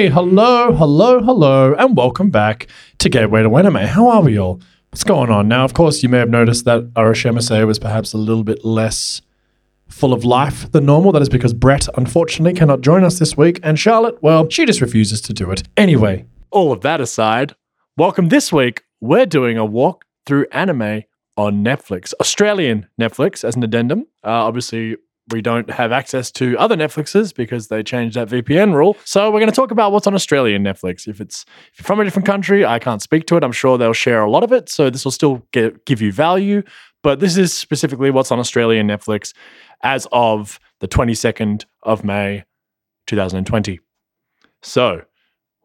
say 0.00 0.08
hello, 0.08 0.72
hello, 0.72 1.22
hello, 1.22 1.74
and 1.74 1.94
welcome 1.94 2.30
back 2.30 2.66
to 2.96 3.10
Gateway 3.10 3.42
to 3.42 3.54
Anime. 3.54 3.86
How 3.86 4.08
are 4.08 4.22
we 4.22 4.38
all? 4.38 4.58
What's 4.88 5.04
going 5.04 5.28
on? 5.28 5.46
Now, 5.46 5.62
of 5.62 5.74
course, 5.74 6.02
you 6.02 6.08
may 6.08 6.16
have 6.16 6.30
noticed 6.30 6.64
that 6.64 6.84
Arashemase 6.94 7.66
was 7.66 7.78
perhaps 7.78 8.14
a 8.14 8.16
little 8.16 8.42
bit 8.42 8.64
less 8.64 9.20
full 9.88 10.14
of 10.14 10.24
life 10.24 10.72
than 10.72 10.86
normal. 10.86 11.12
That 11.12 11.20
is 11.20 11.28
because 11.28 11.52
Brett, 11.52 11.86
unfortunately, 11.98 12.58
cannot 12.58 12.80
join 12.80 13.04
us 13.04 13.18
this 13.18 13.36
week, 13.36 13.60
and 13.62 13.78
Charlotte, 13.78 14.16
well, 14.22 14.48
she 14.48 14.64
just 14.64 14.80
refuses 14.80 15.20
to 15.20 15.34
do 15.34 15.50
it. 15.50 15.64
Anyway, 15.76 16.24
All 16.50 16.72
of 16.72 16.80
that 16.80 17.02
aside, 17.02 17.54
welcome 17.98 18.30
this 18.30 18.50
week. 18.50 18.84
We're 19.02 19.26
doing 19.26 19.58
a 19.58 19.66
walk 19.66 20.06
through 20.24 20.46
anime 20.50 21.02
on 21.36 21.62
Netflix, 21.62 22.14
Australian 22.20 22.86
Netflix, 22.98 23.44
as 23.44 23.54
an 23.54 23.62
addendum. 23.62 24.06
Uh, 24.24 24.46
obviously, 24.48 24.96
we 25.32 25.40
don't 25.40 25.70
have 25.70 25.92
access 25.92 26.30
to 26.32 26.56
other 26.58 26.76
Netflixes 26.76 27.34
because 27.34 27.68
they 27.68 27.82
changed 27.82 28.16
that 28.16 28.28
VPN 28.28 28.74
rule. 28.74 28.96
So 29.04 29.30
we're 29.30 29.40
going 29.40 29.50
to 29.50 29.56
talk 29.56 29.70
about 29.70 29.92
what's 29.92 30.06
on 30.06 30.14
Australian 30.14 30.62
Netflix. 30.62 31.06
If 31.06 31.20
it's 31.20 31.44
if 31.76 31.84
from 31.84 32.00
a 32.00 32.04
different 32.04 32.26
country, 32.26 32.64
I 32.64 32.78
can't 32.78 33.02
speak 33.02 33.26
to 33.26 33.36
it. 33.36 33.44
I'm 33.44 33.52
sure 33.52 33.78
they'll 33.78 33.92
share 33.92 34.22
a 34.22 34.30
lot 34.30 34.42
of 34.42 34.52
it, 34.52 34.68
so 34.68 34.90
this 34.90 35.04
will 35.04 35.12
still 35.12 35.46
get, 35.52 35.84
give 35.86 36.00
you 36.00 36.12
value. 36.12 36.62
But 37.02 37.20
this 37.20 37.36
is 37.36 37.52
specifically 37.52 38.10
what's 38.10 38.30
on 38.30 38.38
Australian 38.38 38.88
Netflix 38.88 39.32
as 39.82 40.06
of 40.12 40.60
the 40.80 40.88
22nd 40.88 41.64
of 41.82 42.04
May, 42.04 42.44
2020. 43.06 43.80
So 44.62 45.02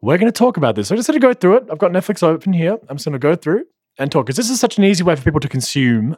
we're 0.00 0.18
going 0.18 0.32
to 0.32 0.38
talk 0.38 0.56
about 0.56 0.74
this. 0.74 0.90
I'm 0.90 0.96
just 0.96 1.08
going 1.08 1.20
to 1.20 1.26
go 1.26 1.34
through 1.34 1.56
it. 1.58 1.64
I've 1.70 1.78
got 1.78 1.90
Netflix 1.90 2.22
open 2.22 2.52
here. 2.52 2.78
I'm 2.88 2.96
just 2.96 3.04
going 3.04 3.12
to 3.12 3.18
go 3.18 3.34
through 3.34 3.64
and 3.98 4.10
talk 4.10 4.26
because 4.26 4.36
this 4.36 4.50
is 4.50 4.60
such 4.60 4.78
an 4.78 4.84
easy 4.84 5.02
way 5.02 5.16
for 5.16 5.22
people 5.22 5.40
to 5.40 5.48
consume 5.48 6.16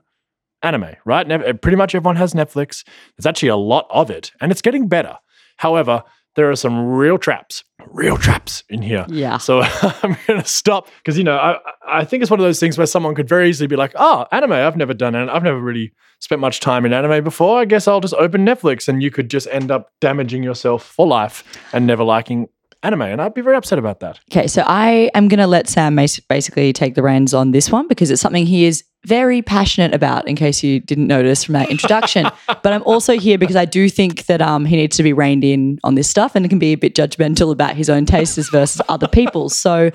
anime, 0.63 0.97
right? 1.05 1.27
Nev- 1.27 1.43
uh, 1.43 1.53
pretty 1.55 1.77
much 1.77 1.95
everyone 1.95 2.17
has 2.17 2.35
Netflix. 2.35 2.85
There's 3.17 3.27
actually 3.27 3.51
a 3.51 3.57
lot 3.57 3.87
of 3.91 4.11
it, 4.11 4.33
and 4.41 4.51
it's 4.51 4.63
getting 4.63 4.89
better. 4.89 5.17
However, 5.57 6.05
there 6.37 6.51
are 6.51 6.57
some 6.57 6.87
real 6.87 7.19
traps, 7.19 7.65
real 7.89 8.17
traps 8.17 8.63
in 8.69 8.81
here. 8.81 9.05
Yeah. 9.09 9.39
So 9.39 9.63
I'm 10.03 10.17
going 10.27 10.41
to 10.41 10.45
stop 10.45 10.89
because 10.99 11.19
you 11.19 11.25
know 11.25 11.37
I 11.37 11.59
I 11.87 12.05
think 12.05 12.23
it's 12.23 12.31
one 12.31 12.39
of 12.39 12.45
those 12.45 12.61
things 12.61 12.79
where 12.79 12.87
someone 12.87 13.15
could 13.15 13.29
very 13.29 13.49
easily 13.49 13.67
be 13.67 13.77
like, 13.77 13.93
"Oh, 13.97 14.27
anime. 14.31 14.53
I've 14.53 14.77
never 14.77 14.95
done 14.95 15.15
it. 15.15 15.29
I've 15.29 15.43
never 15.43 15.61
really 15.61 15.93
spent 16.21 16.41
much 16.41 16.61
time 16.61 16.85
in 16.85 16.93
anime 16.93 17.25
before. 17.25 17.61
I 17.61 17.65
guess 17.65 17.89
I'll 17.89 18.01
just 18.01 18.15
open 18.15 18.47
Netflix," 18.47 18.89
and 18.89 19.03
you 19.03 19.11
could 19.11 19.31
just 19.31 19.49
end 19.51 19.71
up 19.71 19.91
damaging 20.01 20.43
yourself 20.43 20.85
for 20.85 21.07
life 21.07 21.43
and 21.73 21.87
never 21.87 22.05
liking 22.05 22.49
anime. 22.83 23.03
And 23.03 23.21
I'd 23.21 23.35
be 23.35 23.41
very 23.41 23.57
upset 23.57 23.79
about 23.79 24.01
that. 24.01 24.21
Okay, 24.31 24.47
so 24.47 24.63
I 24.67 25.11
am 25.15 25.29
going 25.29 25.41
to 25.41 25.47
let 25.47 25.69
Sam 25.69 25.97
basically 25.97 26.73
take 26.73 26.95
the 26.95 27.03
reins 27.03 27.35
on 27.35 27.51
this 27.51 27.71
one 27.71 27.89
because 27.89 28.11
it's 28.11 28.23
something 28.23 28.47
he 28.47 28.65
is 28.65 28.85
very 29.05 29.43
passionate 29.43 29.95
about. 29.95 30.29
In 30.29 30.37
case 30.37 30.63
you 30.63 30.81
didn't 30.81 31.07
notice 31.07 31.45
from 31.45 31.55
that 31.55 31.71
introduction, 31.71 32.27
but 32.47 32.73
I'm 32.73 32.83
also 32.83 33.19
here 33.19 33.39
because 33.39 33.57
I 33.57 33.65
do 33.65 33.89
think 33.89 34.27
that 34.27 34.43
um, 34.43 34.65
he 34.65 34.77
needs 34.77 34.97
to 34.97 35.03
be 35.03 35.13
reined 35.13 35.45
in 35.45 35.79
on 35.85 35.95
this 35.95 36.09
stuff 36.09 36.35
and 36.35 36.49
can 36.49 36.59
be 36.59 36.73
a 36.73 36.77
bit 36.77 36.95
judgmental 36.95 37.53
about 37.53 37.77
his 37.77 37.89
own 37.89 38.07
tastes 38.07 38.49
versus 38.51 38.81
other 38.89 39.09
people's. 39.09 39.57
So 39.59 39.91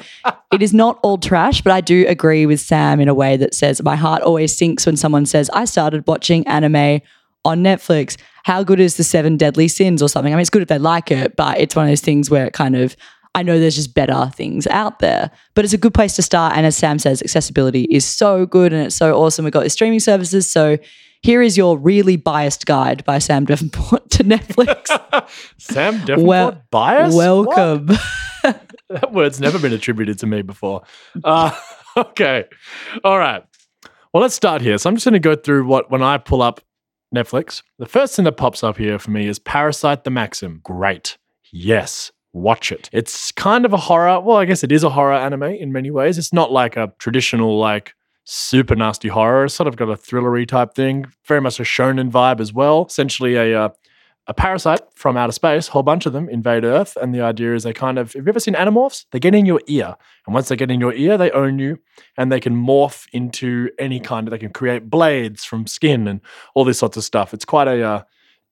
it 0.51 0.61
is 0.61 0.73
not 0.73 0.99
all 1.03 1.17
trash, 1.17 1.61
but 1.61 1.73
I 1.73 1.81
do 1.81 2.05
agree 2.07 2.45
with 2.45 2.59
Sam 2.59 2.99
in 2.99 3.07
a 3.07 3.13
way 3.13 3.37
that 3.37 3.53
says 3.53 3.81
my 3.83 3.95
heart 3.95 4.21
always 4.23 4.55
sinks 4.55 4.85
when 4.85 4.97
someone 4.97 5.25
says 5.25 5.49
I 5.51 5.65
started 5.65 6.07
watching 6.07 6.47
anime 6.47 7.01
on 7.45 7.63
Netflix. 7.63 8.17
How 8.43 8.63
good 8.63 8.79
is 8.79 8.97
the 8.97 9.03
Seven 9.03 9.37
Deadly 9.37 9.67
Sins 9.67 10.01
or 10.01 10.09
something? 10.09 10.33
I 10.33 10.35
mean, 10.35 10.41
it's 10.41 10.49
good 10.49 10.61
if 10.61 10.67
they 10.67 10.79
like 10.79 11.11
it, 11.11 11.35
but 11.35 11.59
it's 11.59 11.75
one 11.75 11.85
of 11.85 11.91
those 11.91 12.01
things 12.01 12.29
where 12.29 12.45
it 12.45 12.53
kind 12.53 12.75
of, 12.75 12.95
I 13.35 13.43
know 13.43 13.59
there's 13.59 13.75
just 13.75 13.93
better 13.95 14.31
things 14.35 14.67
out 14.67 14.99
there, 14.99 15.31
but 15.55 15.65
it's 15.65 15.73
a 15.73 15.77
good 15.77 15.93
place 15.93 16.15
to 16.17 16.21
start. 16.21 16.55
And 16.55 16.65
as 16.65 16.77
Sam 16.77 16.99
says, 16.99 17.21
accessibility 17.21 17.83
is 17.85 18.05
so 18.05 18.45
good 18.45 18.73
and 18.73 18.85
it's 18.85 18.95
so 18.95 19.15
awesome. 19.19 19.45
We've 19.45 19.51
got 19.53 19.63
the 19.63 19.69
streaming 19.69 19.99
services. 19.99 20.49
So 20.49 20.77
here 21.21 21.41
is 21.41 21.57
your 21.57 21.77
really 21.77 22.15
biased 22.15 22.65
guide 22.65 23.03
by 23.05 23.17
Sam 23.19 23.45
Davenport 23.45 24.09
to 24.11 24.23
Netflix. 24.23 24.87
Sam 25.57 25.99
Davenport 26.05 26.25
Well- 26.27 26.61
bias. 26.71 27.15
Welcome. 27.15 27.89
That 28.89 29.11
word's 29.11 29.39
never 29.39 29.57
been 29.57 29.73
attributed 29.73 30.19
to 30.19 30.27
me 30.27 30.43
before. 30.43 30.83
Uh, 31.23 31.51
okay. 31.97 32.45
All 33.03 33.17
right. 33.17 33.43
Well, 34.13 34.21
let's 34.21 34.35
start 34.35 34.61
here. 34.61 34.77
So 34.77 34.87
I'm 34.87 34.95
just 34.95 35.05
going 35.05 35.13
to 35.13 35.19
go 35.19 35.35
through 35.35 35.65
what, 35.65 35.89
when 35.89 36.03
I 36.03 36.19
pull 36.19 36.43
up 36.43 36.61
Netflix, 37.15 37.63
the 37.79 37.87
first 37.87 38.15
thing 38.15 38.25
that 38.25 38.33
pops 38.33 38.63
up 38.63 38.77
here 38.77 38.99
for 38.99 39.09
me 39.09 39.27
is 39.27 39.39
Parasyte 39.39 40.03
the 40.03 40.11
Maxim. 40.11 40.59
Great. 40.63 41.17
Yes. 41.51 42.11
Watch 42.33 42.71
it. 42.71 42.89
It's 42.91 43.31
kind 43.31 43.63
of 43.63 43.73
a 43.73 43.77
horror. 43.77 44.19
Well, 44.19 44.37
I 44.37 44.45
guess 44.45 44.63
it 44.63 44.71
is 44.71 44.83
a 44.83 44.89
horror 44.89 45.13
anime 45.13 45.43
in 45.43 45.71
many 45.71 45.91
ways. 45.91 46.17
It's 46.17 46.33
not 46.33 46.51
like 46.51 46.75
a 46.75 46.91
traditional, 46.97 47.59
like, 47.59 47.93
super 48.25 48.75
nasty 48.75 49.07
horror. 49.07 49.45
It's 49.45 49.53
sort 49.53 49.67
of 49.67 49.75
got 49.75 49.89
a 49.89 49.95
thrillery 49.95 50.47
type 50.47 50.73
thing. 50.73 51.05
Very 51.27 51.41
much 51.41 51.59
a 51.59 51.63
shonen 51.63 52.09
vibe 52.09 52.39
as 52.39 52.51
well. 52.51 52.85
Essentially, 52.89 53.35
a 53.35 53.65
uh, 53.65 53.69
a 54.27 54.33
parasite 54.33 54.79
from 54.95 55.17
outer 55.17 55.33
space, 55.33 55.67
a 55.67 55.71
whole 55.71 55.83
bunch 55.83 56.05
of 56.05 56.13
them 56.13 56.29
invade 56.29 56.63
Earth, 56.63 56.95
and 57.01 57.13
the 57.13 57.19
idea 57.19 57.53
is 57.53 57.63
they 57.63 57.73
kind 57.73 57.99
of. 57.99 58.13
Have 58.13 58.25
you 58.25 58.29
ever 58.29 58.39
seen 58.39 58.53
Animorphs? 58.53 59.05
They 59.11 59.19
get 59.19 59.35
in 59.35 59.45
your 59.45 59.61
ear, 59.67 59.95
and 60.25 60.33
once 60.33 60.47
they 60.47 60.55
get 60.55 60.71
in 60.71 60.79
your 60.79 60.93
ear, 60.93 61.17
they 61.17 61.29
own 61.31 61.59
you, 61.59 61.77
and 62.17 62.31
they 62.31 62.39
can 62.39 62.55
morph 62.55 63.05
into 63.11 63.69
any 63.77 63.99
kind 63.99 64.27
of. 64.27 64.31
They 64.31 64.37
can 64.37 64.53
create 64.53 64.89
blades 64.89 65.43
from 65.43 65.67
skin 65.67 66.07
and 66.07 66.21
all 66.55 66.63
this 66.63 66.79
sorts 66.79 66.95
of 66.95 67.03
stuff. 67.03 67.33
It's 67.33 67.45
quite 67.45 67.67
a 67.67 67.83
uh, 67.83 68.03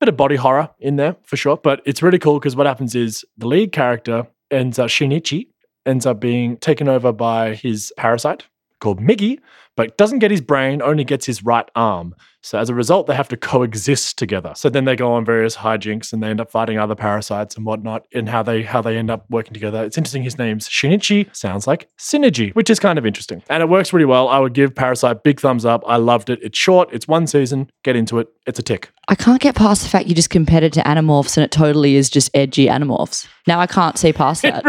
bit 0.01 0.09
of 0.09 0.17
body 0.17 0.35
horror 0.35 0.67
in 0.79 0.95
there 0.95 1.15
for 1.23 1.37
sure, 1.37 1.57
but 1.57 1.79
it's 1.85 2.01
really 2.01 2.17
cool 2.17 2.39
because 2.39 2.55
what 2.55 2.65
happens 2.65 2.95
is 2.95 3.23
the 3.37 3.47
lead 3.47 3.71
character 3.71 4.27
ends 4.49 4.79
up 4.79 4.89
Shinichi 4.89 5.47
ends 5.85 6.05
up 6.05 6.19
being 6.19 6.57
taken 6.57 6.87
over 6.87 7.11
by 7.11 7.55
his 7.55 7.93
parasite 7.97 8.43
called 8.79 8.99
Migi, 8.99 9.39
but 9.81 9.97
doesn't 9.97 10.19
get 10.19 10.29
his 10.29 10.41
brain, 10.41 10.79
only 10.83 11.03
gets 11.03 11.25
his 11.25 11.43
right 11.43 11.67
arm. 11.75 12.13
So 12.43 12.59
as 12.59 12.69
a 12.69 12.75
result, 12.75 13.07
they 13.07 13.15
have 13.15 13.27
to 13.29 13.37
coexist 13.37 14.17
together. 14.17 14.53
So 14.55 14.69
then 14.69 14.85
they 14.85 14.95
go 14.95 15.13
on 15.13 15.25
various 15.25 15.55
hijinks 15.55 16.13
and 16.13 16.21
they 16.21 16.27
end 16.27 16.39
up 16.39 16.51
fighting 16.51 16.77
other 16.77 16.93
parasites 16.95 17.55
and 17.55 17.65
whatnot, 17.65 18.05
and 18.13 18.29
how 18.29 18.43
they 18.43 18.61
how 18.61 18.81
they 18.81 18.97
end 18.97 19.09
up 19.09 19.25
working 19.29 19.53
together. 19.53 19.83
It's 19.83 19.97
interesting. 19.97 20.21
His 20.23 20.37
name's 20.37 20.67
Shinichi. 20.67 21.35
Sounds 21.35 21.65
like 21.65 21.87
synergy, 21.97 22.53
which 22.53 22.69
is 22.69 22.79
kind 22.79 22.99
of 22.99 23.05
interesting, 23.05 23.41
and 23.49 23.63
it 23.63 23.69
works 23.69 23.91
really 23.91 24.05
well. 24.05 24.27
I 24.27 24.37
would 24.39 24.53
give 24.53 24.73
Parasyte 24.73 25.23
big 25.23 25.39
thumbs 25.39 25.65
up. 25.65 25.83
I 25.87 25.97
loved 25.97 26.29
it. 26.29 26.39
It's 26.43 26.57
short. 26.57 26.89
It's 26.91 27.07
one 27.07 27.25
season. 27.25 27.69
Get 27.83 27.95
into 27.95 28.19
it. 28.19 28.27
It's 28.47 28.59
a 28.59 28.63
tick. 28.63 28.91
I 29.07 29.15
can't 29.15 29.41
get 29.41 29.55
past 29.55 29.83
the 29.83 29.89
fact 29.89 30.07
you 30.07 30.15
just 30.15 30.29
compared 30.29 30.63
it 30.63 30.73
to 30.73 30.81
Animorphs 30.81 31.35
and 31.35 31.43
it 31.43 31.51
totally 31.51 31.95
is 31.95 32.09
just 32.09 32.29
edgy 32.33 32.67
Animorphs. 32.67 33.27
Now 33.45 33.59
I 33.59 33.67
can't 33.67 33.97
see 33.97 34.13
past 34.13 34.43
that. 34.43 34.63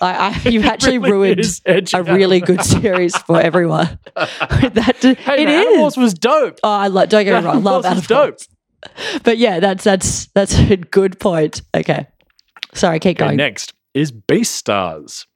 I, 0.00 0.40
I, 0.44 0.48
you've 0.48 0.64
actually 0.66 0.98
really 0.98 1.34
ruined 1.34 1.60
a 1.94 2.02
really 2.02 2.40
good 2.40 2.64
series 2.64 3.16
for 3.16 3.40
everyone. 3.40 3.98
that 4.74 4.96
d- 5.00 5.14
Hey, 5.14 5.42
it 5.42 5.48
is. 5.48 5.66
Animorphs 5.66 5.96
was 5.96 6.14
dope. 6.14 6.58
Oh, 6.62 6.70
I 6.70 6.88
lo- 6.88 7.06
don't 7.06 7.24
get 7.24 7.40
me 7.42 7.46
wrong. 7.46 7.62
Love 7.62 7.84
is 7.84 7.92
Animorphs. 8.06 8.48
But 9.24 9.38
yeah, 9.38 9.58
that's 9.60 9.84
that's 9.84 10.26
that's 10.34 10.58
a 10.58 10.76
good 10.76 11.18
point. 11.18 11.62
Okay, 11.74 12.06
sorry, 12.74 13.00
keep 13.00 13.16
Okay, 13.16 13.24
going. 13.26 13.36
next 13.36 13.72
is 13.94 14.12
Beastars. 14.12 15.26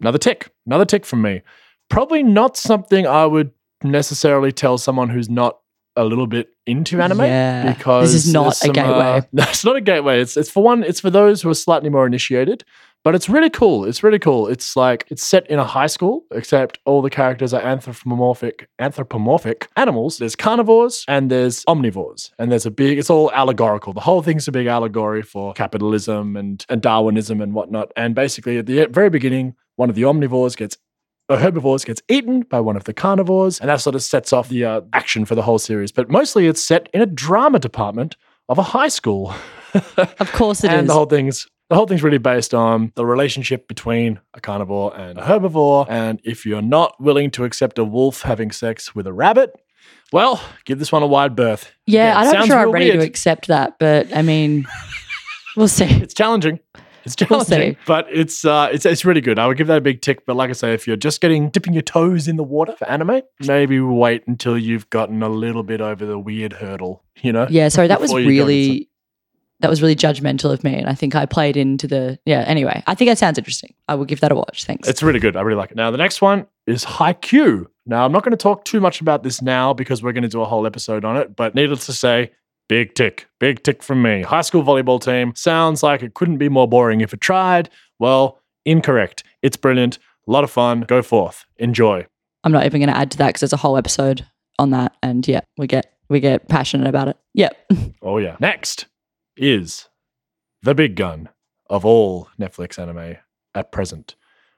Another 0.00 0.18
tick. 0.18 0.50
Another 0.66 0.84
tick 0.86 1.04
from 1.04 1.20
me. 1.22 1.42
Probably 1.90 2.22
not 2.22 2.56
something 2.56 3.06
I 3.06 3.26
would 3.26 3.50
necessarily 3.82 4.52
tell 4.52 4.78
someone 4.78 5.08
who's 5.10 5.28
not 5.28 5.58
a 5.96 6.04
little 6.04 6.26
bit 6.26 6.48
into 6.66 7.02
anime. 7.02 7.20
Yeah, 7.20 7.74
Because 7.74 8.12
this 8.12 8.24
is 8.26 8.32
not 8.32 8.64
a 8.64 8.70
uh, 8.70 8.72
gateway. 8.72 9.28
no, 9.32 9.42
it's 9.42 9.64
not 9.64 9.76
a 9.76 9.80
gateway. 9.80 10.20
It's 10.20 10.36
it's 10.36 10.48
for 10.50 10.62
one, 10.62 10.82
it's 10.84 11.00
for 11.00 11.10
those 11.10 11.42
who 11.42 11.50
are 11.50 11.54
slightly 11.54 11.90
more 11.90 12.06
initiated. 12.06 12.64
But 13.02 13.14
it's 13.14 13.30
really 13.30 13.48
cool. 13.48 13.86
It's 13.86 14.02
really 14.02 14.18
cool. 14.18 14.46
It's 14.46 14.76
like 14.76 15.06
it's 15.08 15.22
set 15.22 15.48
in 15.50 15.58
a 15.58 15.64
high 15.64 15.86
school, 15.86 16.24
except 16.32 16.78
all 16.84 17.00
the 17.00 17.08
characters 17.08 17.54
are 17.54 17.62
anthropomorphic 17.62 18.68
anthropomorphic 18.78 19.68
animals. 19.76 20.18
There's 20.18 20.36
carnivores 20.36 21.04
and 21.08 21.30
there's 21.30 21.64
omnivores. 21.64 22.30
And 22.38 22.52
there's 22.52 22.66
a 22.66 22.70
big 22.70 22.98
it's 22.98 23.08
all 23.08 23.32
allegorical. 23.32 23.94
The 23.94 24.00
whole 24.00 24.22
thing's 24.22 24.46
a 24.48 24.52
big 24.52 24.66
allegory 24.66 25.22
for 25.22 25.54
capitalism 25.54 26.36
and, 26.36 26.64
and 26.68 26.82
Darwinism 26.82 27.40
and 27.40 27.54
whatnot. 27.54 27.90
And 27.96 28.14
basically 28.14 28.58
at 28.58 28.66
the 28.66 28.86
very 28.86 29.08
beginning, 29.08 29.54
one 29.76 29.88
of 29.88 29.96
the 29.96 30.02
omnivores 30.02 30.54
gets 30.56 30.76
a 31.30 31.36
herbivores 31.38 31.84
gets 31.84 32.02
eaten 32.08 32.42
by 32.42 32.58
one 32.60 32.76
of 32.76 32.84
the 32.84 32.92
carnivores, 32.92 33.60
and 33.60 33.70
that 33.70 33.80
sort 33.80 33.94
of 33.94 34.02
sets 34.02 34.32
off 34.32 34.48
the 34.48 34.64
uh, 34.64 34.80
action 34.92 35.24
for 35.24 35.36
the 35.36 35.42
whole 35.42 35.60
series. 35.60 35.92
But 35.92 36.10
mostly 36.10 36.48
it's 36.48 36.62
set 36.62 36.88
in 36.92 37.00
a 37.00 37.06
drama 37.06 37.60
department 37.60 38.16
of 38.48 38.58
a 38.58 38.62
high 38.62 38.88
school. 38.88 39.32
Of 40.18 40.32
course 40.32 40.64
it 40.64 40.72
and 40.72 40.80
is. 40.80 40.86
the 40.88 40.94
whole 40.94 41.06
thing's 41.06 41.46
the 41.70 41.76
whole 41.76 41.86
thing's 41.86 42.02
really 42.02 42.18
based 42.18 42.52
on 42.52 42.92
the 42.96 43.06
relationship 43.06 43.68
between 43.68 44.20
a 44.34 44.40
carnivore 44.40 44.94
and 44.98 45.18
a 45.18 45.22
herbivore. 45.22 45.86
And 45.88 46.20
if 46.24 46.44
you're 46.44 46.60
not 46.60 47.00
willing 47.00 47.30
to 47.32 47.44
accept 47.44 47.78
a 47.78 47.84
wolf 47.84 48.22
having 48.22 48.50
sex 48.50 48.92
with 48.94 49.06
a 49.06 49.12
rabbit, 49.12 49.52
well, 50.12 50.42
give 50.64 50.80
this 50.80 50.90
one 50.90 51.04
a 51.04 51.06
wide 51.06 51.36
berth. 51.36 51.70
yeah, 51.86 52.18
I'm 52.18 52.32
not 52.32 52.46
sure 52.46 52.58
I'm 52.58 52.72
ready 52.72 52.90
to 52.90 52.98
accept 52.98 53.46
that, 53.46 53.78
but 53.78 54.14
I 54.14 54.22
mean, 54.22 54.66
we'll 55.56 55.68
see. 55.68 55.84
It's 55.84 56.12
challenging. 56.12 56.58
It's 57.04 57.16
We'll 57.30 57.44
challenging, 57.44 57.74
see. 57.74 57.78
but 57.86 58.06
it's 58.12 58.44
uh, 58.44 58.68
it's 58.72 58.84
it's 58.84 59.06
really 59.06 59.22
good. 59.22 59.38
I 59.38 59.46
would 59.46 59.56
give 59.56 59.68
that 59.68 59.78
a 59.78 59.80
big 59.80 60.02
tick. 60.02 60.26
But 60.26 60.36
like 60.36 60.50
I 60.50 60.52
say, 60.52 60.74
if 60.74 60.86
you're 60.86 60.96
just 60.96 61.22
getting 61.22 61.48
dipping 61.48 61.72
your 61.72 61.82
toes 61.82 62.28
in 62.28 62.36
the 62.36 62.42
water 62.44 62.74
for 62.76 62.86
anime, 62.90 63.22
maybe 63.46 63.80
wait 63.80 64.26
until 64.26 64.58
you've 64.58 64.90
gotten 64.90 65.22
a 65.22 65.28
little 65.30 65.62
bit 65.62 65.80
over 65.80 66.04
the 66.04 66.18
weird 66.18 66.52
hurdle. 66.52 67.02
You 67.22 67.32
know? 67.32 67.46
Yeah, 67.48 67.68
sorry, 67.68 67.88
that 67.88 68.00
was 68.00 68.10
Before 68.10 68.20
you 68.20 68.26
go 68.26 68.30
into 68.30 68.42
really 68.42 68.89
that 69.60 69.70
was 69.70 69.80
really 69.80 69.96
judgmental 69.96 70.52
of 70.52 70.64
me, 70.64 70.74
and 70.74 70.88
I 70.88 70.94
think 70.94 71.14
I 71.14 71.26
played 71.26 71.56
into 71.56 71.86
the 71.86 72.18
yeah. 72.26 72.44
Anyway, 72.46 72.82
I 72.86 72.94
think 72.94 73.10
that 73.10 73.18
sounds 73.18 73.38
interesting. 73.38 73.74
I 73.88 73.94
will 73.94 74.04
give 74.04 74.20
that 74.20 74.32
a 74.32 74.34
watch. 74.34 74.64
Thanks. 74.64 74.88
It's 74.88 75.02
really 75.02 75.20
good. 75.20 75.36
I 75.36 75.42
really 75.42 75.58
like 75.58 75.70
it. 75.70 75.76
Now, 75.76 75.90
the 75.90 75.98
next 75.98 76.20
one 76.20 76.46
is 76.66 76.84
Haikyuu. 76.84 77.66
Now, 77.86 78.04
I'm 78.04 78.12
not 78.12 78.22
going 78.22 78.32
to 78.32 78.36
talk 78.36 78.64
too 78.64 78.80
much 78.80 79.00
about 79.00 79.22
this 79.22 79.42
now 79.42 79.72
because 79.72 80.02
we're 80.02 80.12
going 80.12 80.22
to 80.22 80.28
do 80.28 80.42
a 80.42 80.46
whole 80.46 80.66
episode 80.66 81.04
on 81.04 81.16
it, 81.16 81.34
but 81.34 81.54
needless 81.54 81.86
to 81.86 81.92
say, 81.92 82.30
Big 82.70 82.94
tick. 82.94 83.26
Big 83.40 83.64
tick 83.64 83.82
from 83.82 84.00
me. 84.00 84.22
High 84.22 84.42
school 84.42 84.62
volleyball 84.62 85.02
team. 85.02 85.32
Sounds 85.34 85.82
like 85.82 86.04
it 86.04 86.14
couldn't 86.14 86.38
be 86.38 86.48
more 86.48 86.68
boring 86.68 87.00
if 87.00 87.12
it 87.12 87.20
tried. 87.20 87.68
Well, 87.98 88.38
incorrect. 88.64 89.24
It's 89.42 89.56
brilliant. 89.56 89.98
A 90.28 90.30
lot 90.30 90.44
of 90.44 90.52
fun. 90.52 90.82
Go 90.82 91.02
forth. 91.02 91.46
Enjoy. 91.56 92.06
I'm 92.44 92.52
not 92.52 92.64
even 92.66 92.80
going 92.80 92.88
to 92.88 92.96
add 92.96 93.10
to 93.10 93.18
that 93.18 93.26
because 93.26 93.40
there's 93.40 93.52
a 93.52 93.56
whole 93.56 93.76
episode 93.76 94.24
on 94.60 94.70
that, 94.70 94.94
and 95.02 95.26
yeah, 95.26 95.40
we 95.58 95.66
get 95.66 95.92
we 96.08 96.20
get 96.20 96.48
passionate 96.48 96.86
about 96.86 97.08
it. 97.08 97.16
Yep. 97.34 97.72
Oh, 98.02 98.18
yeah. 98.18 98.36
Next 98.38 98.86
is 99.40 99.88
the 100.62 100.74
big 100.74 100.94
gun 100.94 101.28
of 101.68 101.84
all 101.84 102.28
Netflix 102.38 102.78
anime 102.78 103.16
at 103.54 103.72
present, 103.72 104.14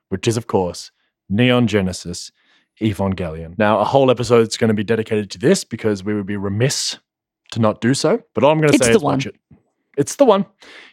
which 0.08 0.26
is, 0.26 0.36
of 0.36 0.46
course, 0.46 0.90
Neon 1.28 1.66
Genesis 1.66 2.32
Evangelion. 2.80 3.56
Now, 3.58 3.78
a 3.78 3.84
whole 3.84 4.10
episode 4.10 4.48
is 4.48 4.56
going 4.56 4.68
to 4.68 4.74
be 4.74 4.84
dedicated 4.84 5.30
to 5.30 5.38
this 5.38 5.64
because 5.64 6.02
we 6.02 6.14
would 6.14 6.26
be 6.26 6.36
remiss 6.36 6.98
to 7.52 7.60
not 7.60 7.80
do 7.80 7.94
so. 7.94 8.22
But 8.34 8.44
all 8.44 8.50
I'm 8.50 8.58
going 8.58 8.70
to 8.70 8.76
It's 8.76 8.84
say 8.84 8.92
is 8.92 9.02
watch 9.02 9.26
it. 9.26 9.36
It's 9.96 10.16
the 10.16 10.24
one. 10.24 10.46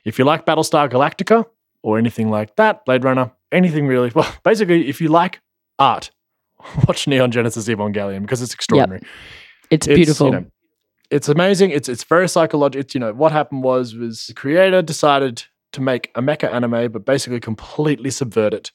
If 0.06 0.20
you 0.20 0.26
like 0.26 0.46
Battlestar 0.46 0.90
Galactica 0.90 1.46
or 1.82 1.98
anything 1.98 2.30
like 2.30 2.56
that, 2.58 2.86
Blade 2.86 3.04
Runner, 3.04 3.32
anything 3.52 3.88
really, 3.88 4.12
well, 4.16 4.32
basically, 4.44 4.88
if 4.88 5.02
you 5.02 5.08
like 5.08 5.42
art, 5.80 6.12
watch 6.88 7.08
Neon 7.08 7.32
Genesis 7.32 7.68
Evangelion 7.68 8.22
because 8.22 8.42
it's 8.42 8.54
extraordinary 8.54 9.02
It's 9.70 9.88
it's, 9.88 9.96
beautiful. 9.96 10.28
You 10.28 10.34
know, 10.34 10.46
it's 11.10 11.30
amazing. 11.30 11.72
It's 11.72 11.90
it's 11.90 12.04
very 12.04 12.30
psychological. 12.30 12.82
It's 12.82 12.94
you 12.94 13.00
know 13.00 13.14
what 13.14 13.32
happened 13.32 13.64
was 13.64 13.96
was 13.96 14.28
the 14.28 14.34
creator 14.34 14.82
decided 14.82 15.44
to 15.74 15.82
make 15.82 16.12
a 16.16 16.22
mecha 16.22 16.52
anime, 16.52 16.92
but 16.92 17.06
basically 17.06 17.40
completely 17.40 18.10
subvert 18.10 18.54
it 18.54 18.72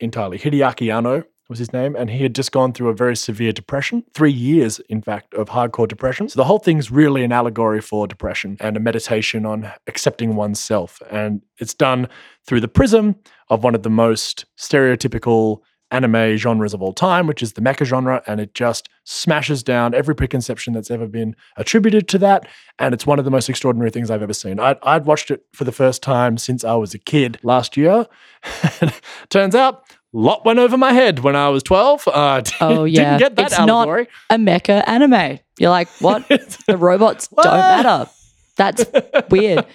entirely. 0.00 0.38
Hideaki 0.38 0.94
Anno 0.94 1.24
was 1.48 1.58
his 1.60 1.72
name, 1.72 1.94
and 1.94 2.10
he 2.10 2.22
had 2.22 2.34
just 2.34 2.50
gone 2.50 2.72
through 2.72 2.88
a 2.88 2.94
very 2.94 3.14
severe 3.14 3.52
depression, 3.52 4.02
three 4.14 4.32
years, 4.32 4.80
in 4.88 5.00
fact, 5.00 5.32
of 5.34 5.48
hardcore 5.48 5.86
depression. 5.86 6.28
So 6.28 6.40
the 6.40 6.44
whole 6.44 6.58
thing's 6.58 6.90
really 6.90 7.22
an 7.22 7.30
allegory 7.30 7.80
for 7.80 8.08
depression 8.08 8.56
and 8.58 8.76
a 8.76 8.80
meditation 8.80 9.46
on 9.46 9.70
accepting 9.86 10.34
oneself, 10.34 11.00
and 11.10 11.42
it's 11.58 11.74
done 11.74 12.08
through 12.46 12.60
the 12.60 12.68
prism 12.68 13.16
of 13.48 13.62
one 13.62 13.76
of 13.76 13.84
the 13.84 13.90
most 13.90 14.44
stereotypical 14.58 15.60
anime 15.90 16.36
genres 16.36 16.74
of 16.74 16.82
all 16.82 16.92
time, 16.92 17.26
which 17.26 17.42
is 17.42 17.52
the 17.52 17.60
mecha 17.60 17.84
genre, 17.84 18.22
and 18.26 18.40
it 18.40 18.54
just 18.54 18.88
smashes 19.04 19.62
down 19.62 19.94
every 19.94 20.14
preconception 20.14 20.72
that's 20.72 20.90
ever 20.90 21.06
been 21.06 21.36
attributed 21.56 22.08
to 22.08 22.18
that. 22.18 22.46
And 22.78 22.92
it's 22.92 23.06
one 23.06 23.18
of 23.18 23.24
the 23.24 23.30
most 23.30 23.48
extraordinary 23.48 23.90
things 23.90 24.10
I've 24.10 24.22
ever 24.22 24.32
seen. 24.34 24.58
I'd, 24.58 24.78
I'd 24.82 25.04
watched 25.06 25.30
it 25.30 25.44
for 25.52 25.64
the 25.64 25.72
first 25.72 26.02
time 26.02 26.38
since 26.38 26.64
I 26.64 26.74
was 26.74 26.92
a 26.94 26.98
kid 26.98 27.38
last 27.42 27.76
year. 27.76 28.06
Turns 29.28 29.54
out, 29.54 29.82
a 30.14 30.18
lot 30.18 30.44
went 30.44 30.58
over 30.58 30.76
my 30.76 30.92
head 30.92 31.20
when 31.20 31.36
I 31.36 31.48
was 31.50 31.62
12. 31.62 32.08
Uh, 32.08 32.42
Oh, 32.60 32.84
yeah. 32.84 33.18
Didn't 33.18 33.18
get 33.18 33.36
that 33.36 33.46
It's 33.52 33.58
not- 33.58 33.88
a 34.30 34.36
mecha 34.36 34.82
anime. 34.86 35.38
You're 35.58 35.70
like, 35.70 35.88
what? 36.00 36.26
the 36.66 36.76
robots 36.76 37.28
don't 37.28 37.44
matter. 37.44 38.10
That's 38.56 38.84
weird. 39.30 39.66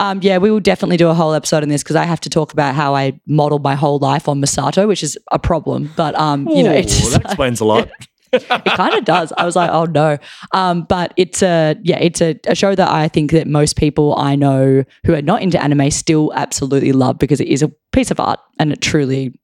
Um, 0.00 0.18
yeah, 0.22 0.38
we 0.38 0.50
will 0.50 0.60
definitely 0.60 0.96
do 0.96 1.08
a 1.08 1.14
whole 1.14 1.34
episode 1.34 1.62
on 1.62 1.68
this 1.68 1.82
because 1.82 1.94
I 1.94 2.04
have 2.04 2.20
to 2.22 2.30
talk 2.30 2.54
about 2.54 2.74
how 2.74 2.94
I 2.94 3.20
modeled 3.26 3.62
my 3.62 3.74
whole 3.74 3.98
life 3.98 4.28
on 4.28 4.40
Misato, 4.40 4.88
which 4.88 5.02
is 5.02 5.18
a 5.30 5.38
problem. 5.38 5.90
But 5.94 6.14
um, 6.18 6.48
you 6.48 6.62
know, 6.62 6.72
Ooh, 6.72 6.76
it's 6.76 7.12
that 7.12 7.26
explains 7.26 7.60
a 7.60 7.66
lot. 7.66 7.90
it 8.32 8.64
kind 8.64 8.94
of 8.94 9.04
does. 9.04 9.30
I 9.36 9.44
was 9.44 9.56
like, 9.56 9.70
oh 9.70 9.84
no. 9.84 10.16
Um, 10.52 10.86
but 10.88 11.12
it's 11.18 11.42
a 11.42 11.76
yeah, 11.82 11.98
it's 11.98 12.22
a, 12.22 12.40
a 12.46 12.54
show 12.54 12.74
that 12.74 12.88
I 12.88 13.08
think 13.08 13.32
that 13.32 13.46
most 13.46 13.76
people 13.76 14.16
I 14.16 14.36
know 14.36 14.84
who 15.04 15.14
are 15.14 15.22
not 15.22 15.42
into 15.42 15.62
anime 15.62 15.90
still 15.90 16.32
absolutely 16.34 16.92
love 16.92 17.18
because 17.18 17.40
it 17.40 17.48
is 17.48 17.62
a 17.62 17.70
piece 17.92 18.10
of 18.10 18.18
art 18.18 18.40
and 18.58 18.72
it 18.72 18.80
truly 18.80 19.38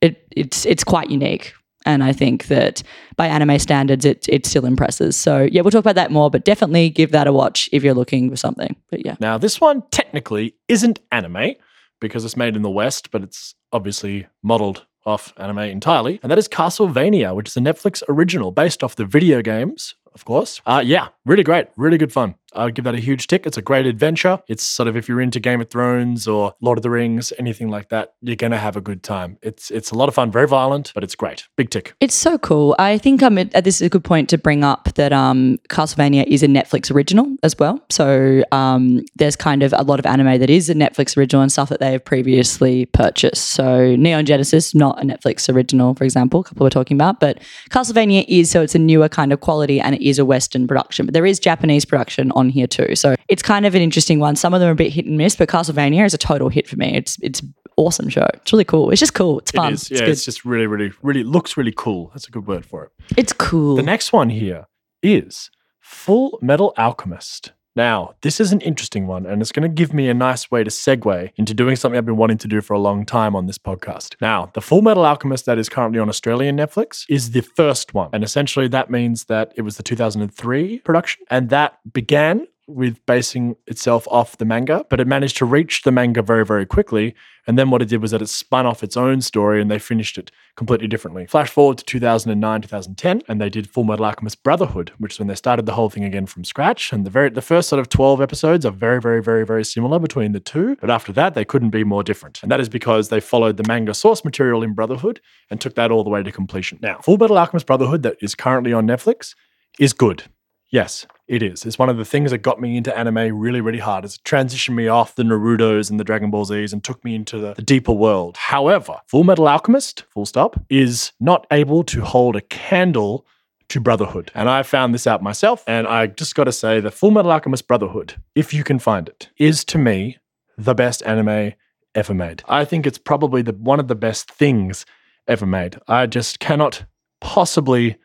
it 0.00 0.26
it's 0.30 0.64
it's 0.64 0.84
quite 0.84 1.10
unique. 1.10 1.52
And 1.84 2.04
I 2.04 2.12
think 2.12 2.46
that 2.46 2.82
by 3.16 3.26
anime 3.26 3.58
standards, 3.58 4.04
it 4.04 4.28
it 4.28 4.46
still 4.46 4.64
impresses. 4.64 5.16
So 5.16 5.48
yeah, 5.50 5.62
we'll 5.62 5.70
talk 5.70 5.80
about 5.80 5.96
that 5.96 6.10
more, 6.10 6.30
but 6.30 6.44
definitely 6.44 6.90
give 6.90 7.10
that 7.12 7.26
a 7.26 7.32
watch 7.32 7.68
if 7.72 7.82
you're 7.82 7.94
looking 7.94 8.30
for 8.30 8.36
something. 8.36 8.76
But 8.90 9.04
yeah, 9.04 9.16
Now, 9.20 9.38
this 9.38 9.60
one 9.60 9.82
technically 9.90 10.54
isn't 10.68 11.00
anime 11.10 11.54
because 12.00 12.24
it's 12.24 12.36
made 12.36 12.56
in 12.56 12.62
the 12.62 12.70
West, 12.70 13.10
but 13.10 13.22
it's 13.22 13.54
obviously 13.72 14.26
modeled 14.42 14.86
off 15.04 15.32
anime 15.36 15.58
entirely. 15.58 16.20
And 16.22 16.30
that 16.30 16.38
is 16.38 16.48
Castlevania, 16.48 17.34
which 17.34 17.48
is 17.48 17.56
a 17.56 17.60
Netflix 17.60 18.02
original 18.08 18.52
based 18.52 18.84
off 18.84 18.96
the 18.96 19.04
video 19.04 19.42
games, 19.42 19.94
of 20.14 20.24
course. 20.24 20.60
Uh, 20.66 20.82
yeah, 20.84 21.08
really 21.24 21.42
great, 21.42 21.68
really 21.76 21.98
good 21.98 22.12
fun. 22.12 22.34
I'd 22.54 22.74
give 22.74 22.84
that 22.84 22.94
a 22.94 23.00
huge 23.00 23.26
tick. 23.26 23.46
It's 23.46 23.56
a 23.56 23.62
great 23.62 23.86
adventure. 23.86 24.40
It's 24.48 24.64
sort 24.64 24.88
of 24.88 24.96
if 24.96 25.08
you're 25.08 25.20
into 25.20 25.40
Game 25.40 25.60
of 25.60 25.70
Thrones 25.70 26.28
or 26.28 26.54
Lord 26.60 26.78
of 26.78 26.82
the 26.82 26.90
Rings, 26.90 27.32
anything 27.38 27.68
like 27.68 27.88
that, 27.88 28.14
you're 28.20 28.36
gonna 28.36 28.58
have 28.58 28.76
a 28.76 28.80
good 28.80 29.02
time. 29.02 29.38
It's 29.42 29.70
it's 29.70 29.90
a 29.90 29.94
lot 29.94 30.08
of 30.08 30.14
fun, 30.14 30.30
very 30.30 30.46
violent, 30.46 30.92
but 30.94 31.04
it's 31.04 31.14
great. 31.14 31.48
Big 31.56 31.70
tick. 31.70 31.94
It's 32.00 32.14
so 32.14 32.38
cool. 32.38 32.74
I 32.78 32.98
think 32.98 33.22
um, 33.22 33.38
it, 33.38 33.54
uh, 33.54 33.60
this 33.60 33.76
is 33.80 33.86
a 33.86 33.88
good 33.88 34.04
point 34.04 34.28
to 34.30 34.38
bring 34.38 34.64
up 34.64 34.94
that 34.94 35.12
um, 35.12 35.58
Castlevania 35.68 36.24
is 36.26 36.42
a 36.42 36.46
Netflix 36.46 36.90
original 36.94 37.36
as 37.42 37.58
well. 37.58 37.80
So 37.90 38.42
um, 38.52 39.04
there's 39.16 39.36
kind 39.36 39.62
of 39.62 39.72
a 39.72 39.82
lot 39.82 39.98
of 39.98 40.06
anime 40.06 40.38
that 40.38 40.50
is 40.50 40.68
a 40.68 40.74
Netflix 40.74 41.16
original 41.16 41.42
and 41.42 41.50
stuff 41.50 41.68
that 41.68 41.80
they 41.80 41.92
have 41.92 42.04
previously 42.04 42.86
purchased. 42.86 43.48
So 43.48 43.96
Neon 43.96 44.26
Genesis, 44.26 44.74
not 44.74 45.02
a 45.02 45.06
Netflix 45.06 45.52
original, 45.52 45.94
for 45.94 46.04
example, 46.04 46.40
a 46.40 46.44
couple 46.44 46.64
we're 46.64 46.70
talking 46.70 46.96
about, 46.96 47.20
but 47.20 47.40
Castlevania 47.70 48.24
is. 48.28 48.50
So 48.50 48.62
it's 48.62 48.74
a 48.74 48.78
newer 48.78 49.08
kind 49.08 49.32
of 49.32 49.40
quality 49.40 49.80
and 49.80 49.94
it 49.94 50.06
is 50.06 50.18
a 50.18 50.24
Western 50.24 50.66
production, 50.66 51.06
but 51.06 51.14
there 51.14 51.26
is 51.26 51.38
Japanese 51.38 51.84
production 51.84 52.30
on 52.32 52.41
here 52.48 52.66
too. 52.66 52.94
So 52.96 53.14
it's 53.28 53.42
kind 53.42 53.66
of 53.66 53.74
an 53.74 53.82
interesting 53.82 54.18
one. 54.18 54.36
Some 54.36 54.54
of 54.54 54.60
them 54.60 54.68
are 54.68 54.72
a 54.72 54.76
bit 54.76 54.92
hit 54.92 55.06
and 55.06 55.16
miss, 55.16 55.36
but 55.36 55.48
Castlevania 55.48 56.04
is 56.04 56.14
a 56.14 56.18
total 56.18 56.48
hit 56.48 56.68
for 56.68 56.76
me. 56.76 56.94
It's 56.96 57.18
it's 57.22 57.42
awesome 57.76 58.08
show. 58.08 58.26
It's 58.34 58.52
really 58.52 58.64
cool. 58.64 58.90
It's 58.90 59.00
just 59.00 59.14
cool. 59.14 59.38
It's 59.40 59.50
fun. 59.50 59.72
It 59.72 59.74
is. 59.74 59.82
It's 59.82 59.90
Yeah, 59.92 59.98
good. 60.06 60.08
it's 60.10 60.24
just 60.24 60.44
really, 60.44 60.66
really, 60.66 60.92
really 61.02 61.22
looks 61.24 61.56
really 61.56 61.72
cool. 61.76 62.10
That's 62.12 62.28
a 62.28 62.30
good 62.30 62.46
word 62.46 62.66
for 62.66 62.84
it. 62.84 62.90
It's 63.16 63.32
cool. 63.32 63.76
The 63.76 63.82
next 63.82 64.12
one 64.12 64.28
here 64.30 64.66
is 65.02 65.50
Full 65.80 66.38
Metal 66.42 66.74
Alchemist. 66.76 67.52
Now, 67.74 68.14
this 68.20 68.38
is 68.38 68.52
an 68.52 68.60
interesting 68.60 69.06
one, 69.06 69.24
and 69.24 69.40
it's 69.40 69.52
going 69.52 69.62
to 69.62 69.74
give 69.74 69.94
me 69.94 70.08
a 70.08 70.14
nice 70.14 70.50
way 70.50 70.62
to 70.62 70.70
segue 70.70 71.30
into 71.36 71.54
doing 71.54 71.76
something 71.76 71.96
I've 71.96 72.04
been 72.04 72.18
wanting 72.18 72.38
to 72.38 72.48
do 72.48 72.60
for 72.60 72.74
a 72.74 72.78
long 72.78 73.06
time 73.06 73.34
on 73.34 73.46
this 73.46 73.56
podcast. 73.56 74.14
Now, 74.20 74.50
the 74.52 74.60
Full 74.60 74.82
Metal 74.82 75.06
Alchemist 75.06 75.46
that 75.46 75.58
is 75.58 75.70
currently 75.70 75.98
on 75.98 76.10
Australian 76.10 76.56
Netflix 76.58 77.06
is 77.08 77.30
the 77.30 77.40
first 77.40 77.94
one. 77.94 78.10
And 78.12 78.22
essentially, 78.22 78.68
that 78.68 78.90
means 78.90 79.24
that 79.24 79.52
it 79.56 79.62
was 79.62 79.78
the 79.78 79.82
2003 79.82 80.80
production, 80.80 81.24
and 81.30 81.48
that 81.48 81.78
began 81.90 82.46
with 82.74 83.04
basing 83.06 83.56
itself 83.66 84.06
off 84.10 84.38
the 84.38 84.44
manga, 84.44 84.84
but 84.88 85.00
it 85.00 85.06
managed 85.06 85.36
to 85.38 85.44
reach 85.44 85.82
the 85.82 85.92
manga 85.92 86.22
very, 86.22 86.44
very 86.44 86.66
quickly. 86.66 87.14
And 87.46 87.58
then 87.58 87.70
what 87.70 87.82
it 87.82 87.88
did 87.88 88.00
was 88.00 88.12
that 88.12 88.22
it 88.22 88.28
spun 88.28 88.66
off 88.66 88.82
its 88.82 88.96
own 88.96 89.20
story 89.20 89.60
and 89.60 89.70
they 89.70 89.78
finished 89.78 90.16
it 90.16 90.30
completely 90.56 90.86
differently. 90.86 91.26
Flash 91.26 91.50
forward 91.50 91.78
to 91.78 91.84
2009, 91.84 92.62
2010, 92.62 93.22
and 93.28 93.40
they 93.40 93.48
did 93.48 93.68
Full 93.68 93.84
Metal 93.84 94.04
Alchemist 94.04 94.42
Brotherhood, 94.42 94.92
which 94.98 95.14
is 95.14 95.18
when 95.18 95.28
they 95.28 95.34
started 95.34 95.66
the 95.66 95.74
whole 95.74 95.90
thing 95.90 96.04
again 96.04 96.26
from 96.26 96.44
scratch. 96.44 96.92
And 96.92 97.04
the 97.04 97.10
very 97.10 97.30
the 97.30 97.42
first 97.42 97.68
sort 97.68 97.80
of 97.80 97.88
12 97.88 98.20
episodes 98.20 98.64
are 98.64 98.70
very, 98.70 99.00
very, 99.00 99.22
very, 99.22 99.44
very 99.44 99.64
similar 99.64 99.98
between 99.98 100.32
the 100.32 100.40
two. 100.40 100.76
But 100.80 100.90
after 100.90 101.12
that, 101.14 101.34
they 101.34 101.44
couldn't 101.44 101.70
be 101.70 101.84
more 101.84 102.04
different. 102.04 102.42
And 102.42 102.50
that 102.52 102.60
is 102.60 102.68
because 102.68 103.08
they 103.08 103.20
followed 103.20 103.56
the 103.56 103.64
manga 103.66 103.94
source 103.94 104.24
material 104.24 104.62
in 104.62 104.74
Brotherhood 104.74 105.20
and 105.50 105.60
took 105.60 105.74
that 105.74 105.90
all 105.90 106.04
the 106.04 106.10
way 106.10 106.22
to 106.22 106.32
completion. 106.32 106.78
Now, 106.80 106.98
Full 107.00 107.18
Metal 107.18 107.38
Alchemist 107.38 107.66
Brotherhood, 107.66 108.02
that 108.04 108.16
is 108.20 108.34
currently 108.34 108.72
on 108.72 108.86
Netflix, 108.86 109.34
is 109.78 109.92
good. 109.92 110.24
Yes, 110.70 111.06
it 111.32 111.42
is. 111.42 111.64
It's 111.64 111.78
one 111.78 111.88
of 111.88 111.96
the 111.96 112.04
things 112.04 112.30
that 112.30 112.38
got 112.38 112.60
me 112.60 112.76
into 112.76 112.96
anime 112.96 113.34
really, 113.34 113.62
really 113.62 113.78
hard. 113.78 114.04
It's 114.04 114.18
transitioned 114.18 114.74
me 114.74 114.86
off 114.86 115.14
the 115.14 115.22
Naruto's 115.22 115.88
and 115.88 115.98
the 115.98 116.04
Dragon 116.04 116.30
Ball 116.30 116.44
Z's 116.44 116.74
and 116.74 116.84
took 116.84 117.02
me 117.06 117.14
into 117.14 117.38
the, 117.38 117.54
the 117.54 117.62
deeper 117.62 117.92
world. 117.92 118.36
However, 118.36 119.00
Full 119.06 119.24
Metal 119.24 119.48
Alchemist, 119.48 120.04
full 120.10 120.26
stop, 120.26 120.60
is 120.68 121.12
not 121.18 121.46
able 121.50 121.84
to 121.84 122.02
hold 122.02 122.36
a 122.36 122.42
candle 122.42 123.26
to 123.70 123.80
Brotherhood. 123.80 124.30
And 124.34 124.50
I 124.50 124.62
found 124.62 124.92
this 124.92 125.06
out 125.06 125.22
myself. 125.22 125.64
And 125.66 125.86
I 125.86 126.08
just 126.08 126.34
got 126.34 126.44
to 126.44 126.52
say, 126.52 126.80
the 126.80 126.90
Full 126.90 127.10
Metal 127.10 127.32
Alchemist 127.32 127.66
Brotherhood, 127.66 128.16
if 128.34 128.52
you 128.52 128.62
can 128.62 128.78
find 128.78 129.08
it, 129.08 129.30
is 129.38 129.64
to 129.64 129.78
me 129.78 130.18
the 130.58 130.74
best 130.74 131.02
anime 131.06 131.54
ever 131.94 132.12
made. 132.12 132.42
I 132.46 132.66
think 132.66 132.86
it's 132.86 132.98
probably 132.98 133.40
the 133.40 133.54
one 133.54 133.80
of 133.80 133.88
the 133.88 133.94
best 133.94 134.30
things 134.30 134.84
ever 135.26 135.46
made. 135.46 135.78
I 135.88 136.04
just 136.04 136.40
cannot 136.40 136.84
possibly 137.22 137.96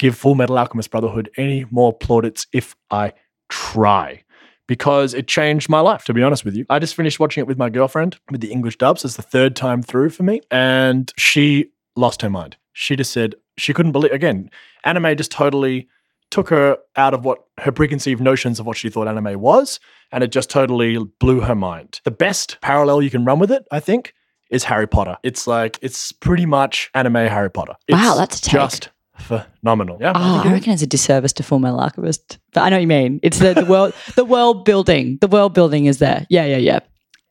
give 0.00 0.16
Full 0.16 0.34
Metal 0.34 0.58
Alchemist 0.58 0.90
Brotherhood 0.90 1.30
any 1.36 1.66
more 1.70 1.92
plaudits 1.92 2.46
if 2.52 2.74
I 2.90 3.12
try. 3.48 4.24
Because 4.66 5.14
it 5.14 5.26
changed 5.26 5.68
my 5.68 5.80
life, 5.80 6.04
to 6.04 6.14
be 6.14 6.22
honest 6.22 6.44
with 6.44 6.54
you. 6.54 6.64
I 6.70 6.78
just 6.78 6.94
finished 6.94 7.18
watching 7.18 7.42
it 7.42 7.46
with 7.48 7.58
my 7.58 7.68
girlfriend 7.68 8.18
with 8.30 8.40
the 8.40 8.52
English 8.52 8.78
dubs. 8.78 9.04
It's 9.04 9.16
the 9.16 9.22
third 9.22 9.56
time 9.56 9.82
through 9.82 10.10
for 10.10 10.22
me. 10.22 10.40
And 10.50 11.12
she 11.16 11.70
lost 11.96 12.22
her 12.22 12.30
mind. 12.30 12.56
She 12.72 12.94
just 12.94 13.12
said 13.12 13.34
she 13.58 13.74
couldn't 13.74 13.92
believe, 13.92 14.12
again, 14.12 14.48
anime 14.84 15.16
just 15.16 15.32
totally 15.32 15.88
took 16.30 16.48
her 16.50 16.78
out 16.94 17.14
of 17.14 17.24
what 17.24 17.44
her 17.58 17.72
preconceived 17.72 18.22
notions 18.22 18.60
of 18.60 18.66
what 18.66 18.76
she 18.76 18.88
thought 18.88 19.08
anime 19.08 19.40
was. 19.40 19.80
And 20.12 20.22
it 20.22 20.30
just 20.30 20.48
totally 20.48 20.98
blew 21.18 21.40
her 21.40 21.56
mind. 21.56 22.00
The 22.04 22.12
best 22.12 22.58
parallel 22.60 23.02
you 23.02 23.10
can 23.10 23.24
run 23.24 23.40
with 23.40 23.50
it, 23.50 23.66
I 23.72 23.80
think, 23.80 24.14
is 24.50 24.62
Harry 24.64 24.86
Potter. 24.86 25.16
It's 25.24 25.48
like, 25.48 25.80
it's 25.82 26.12
pretty 26.12 26.46
much 26.46 26.90
anime 26.94 27.14
Harry 27.14 27.50
Potter. 27.50 27.74
It's 27.88 27.98
Wow, 27.98 28.14
that's 28.14 28.40
just 28.40 28.90
phenomenal. 29.20 29.98
Yeah. 30.00 30.12
Oh, 30.14 30.42
I 30.44 30.52
reckon 30.52 30.72
it's 30.72 30.82
a 30.82 30.86
disservice 30.86 31.32
to 31.34 31.42
Full 31.42 31.58
Metal 31.58 31.80
Alchemist. 31.80 32.38
But 32.52 32.62
I 32.62 32.68
know 32.70 32.76
what 32.76 32.82
you 32.82 32.86
mean. 32.88 33.20
It's 33.22 33.38
the, 33.38 33.54
the 33.54 33.64
world, 33.64 33.92
the 34.16 34.24
world 34.24 34.64
building. 34.64 35.18
The 35.20 35.28
world 35.28 35.54
building 35.54 35.86
is 35.86 35.98
there. 35.98 36.26
Yeah, 36.30 36.44
yeah, 36.44 36.56
yeah. 36.56 36.80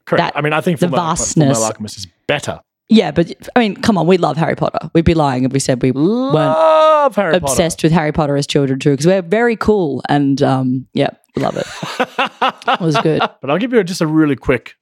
Correct. 0.06 0.34
that- 0.34 0.38
I 0.38 0.42
mean, 0.42 0.54
I 0.54 0.62
think 0.62 0.80
the 0.80 0.88
Full 0.88 0.98
Full 0.98 1.06
vastness. 1.06 1.48
Metal 1.50 1.64
Alchemist 1.64 1.98
is 1.98 2.08
better. 2.28 2.62
Yeah, 2.92 3.12
but 3.12 3.32
I 3.56 3.60
mean, 3.60 3.76
come 3.76 4.00
on, 4.00 4.08
we 4.08 4.18
love 4.18 4.36
Harry 4.38 4.56
Potter. 4.56 4.90
We'd 4.94 5.06
be 5.06 5.14
lying 5.14 5.44
if 5.44 5.52
we 5.54 5.60
said 5.60 5.80
we 5.84 5.92
weren't 5.92 6.34
Love 6.34 7.16
Harry 7.16 7.34
Potter. 7.40 7.44
obsessed 7.46 7.84
with 7.84 7.92
Harry 7.92 8.12
Potter 8.12 8.36
as 8.36 8.48
children 8.48 8.80
too, 8.80 8.92
because 8.92 9.06
we're 9.06 9.22
very 9.22 9.56
cool. 9.56 10.02
And 10.10 10.42
um, 10.42 10.88
yeah, 10.94 11.10
Love 11.36 11.56
it. 11.58 11.68
It 12.68 12.82
was 12.82 12.98
good. 12.98 13.20
But 13.42 13.50
I'll 13.52 13.60
give 13.60 13.72
you 13.74 13.84
just 13.84 14.02
a 14.02 14.08
really 14.08 14.36
quick 14.36 14.76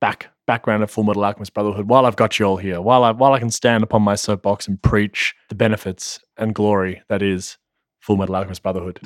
back 0.00 0.30
background 0.46 0.82
of 0.82 0.90
Full 0.90 1.04
Metal 1.04 1.24
Alchemist 1.24 1.54
Brotherhood 1.54 1.88
while 1.88 2.06
I've 2.06 2.16
got 2.16 2.38
you 2.38 2.46
all 2.46 2.56
here. 2.56 2.80
While 2.80 3.04
I 3.04 3.10
while 3.10 3.32
I 3.32 3.38
can 3.38 3.50
stand 3.50 3.82
upon 3.82 4.02
my 4.02 4.14
soapbox 4.14 4.68
and 4.68 4.80
preach 4.82 5.34
the 5.48 5.54
benefits 5.54 6.20
and 6.36 6.54
glory 6.54 7.02
that 7.08 7.22
is 7.22 7.58
Full 8.06 8.16
Metal 8.16 8.36
Alchemist 8.36 8.62
Brotherhood. 8.62 9.00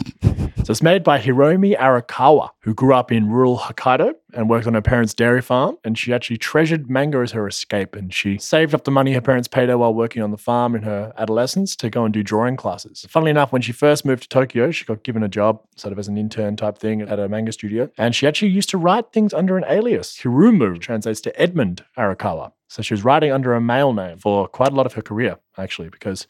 so 0.62 0.70
it's 0.70 0.82
made 0.82 1.02
by 1.02 1.18
Hiromi 1.18 1.74
Arakawa, 1.74 2.50
who 2.60 2.74
grew 2.74 2.92
up 2.92 3.10
in 3.10 3.30
rural 3.30 3.56
Hokkaido 3.56 4.12
and 4.34 4.50
worked 4.50 4.66
on 4.66 4.74
her 4.74 4.82
parents' 4.82 5.14
dairy 5.14 5.40
farm. 5.40 5.78
And 5.84 5.96
she 5.96 6.12
actually 6.12 6.36
treasured 6.36 6.90
manga 6.90 7.16
as 7.20 7.32
her 7.32 7.48
escape. 7.48 7.96
And 7.96 8.12
she 8.12 8.36
saved 8.36 8.74
up 8.74 8.84
the 8.84 8.90
money 8.90 9.14
her 9.14 9.22
parents 9.22 9.48
paid 9.48 9.70
her 9.70 9.78
while 9.78 9.94
working 9.94 10.22
on 10.22 10.32
the 10.32 10.36
farm 10.36 10.74
in 10.74 10.82
her 10.82 11.14
adolescence 11.16 11.74
to 11.76 11.88
go 11.88 12.04
and 12.04 12.12
do 12.12 12.22
drawing 12.22 12.58
classes. 12.58 13.06
Funnily 13.08 13.30
enough, 13.30 13.52
when 13.52 13.62
she 13.62 13.72
first 13.72 14.04
moved 14.04 14.24
to 14.24 14.28
Tokyo, 14.28 14.70
she 14.70 14.84
got 14.84 15.02
given 15.02 15.22
a 15.22 15.28
job 15.28 15.62
sort 15.76 15.92
of 15.92 15.98
as 15.98 16.06
an 16.06 16.18
intern 16.18 16.56
type 16.56 16.76
thing 16.76 17.00
at 17.00 17.18
a 17.18 17.26
manga 17.26 17.52
studio. 17.52 17.90
And 17.96 18.14
she 18.14 18.26
actually 18.26 18.50
used 18.50 18.68
to 18.68 18.76
write 18.76 19.14
things 19.14 19.32
under 19.32 19.56
an 19.56 19.64
alias. 19.66 20.18
Hiromu 20.18 20.78
translates 20.78 21.22
to 21.22 21.40
Edmund 21.40 21.86
Arakawa. 21.96 22.52
So 22.68 22.82
she 22.82 22.92
was 22.92 23.02
writing 23.02 23.32
under 23.32 23.54
a 23.54 23.62
male 23.62 23.94
name 23.94 24.18
for 24.18 24.46
quite 24.46 24.72
a 24.72 24.74
lot 24.74 24.84
of 24.84 24.92
her 24.92 25.02
career, 25.02 25.38
actually, 25.56 25.88
because 25.88 26.26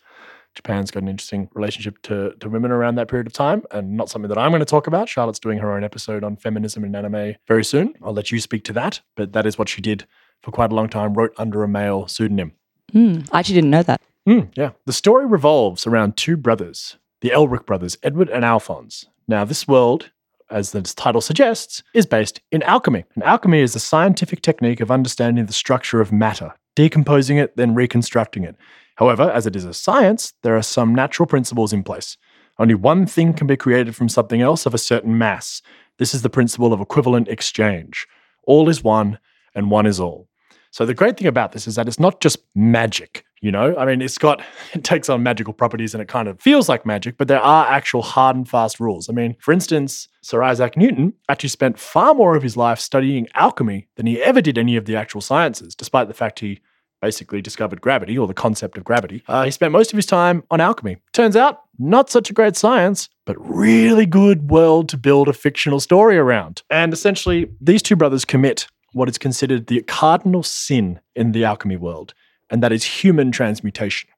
Japan's 0.54 0.90
got 0.90 1.02
an 1.02 1.08
interesting 1.08 1.48
relationship 1.54 2.02
to, 2.02 2.32
to 2.40 2.48
women 2.48 2.70
around 2.70 2.96
that 2.96 3.08
period 3.08 3.26
of 3.26 3.32
time, 3.32 3.62
and 3.70 3.96
not 3.96 4.10
something 4.10 4.28
that 4.28 4.38
I'm 4.38 4.50
going 4.50 4.60
to 4.60 4.66
talk 4.66 4.86
about. 4.86 5.08
Charlotte's 5.08 5.38
doing 5.38 5.58
her 5.58 5.72
own 5.72 5.84
episode 5.84 6.24
on 6.24 6.36
feminism 6.36 6.84
in 6.84 6.94
anime 6.94 7.36
very 7.46 7.64
soon. 7.64 7.94
I'll 8.02 8.12
let 8.12 8.32
you 8.32 8.40
speak 8.40 8.64
to 8.64 8.72
that, 8.74 9.00
but 9.16 9.32
that 9.32 9.46
is 9.46 9.58
what 9.58 9.68
she 9.68 9.80
did 9.80 10.06
for 10.42 10.50
quite 10.50 10.72
a 10.72 10.74
long 10.74 10.88
time, 10.88 11.14
wrote 11.14 11.34
under 11.38 11.62
a 11.62 11.68
male 11.68 12.08
pseudonym. 12.08 12.52
Mm, 12.92 13.28
I 13.30 13.38
actually 13.38 13.56
didn't 13.56 13.70
know 13.70 13.82
that. 13.84 14.00
Mm, 14.28 14.50
yeah. 14.54 14.70
The 14.86 14.92
story 14.92 15.26
revolves 15.26 15.86
around 15.86 16.16
two 16.16 16.36
brothers, 16.36 16.96
the 17.20 17.30
Elric 17.30 17.66
brothers, 17.66 17.96
Edward 18.02 18.28
and 18.28 18.44
Alphonse. 18.44 19.06
Now, 19.28 19.44
this 19.44 19.68
world, 19.68 20.10
as 20.50 20.72
the 20.72 20.82
title 20.82 21.20
suggests, 21.20 21.82
is 21.94 22.06
based 22.06 22.40
in 22.50 22.62
alchemy. 22.64 23.04
And 23.14 23.22
alchemy 23.22 23.60
is 23.60 23.74
the 23.74 23.80
scientific 23.80 24.42
technique 24.42 24.80
of 24.80 24.90
understanding 24.90 25.46
the 25.46 25.52
structure 25.52 26.00
of 26.00 26.10
matter, 26.10 26.54
decomposing 26.74 27.38
it, 27.38 27.56
then 27.56 27.74
reconstructing 27.74 28.44
it. 28.44 28.56
However, 29.00 29.30
as 29.30 29.46
it 29.46 29.56
is 29.56 29.64
a 29.64 29.72
science, 29.72 30.34
there 30.42 30.54
are 30.58 30.62
some 30.62 30.94
natural 30.94 31.26
principles 31.26 31.72
in 31.72 31.82
place. 31.82 32.18
Only 32.58 32.74
one 32.74 33.06
thing 33.06 33.32
can 33.32 33.46
be 33.46 33.56
created 33.56 33.96
from 33.96 34.10
something 34.10 34.42
else 34.42 34.66
of 34.66 34.74
a 34.74 34.78
certain 34.78 35.16
mass. 35.16 35.62
This 35.96 36.12
is 36.12 36.20
the 36.20 36.28
principle 36.28 36.74
of 36.74 36.82
equivalent 36.82 37.26
exchange. 37.26 38.06
All 38.44 38.68
is 38.68 38.84
one, 38.84 39.18
and 39.54 39.70
one 39.70 39.86
is 39.86 39.98
all. 39.98 40.28
So 40.70 40.84
the 40.84 40.92
great 40.92 41.16
thing 41.16 41.28
about 41.28 41.52
this 41.52 41.66
is 41.66 41.76
that 41.76 41.88
it's 41.88 41.98
not 41.98 42.20
just 42.20 42.40
magic, 42.54 43.24
you 43.40 43.50
know? 43.50 43.74
I 43.78 43.86
mean, 43.86 44.02
it's 44.02 44.18
got 44.18 44.42
it 44.74 44.84
takes 44.84 45.08
on 45.08 45.22
magical 45.22 45.54
properties 45.54 45.94
and 45.94 46.02
it 46.02 46.08
kind 46.08 46.28
of 46.28 46.38
feels 46.38 46.68
like 46.68 46.84
magic, 46.84 47.16
but 47.16 47.26
there 47.26 47.40
are 47.40 47.66
actual 47.68 48.02
hard 48.02 48.36
and 48.36 48.46
fast 48.46 48.80
rules. 48.80 49.08
I 49.08 49.14
mean, 49.14 49.34
for 49.40 49.52
instance, 49.52 50.08
Sir 50.20 50.42
Isaac 50.42 50.76
Newton 50.76 51.14
actually 51.30 51.48
spent 51.48 51.78
far 51.78 52.12
more 52.12 52.36
of 52.36 52.42
his 52.42 52.54
life 52.54 52.78
studying 52.78 53.28
alchemy 53.34 53.88
than 53.96 54.04
he 54.04 54.22
ever 54.22 54.42
did 54.42 54.58
any 54.58 54.76
of 54.76 54.84
the 54.84 54.94
actual 54.94 55.22
sciences, 55.22 55.74
despite 55.74 56.08
the 56.08 56.14
fact 56.14 56.40
he 56.40 56.60
basically 57.00 57.40
discovered 57.40 57.80
gravity 57.80 58.16
or 58.18 58.26
the 58.26 58.34
concept 58.34 58.76
of 58.76 58.84
gravity. 58.84 59.22
Uh, 59.26 59.44
he 59.44 59.50
spent 59.50 59.72
most 59.72 59.92
of 59.92 59.96
his 59.96 60.06
time 60.06 60.42
on 60.50 60.60
alchemy. 60.60 60.98
Turns 61.12 61.36
out, 61.36 61.62
not 61.78 62.10
such 62.10 62.30
a 62.30 62.32
great 62.32 62.56
science, 62.56 63.08
but 63.24 63.36
really 63.38 64.06
good 64.06 64.50
world 64.50 64.88
to 64.90 64.96
build 64.96 65.28
a 65.28 65.32
fictional 65.32 65.80
story 65.80 66.18
around. 66.18 66.62
And 66.70 66.92
essentially, 66.92 67.50
these 67.60 67.82
two 67.82 67.96
brothers 67.96 68.24
commit 68.24 68.66
what 68.92 69.08
is 69.08 69.18
considered 69.18 69.66
the 69.66 69.82
cardinal 69.82 70.42
sin 70.42 71.00
in 71.14 71.32
the 71.32 71.44
alchemy 71.44 71.76
world, 71.76 72.12
and 72.50 72.62
that 72.62 72.72
is 72.72 72.84
human 72.84 73.30
transmutation. 73.30 74.10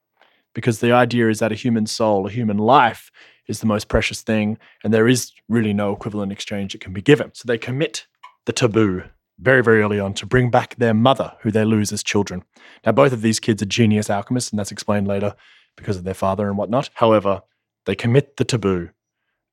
Because 0.53 0.79
the 0.79 0.91
idea 0.91 1.29
is 1.29 1.39
that 1.39 1.51
a 1.51 1.55
human 1.55 1.85
soul, 1.85 2.27
a 2.27 2.31
human 2.31 2.57
life, 2.57 3.11
is 3.47 3.59
the 3.59 3.65
most 3.65 3.87
precious 3.87 4.21
thing, 4.21 4.57
and 4.83 4.93
there 4.93 5.07
is 5.07 5.31
really 5.49 5.73
no 5.73 5.93
equivalent 5.93 6.31
exchange 6.31 6.73
that 6.73 6.81
can 6.81 6.93
be 6.93 7.01
given. 7.01 7.31
So 7.33 7.43
they 7.45 7.57
commit 7.57 8.07
the 8.45 8.53
taboo 8.53 9.03
very, 9.39 9.63
very 9.63 9.81
early 9.81 9.99
on 9.99 10.13
to 10.15 10.25
bring 10.25 10.49
back 10.49 10.75
their 10.75 10.93
mother, 10.93 11.33
who 11.41 11.51
they 11.51 11.65
lose 11.65 11.91
as 11.91 12.03
children. 12.03 12.43
Now, 12.85 12.91
both 12.91 13.13
of 13.13 13.21
these 13.21 13.39
kids 13.39 13.61
are 13.61 13.67
genius 13.67 14.09
alchemists, 14.09 14.51
and 14.51 14.59
that's 14.59 14.71
explained 14.71 15.07
later 15.07 15.35
because 15.75 15.97
of 15.97 16.03
their 16.03 16.13
father 16.13 16.47
and 16.47 16.57
whatnot. 16.57 16.89
However, 16.95 17.41
they 17.85 17.95
commit 17.95 18.37
the 18.37 18.45
taboo 18.45 18.89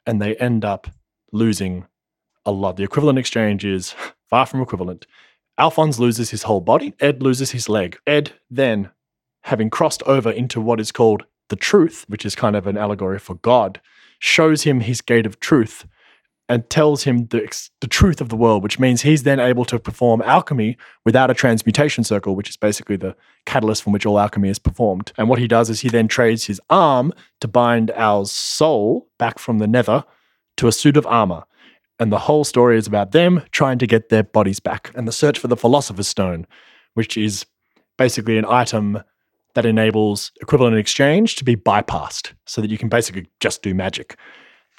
and 0.07 0.21
they 0.21 0.37
end 0.37 0.65
up 0.65 0.89
losing 1.33 1.87
a 2.45 2.53
lot. 2.53 2.77
The 2.77 2.85
equivalent 2.85 3.19
exchange 3.19 3.65
is 3.65 3.95
far 4.29 4.47
from 4.47 4.61
equivalent. 4.61 5.07
Alphonse 5.59 5.99
loses 5.99 6.31
his 6.31 6.45
whole 6.45 6.61
body, 6.61 6.95
Ed 7.01 7.23
loses 7.23 7.51
his 7.51 7.69
leg. 7.69 7.99
Ed 8.07 8.33
then, 8.51 8.91
having 9.43 9.69
crossed 9.71 10.03
over 10.05 10.31
into 10.31 10.61
what 10.61 10.81
is 10.81 10.93
called 10.93 11.25
the 11.49 11.57
truth, 11.57 12.05
which 12.09 12.25
is 12.25 12.35
kind 12.35 12.57
of 12.57 12.67
an 12.67 12.79
allegory 12.79 13.19
for 13.19 13.35
God, 13.35 13.81
shows 14.19 14.63
him 14.63 14.81
his 14.81 15.01
gate 15.01 15.27
of 15.27 15.41
truth 15.41 15.87
and 16.50 16.69
tells 16.69 17.04
him 17.04 17.26
the, 17.26 17.49
the 17.80 17.87
truth 17.87 18.21
of 18.21 18.28
the 18.28 18.35
world, 18.35 18.64
which 18.64 18.80
means 18.80 19.02
he's 19.02 19.23
then 19.23 19.38
able 19.38 19.64
to 19.64 19.78
perform 19.78 20.21
alchemy 20.23 20.76
without 21.04 21.30
a 21.30 21.35
transmutation 21.35 22.02
circle, 22.02 22.35
which 22.35 22.50
is 22.50 22.57
basically 22.57 22.97
the 22.97 23.14
catalyst 23.47 23.85
from 23.85 23.92
which 23.92 24.04
all 24.04 24.19
alchemy 24.19 24.49
is 24.49 24.59
performed. 24.59 25.12
And 25.16 25.28
what 25.28 25.38
he 25.38 25.47
does 25.47 25.71
is 25.71 25.78
he 25.78 25.88
then 25.88 26.09
trades 26.09 26.47
his 26.47 26.61
arm 26.69 27.12
to 27.40 27.47
bind 27.47 27.92
our 27.92 28.25
soul 28.26 29.09
back 29.16 29.38
from 29.38 29.59
the 29.59 29.69
nether 29.69 30.04
to 30.57 30.66
a 30.66 30.73
suit 30.73 30.97
of 30.97 31.07
armor. 31.07 31.45
And 32.00 32.11
the 32.11 32.19
whole 32.19 32.42
story 32.42 32.76
is 32.76 32.88
about 32.88 33.12
them 33.12 33.45
trying 33.52 33.78
to 33.78 33.87
get 33.87 34.09
their 34.09 34.25
bodies 34.25 34.59
back 34.59 34.90
and 34.97 35.07
the 35.07 35.12
search 35.12 35.38
for 35.38 35.47
the 35.47 35.57
Philosopher's 35.57 36.09
Stone, 36.09 36.49
which 36.95 37.16
is 37.16 37.47
basically 37.97 38.38
an 38.38 38.45
item 38.45 39.00
that 39.54 39.66
enables 39.66 40.33
equivalent 40.40 40.76
exchange 40.76 41.37
to 41.37 41.45
be 41.45 41.54
bypassed 41.54 42.33
so 42.45 42.61
that 42.61 42.73
you 42.73 42.78
can 42.78 42.88
basically 42.88 43.28
just 43.38 43.62
do 43.62 43.73
magic. 43.73 44.16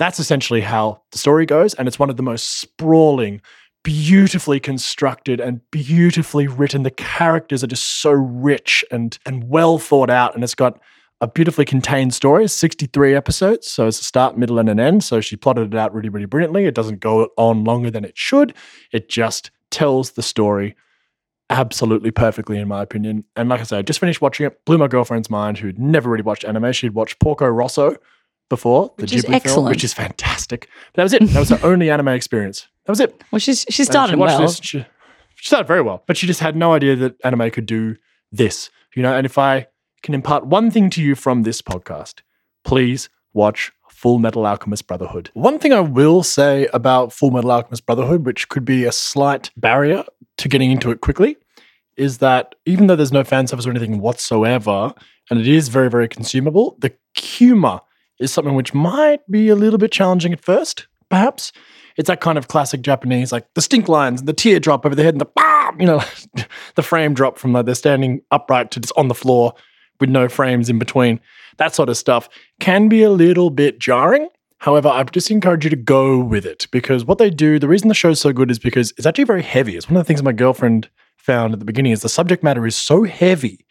That's 0.01 0.19
essentially 0.19 0.61
how 0.61 1.03
the 1.11 1.19
story 1.19 1.45
goes. 1.45 1.75
And 1.75 1.87
it's 1.87 1.99
one 1.99 2.09
of 2.09 2.17
the 2.17 2.23
most 2.23 2.59
sprawling, 2.59 3.39
beautifully 3.83 4.59
constructed 4.59 5.39
and 5.39 5.61
beautifully 5.69 6.47
written. 6.47 6.81
The 6.81 6.89
characters 6.89 7.63
are 7.63 7.67
just 7.67 8.01
so 8.01 8.09
rich 8.09 8.83
and, 8.89 9.19
and 9.27 9.47
well 9.47 9.77
thought 9.77 10.09
out. 10.09 10.33
And 10.33 10.43
it's 10.43 10.55
got 10.55 10.79
a 11.21 11.27
beautifully 11.27 11.65
contained 11.65 12.15
story, 12.15 12.47
63 12.47 13.13
episodes. 13.13 13.69
So 13.69 13.85
it's 13.85 14.01
a 14.01 14.03
start, 14.03 14.39
middle, 14.39 14.57
and 14.57 14.69
an 14.69 14.79
end. 14.79 15.03
So 15.03 15.21
she 15.21 15.35
plotted 15.35 15.71
it 15.71 15.77
out 15.77 15.93
really, 15.93 16.09
really 16.09 16.25
brilliantly. 16.25 16.65
It 16.65 16.73
doesn't 16.73 16.99
go 16.99 17.29
on 17.37 17.63
longer 17.63 17.91
than 17.91 18.03
it 18.03 18.17
should. 18.17 18.55
It 18.91 19.07
just 19.07 19.51
tells 19.69 20.13
the 20.13 20.23
story 20.23 20.75
absolutely 21.51 22.09
perfectly, 22.09 22.57
in 22.57 22.67
my 22.67 22.81
opinion. 22.81 23.25
And 23.35 23.49
like 23.49 23.59
I 23.59 23.63
said, 23.65 23.77
I 23.77 23.81
just 23.83 23.99
finished 23.99 24.19
watching 24.19 24.47
it, 24.47 24.65
blew 24.65 24.79
my 24.79 24.87
girlfriend's 24.87 25.29
mind, 25.29 25.59
who'd 25.59 25.77
never 25.77 26.09
really 26.09 26.23
watched 26.23 26.43
anime. 26.43 26.71
She'd 26.71 26.95
watched 26.95 27.19
Porco 27.19 27.45
Rosso 27.45 27.97
before, 28.51 28.93
the 28.97 29.03
Which 29.03 29.13
is 29.13 29.25
Ghibli 29.25 29.41
film, 29.41 29.65
which 29.65 29.83
is 29.83 29.93
fantastic. 29.93 30.69
But 30.93 30.97
that 30.97 31.03
was 31.03 31.13
it. 31.13 31.23
That 31.29 31.39
was 31.39 31.49
her 31.49 31.59
only 31.63 31.89
anime 31.89 32.09
experience. 32.09 32.67
That 32.85 32.91
was 32.91 32.99
it. 32.99 33.19
Well, 33.31 33.39
she's 33.39 33.65
she 33.69 33.81
And 33.81 33.87
started 33.89 34.11
she 34.13 34.15
watched 34.17 34.37
well. 34.37 34.47
this, 34.47 34.59
she, 34.61 34.85
she 35.35 35.45
started 35.45 35.67
very 35.67 35.81
well, 35.81 36.03
but 36.05 36.17
she 36.17 36.27
just 36.27 36.39
had 36.39 36.55
no 36.55 36.73
idea 36.73 36.95
that 36.97 37.15
anime 37.23 37.49
could 37.49 37.65
do 37.65 37.95
this. 38.31 38.69
You 38.95 39.01
know, 39.03 39.15
and 39.15 39.25
if 39.25 39.37
I 39.37 39.67
can 40.03 40.13
impart 40.13 40.45
one 40.45 40.69
thing 40.69 40.89
to 40.91 41.01
you 41.01 41.15
from 41.15 41.43
this 41.43 41.61
podcast, 41.61 42.21
please 42.63 43.09
watch 43.33 43.71
Full 43.89 44.19
Metal 44.19 44.45
Alchemist 44.45 44.87
Brotherhood. 44.87 45.29
One 45.33 45.59
thing 45.59 45.73
I 45.73 45.79
will 45.79 46.23
say 46.23 46.67
about 46.73 47.13
Full 47.13 47.31
Metal 47.31 47.51
Alchemist 47.51 47.85
Brotherhood, 47.85 48.25
which 48.25 48.49
could 48.49 48.65
be 48.65 48.83
a 48.85 48.91
slight 48.91 49.51
barrier 49.55 50.03
to 50.37 50.49
getting 50.49 50.71
into 50.71 50.91
it 50.91 51.01
quickly, 51.01 51.37
is 51.97 52.17
that 52.17 52.55
even 52.65 52.87
though 52.87 52.95
there's 52.95 53.11
no 53.11 53.23
fan 53.23 53.45
service 53.47 53.65
or 53.67 53.69
anything 53.69 53.99
whatsoever, 53.99 54.93
and 55.29 55.39
it 55.39 55.47
is 55.47 55.69
very, 55.69 55.89
very 55.89 56.07
consumable, 56.07 56.75
the 56.79 56.91
humor 57.15 57.79
is 58.21 58.31
something 58.31 58.55
which 58.55 58.73
might 58.73 59.19
be 59.29 59.49
a 59.49 59.55
little 59.55 59.79
bit 59.79 59.91
challenging 59.91 60.33
at 60.33 60.43
first, 60.43 60.87
perhaps. 61.09 61.51
It's 61.97 62.07
that 62.07 62.21
kind 62.21 62.37
of 62.37 62.47
classic 62.47 62.81
Japanese, 62.81 63.31
like 63.31 63.53
the 63.53 63.61
stink 63.61 63.89
lines 63.89 64.21
and 64.21 64.27
the 64.27 64.33
teardrop 64.33 64.85
over 64.85 64.95
the 64.95 65.03
head 65.03 65.13
and 65.13 65.21
the 65.21 65.29
bah, 65.35 65.71
you 65.77 65.85
know, 65.85 66.01
the 66.75 66.83
frame 66.83 67.13
drop 67.13 67.37
from 67.37 67.53
like 67.53 67.65
they're 67.65 67.75
standing 67.75 68.21
upright 68.31 68.71
to 68.71 68.79
just 68.79 68.93
on 68.95 69.07
the 69.07 69.15
floor 69.15 69.53
with 69.99 70.09
no 70.09 70.29
frames 70.29 70.69
in 70.69 70.79
between. 70.79 71.19
That 71.57 71.75
sort 71.75 71.89
of 71.89 71.97
stuff 71.97 72.29
can 72.59 72.87
be 72.87 73.03
a 73.03 73.09
little 73.11 73.49
bit 73.49 73.79
jarring. 73.79 74.29
However, 74.59 74.89
I 74.89 75.03
just 75.03 75.31
encourage 75.31 75.63
you 75.63 75.69
to 75.69 75.75
go 75.75 76.19
with 76.19 76.45
it 76.45 76.67
because 76.71 77.03
what 77.03 77.17
they 77.17 77.29
do, 77.29 77.59
the 77.59 77.67
reason 77.67 77.87
the 77.87 77.93
show's 77.93 78.19
so 78.21 78.31
good 78.31 78.51
is 78.51 78.59
because 78.59 78.93
it's 78.97 79.05
actually 79.05 79.23
very 79.23 79.41
heavy. 79.41 79.75
It's 79.75 79.89
one 79.89 79.97
of 79.97 80.03
the 80.03 80.07
things 80.07 80.21
my 80.23 80.31
girlfriend 80.31 80.89
found 81.17 81.53
at 81.53 81.59
the 81.59 81.65
beginning 81.65 81.91
is 81.91 82.01
the 82.01 82.09
subject 82.09 82.43
matter 82.43 82.65
is 82.65 82.75
so 82.75 83.03
heavy, 83.03 83.65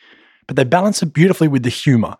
but 0.47 0.57
they 0.57 0.65
balance 0.65 1.03
it 1.03 1.13
beautifully 1.13 1.49
with 1.49 1.63
the 1.63 1.71
humor. 1.71 2.17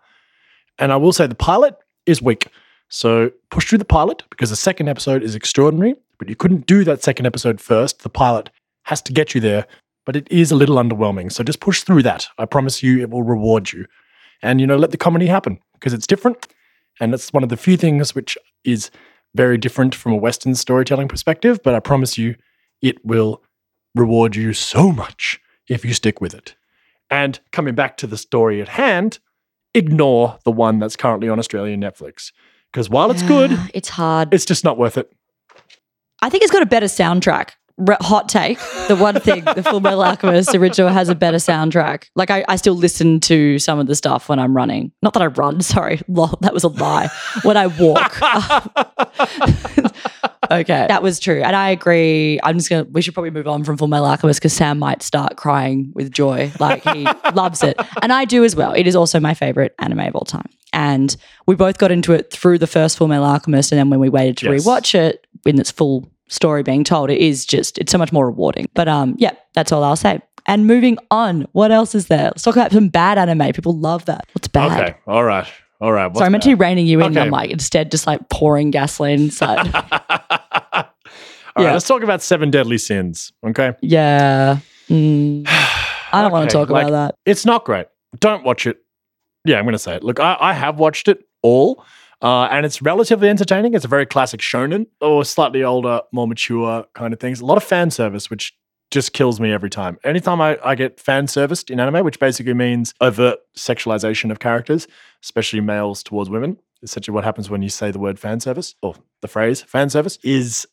And 0.79 0.91
I 0.91 0.97
will 0.97 1.13
say 1.13 1.27
the 1.27 1.35
pilot 1.35 1.75
is 2.05 2.21
weak. 2.21 2.47
So 2.89 3.31
push 3.49 3.69
through 3.69 3.77
the 3.77 3.85
pilot 3.85 4.23
because 4.29 4.49
the 4.49 4.55
second 4.55 4.89
episode 4.89 5.23
is 5.23 5.35
extraordinary, 5.35 5.95
but 6.17 6.29
you 6.29 6.35
couldn't 6.35 6.65
do 6.65 6.83
that 6.83 7.01
second 7.01 7.25
episode 7.25 7.61
first. 7.61 8.03
The 8.03 8.09
pilot 8.09 8.49
has 8.83 9.01
to 9.03 9.13
get 9.13 9.33
you 9.33 9.41
there, 9.41 9.65
but 10.05 10.15
it 10.15 10.27
is 10.31 10.51
a 10.51 10.55
little 10.55 10.75
underwhelming. 10.75 11.31
So 11.31 11.43
just 11.43 11.61
push 11.61 11.83
through 11.83 12.03
that. 12.03 12.27
I 12.37 12.45
promise 12.45 12.83
you 12.83 12.99
it 12.99 13.09
will 13.09 13.23
reward 13.23 13.71
you. 13.71 13.85
And 14.41 14.59
you 14.59 14.67
know, 14.67 14.77
let 14.77 14.91
the 14.91 14.97
comedy 14.97 15.27
happen 15.27 15.59
because 15.73 15.93
it's 15.93 16.07
different. 16.07 16.47
And 16.99 17.13
it's 17.13 17.31
one 17.31 17.43
of 17.43 17.49
the 17.49 17.57
few 17.57 17.77
things 17.77 18.13
which 18.13 18.37
is 18.63 18.91
very 19.35 19.57
different 19.57 19.95
from 19.95 20.11
a 20.11 20.17
Western 20.17 20.55
storytelling 20.55 21.07
perspective, 21.07 21.61
but 21.63 21.73
I 21.73 21.79
promise 21.79 22.17
you 22.17 22.35
it 22.81 23.03
will 23.05 23.41
reward 23.95 24.35
you 24.35 24.53
so 24.53 24.91
much 24.91 25.39
if 25.67 25.85
you 25.85 25.93
stick 25.93 26.19
with 26.19 26.33
it. 26.33 26.55
And 27.09 27.39
coming 27.51 27.75
back 27.75 27.97
to 27.97 28.07
the 28.07 28.17
story 28.17 28.61
at 28.61 28.69
hand, 28.69 29.19
ignore 29.73 30.37
the 30.43 30.51
one 30.51 30.79
that's 30.79 30.95
currently 30.95 31.29
on 31.29 31.39
Australian 31.39 31.81
Netflix. 31.81 32.31
Because 32.71 32.89
while 32.89 33.11
it's 33.11 33.23
good, 33.23 33.51
it's 33.73 33.89
hard. 33.89 34.33
it's 34.33 34.45
just 34.45 34.63
not 34.63 34.77
worth 34.77 34.97
it. 34.97 35.11
I 36.21 36.29
think 36.29 36.43
it's 36.43 36.51
got 36.51 36.61
a 36.61 36.67
better 36.67 36.85
soundtrack. 36.85 37.51
Hot 37.89 38.29
take. 38.29 38.59
The 38.87 38.95
one 38.95 39.19
thing, 39.19 39.43
the 39.43 39.63
Full 39.63 39.79
Metal 39.79 40.03
Alchemist 40.03 40.53
original 40.53 40.91
has 40.91 41.09
a 41.09 41.15
better 41.15 41.37
soundtrack. 41.37 42.09
Like 42.15 42.29
I, 42.29 42.45
I 42.47 42.55
still 42.57 42.75
listen 42.75 43.19
to 43.21 43.57
some 43.57 43.79
of 43.79 43.87
the 43.87 43.95
stuff 43.95 44.29
when 44.29 44.37
I'm 44.37 44.55
running. 44.55 44.91
Not 45.01 45.13
that 45.13 45.23
I 45.23 45.27
run, 45.27 45.61
sorry. 45.61 45.99
Lol, 46.07 46.37
that 46.41 46.53
was 46.53 46.63
a 46.63 46.67
lie. 46.67 47.09
When 47.41 47.57
I 47.57 47.67
walk. 47.67 48.19
okay. 50.51 50.85
That 50.87 51.01
was 51.03 51.19
true. 51.19 51.41
And 51.41 51.55
I 51.55 51.69
agree. 51.69 52.39
I'm 52.43 52.57
just 52.57 52.69
gonna 52.69 52.83
we 52.85 53.01
should 53.01 53.13
probably 53.13 53.31
move 53.31 53.47
on 53.47 53.63
from 53.63 53.77
Full 53.77 53.87
Metal 53.87 54.05
Alchemist 54.05 54.39
because 54.39 54.53
Sam 54.53 54.77
might 54.79 55.01
start 55.01 55.37
crying 55.37 55.91
with 55.95 56.11
joy. 56.11 56.51
Like 56.59 56.83
he 56.83 57.07
loves 57.33 57.63
it. 57.63 57.79
And 58.01 58.11
I 58.13 58.25
do 58.25 58.43
as 58.43 58.55
well. 58.55 58.73
It 58.73 58.87
is 58.87 58.95
also 58.95 59.19
my 59.19 59.33
favorite 59.33 59.73
anime 59.79 59.99
of 60.01 60.15
all 60.15 60.25
time. 60.25 60.49
And 60.73 61.15
we 61.47 61.55
both 61.55 61.77
got 61.77 61.91
into 61.91 62.13
it 62.13 62.31
through 62.31 62.57
the 62.59 62.67
first 62.67 62.97
Full 62.97 63.07
Metal 63.07 63.25
Alchemist, 63.25 63.71
and 63.71 63.79
then 63.79 63.89
when 63.89 63.99
we 63.99 64.09
waited 64.09 64.37
to 64.37 64.51
Yes. 64.51 64.63
rewatch 64.65 64.95
it 64.95 65.25
in 65.45 65.59
its 65.59 65.71
full 65.71 66.07
story 66.29 66.63
being 66.63 66.83
told, 66.83 67.09
it 67.09 67.19
is 67.19 67.45
just 67.45 67.77
it's 67.77 67.91
so 67.91 67.97
much 67.97 68.11
more 68.13 68.25
rewarding. 68.27 68.67
But 68.73 68.87
um, 68.87 69.15
yeah, 69.17 69.31
that's 69.53 69.71
all 69.71 69.83
I'll 69.83 69.95
say. 69.97 70.21
And 70.47 70.65
moving 70.65 70.97
on, 71.11 71.45
what 71.51 71.71
else 71.71 71.93
is 71.93 72.07
there? 72.07 72.23
Let's 72.25 72.41
talk 72.43 72.55
about 72.55 72.71
some 72.71 72.87
bad 72.87 73.17
anime. 73.17 73.51
People 73.53 73.77
love 73.77 74.05
that. 74.05 74.25
What's 74.33 74.47
bad? 74.47 74.81
Okay. 74.81 74.97
All 75.07 75.23
right. 75.23 75.45
All 75.81 75.91
right. 75.91 76.15
So 76.15 76.23
I 76.23 76.29
meant 76.29 76.43
to 76.43 76.49
be 76.49 76.53
reining 76.55 76.85
you 76.85 76.99
in. 76.99 77.07
and 77.07 77.17
Okay. 77.17 77.25
I'm 77.25 77.31
like 77.31 77.49
instead 77.49 77.89
just 77.91 78.05
like 78.07 78.29
pouring 78.29 78.69
gasoline 78.71 79.19
inside. 79.21 79.73
All 79.75 79.81
right. 80.73 80.85
Yeah. 81.57 81.73
Let's 81.73 81.87
talk 81.87 82.03
about 82.03 82.21
seven 82.21 82.49
deadly 82.51 82.77
sins. 82.77 83.33
Okay. 83.45 83.73
yeah. 83.81 84.59
Mm. 84.89 85.43
I 85.47 86.21
don't 86.21 86.31
want 86.31 86.49
to 86.49 86.53
talk 86.53 86.69
like- 86.69 86.87
about 86.87 86.91
that. 86.91 87.15
It's 87.25 87.45
not 87.45 87.65
great. 87.65 87.87
Don't 88.19 88.43
watch 88.43 88.67
it. 88.67 88.77
Yeah, 89.45 89.57
I'm 89.57 89.63
going 89.65 89.73
to 89.73 89.79
say 89.79 89.95
it. 89.95 90.03
Look, 90.03 90.19
I, 90.19 90.37
I 90.39 90.53
have 90.53 90.77
watched 90.77 91.07
it 91.07 91.23
all, 91.41 91.83
uh, 92.21 92.43
and 92.51 92.65
it's 92.65 92.81
relatively 92.81 93.27
entertaining. 93.29 93.73
It's 93.73 93.85
a 93.85 93.87
very 93.87 94.05
classic 94.05 94.39
shonen 94.41 94.85
or 94.99 95.25
slightly 95.25 95.63
older, 95.63 96.01
more 96.11 96.27
mature 96.27 96.85
kind 96.93 97.11
of 97.13 97.19
things. 97.19 97.39
A 97.41 97.45
lot 97.45 97.57
of 97.57 97.63
fan 97.63 97.89
service, 97.89 98.29
which 98.29 98.53
just 98.91 99.13
kills 99.13 99.39
me 99.39 99.51
every 99.51 99.69
time. 99.69 99.97
Anytime 100.03 100.41
I, 100.41 100.59
I 100.63 100.75
get 100.75 100.99
fan 100.99 101.27
serviced 101.27 101.69
in 101.69 101.79
anime, 101.79 102.03
which 102.05 102.19
basically 102.19 102.53
means 102.53 102.93
overt 103.01 103.39
sexualization 103.57 104.31
of 104.31 104.39
characters, 104.39 104.87
especially 105.23 105.61
males 105.61 106.03
towards 106.03 106.29
women, 106.29 106.57
essentially 106.83 107.13
what 107.15 107.23
happens 107.23 107.49
when 107.49 107.61
you 107.61 107.69
say 107.69 107.89
the 107.91 107.99
word 107.99 108.19
fan 108.19 108.39
service 108.39 108.75
or 108.81 108.95
the 109.21 109.27
phrase 109.27 109.61
fan 109.61 109.89
service 109.89 110.17
is 110.23 110.67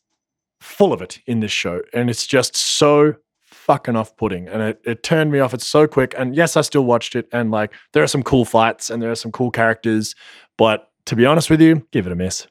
full 0.59 0.91
of 0.91 1.01
it 1.01 1.19
in 1.27 1.39
this 1.39 1.51
show. 1.51 1.81
And 1.93 2.09
it's 2.09 2.27
just 2.27 2.55
so 2.57 3.15
fucking 3.45 3.95
off 3.95 4.15
putting. 4.17 4.47
And 4.49 4.61
it, 4.61 4.81
it 4.83 5.03
turned 5.03 5.31
me 5.31 5.39
off. 5.39 5.53
It's 5.53 5.67
so 5.67 5.87
quick. 5.87 6.13
And 6.17 6.35
yes, 6.35 6.57
I 6.57 6.61
still 6.61 6.83
watched 6.83 7.15
it. 7.15 7.27
And 7.31 7.51
like, 7.51 7.71
there 7.93 8.03
are 8.03 8.07
some 8.07 8.23
cool 8.23 8.43
fights 8.43 8.89
and 8.89 9.01
there 9.01 9.11
are 9.11 9.15
some 9.15 9.31
cool 9.31 9.51
characters. 9.51 10.15
But 10.57 10.89
to 11.05 11.15
be 11.15 11.25
honest 11.25 11.49
with 11.49 11.61
you, 11.61 11.87
give 11.91 12.05
it 12.05 12.11
a 12.11 12.15
miss. 12.15 12.47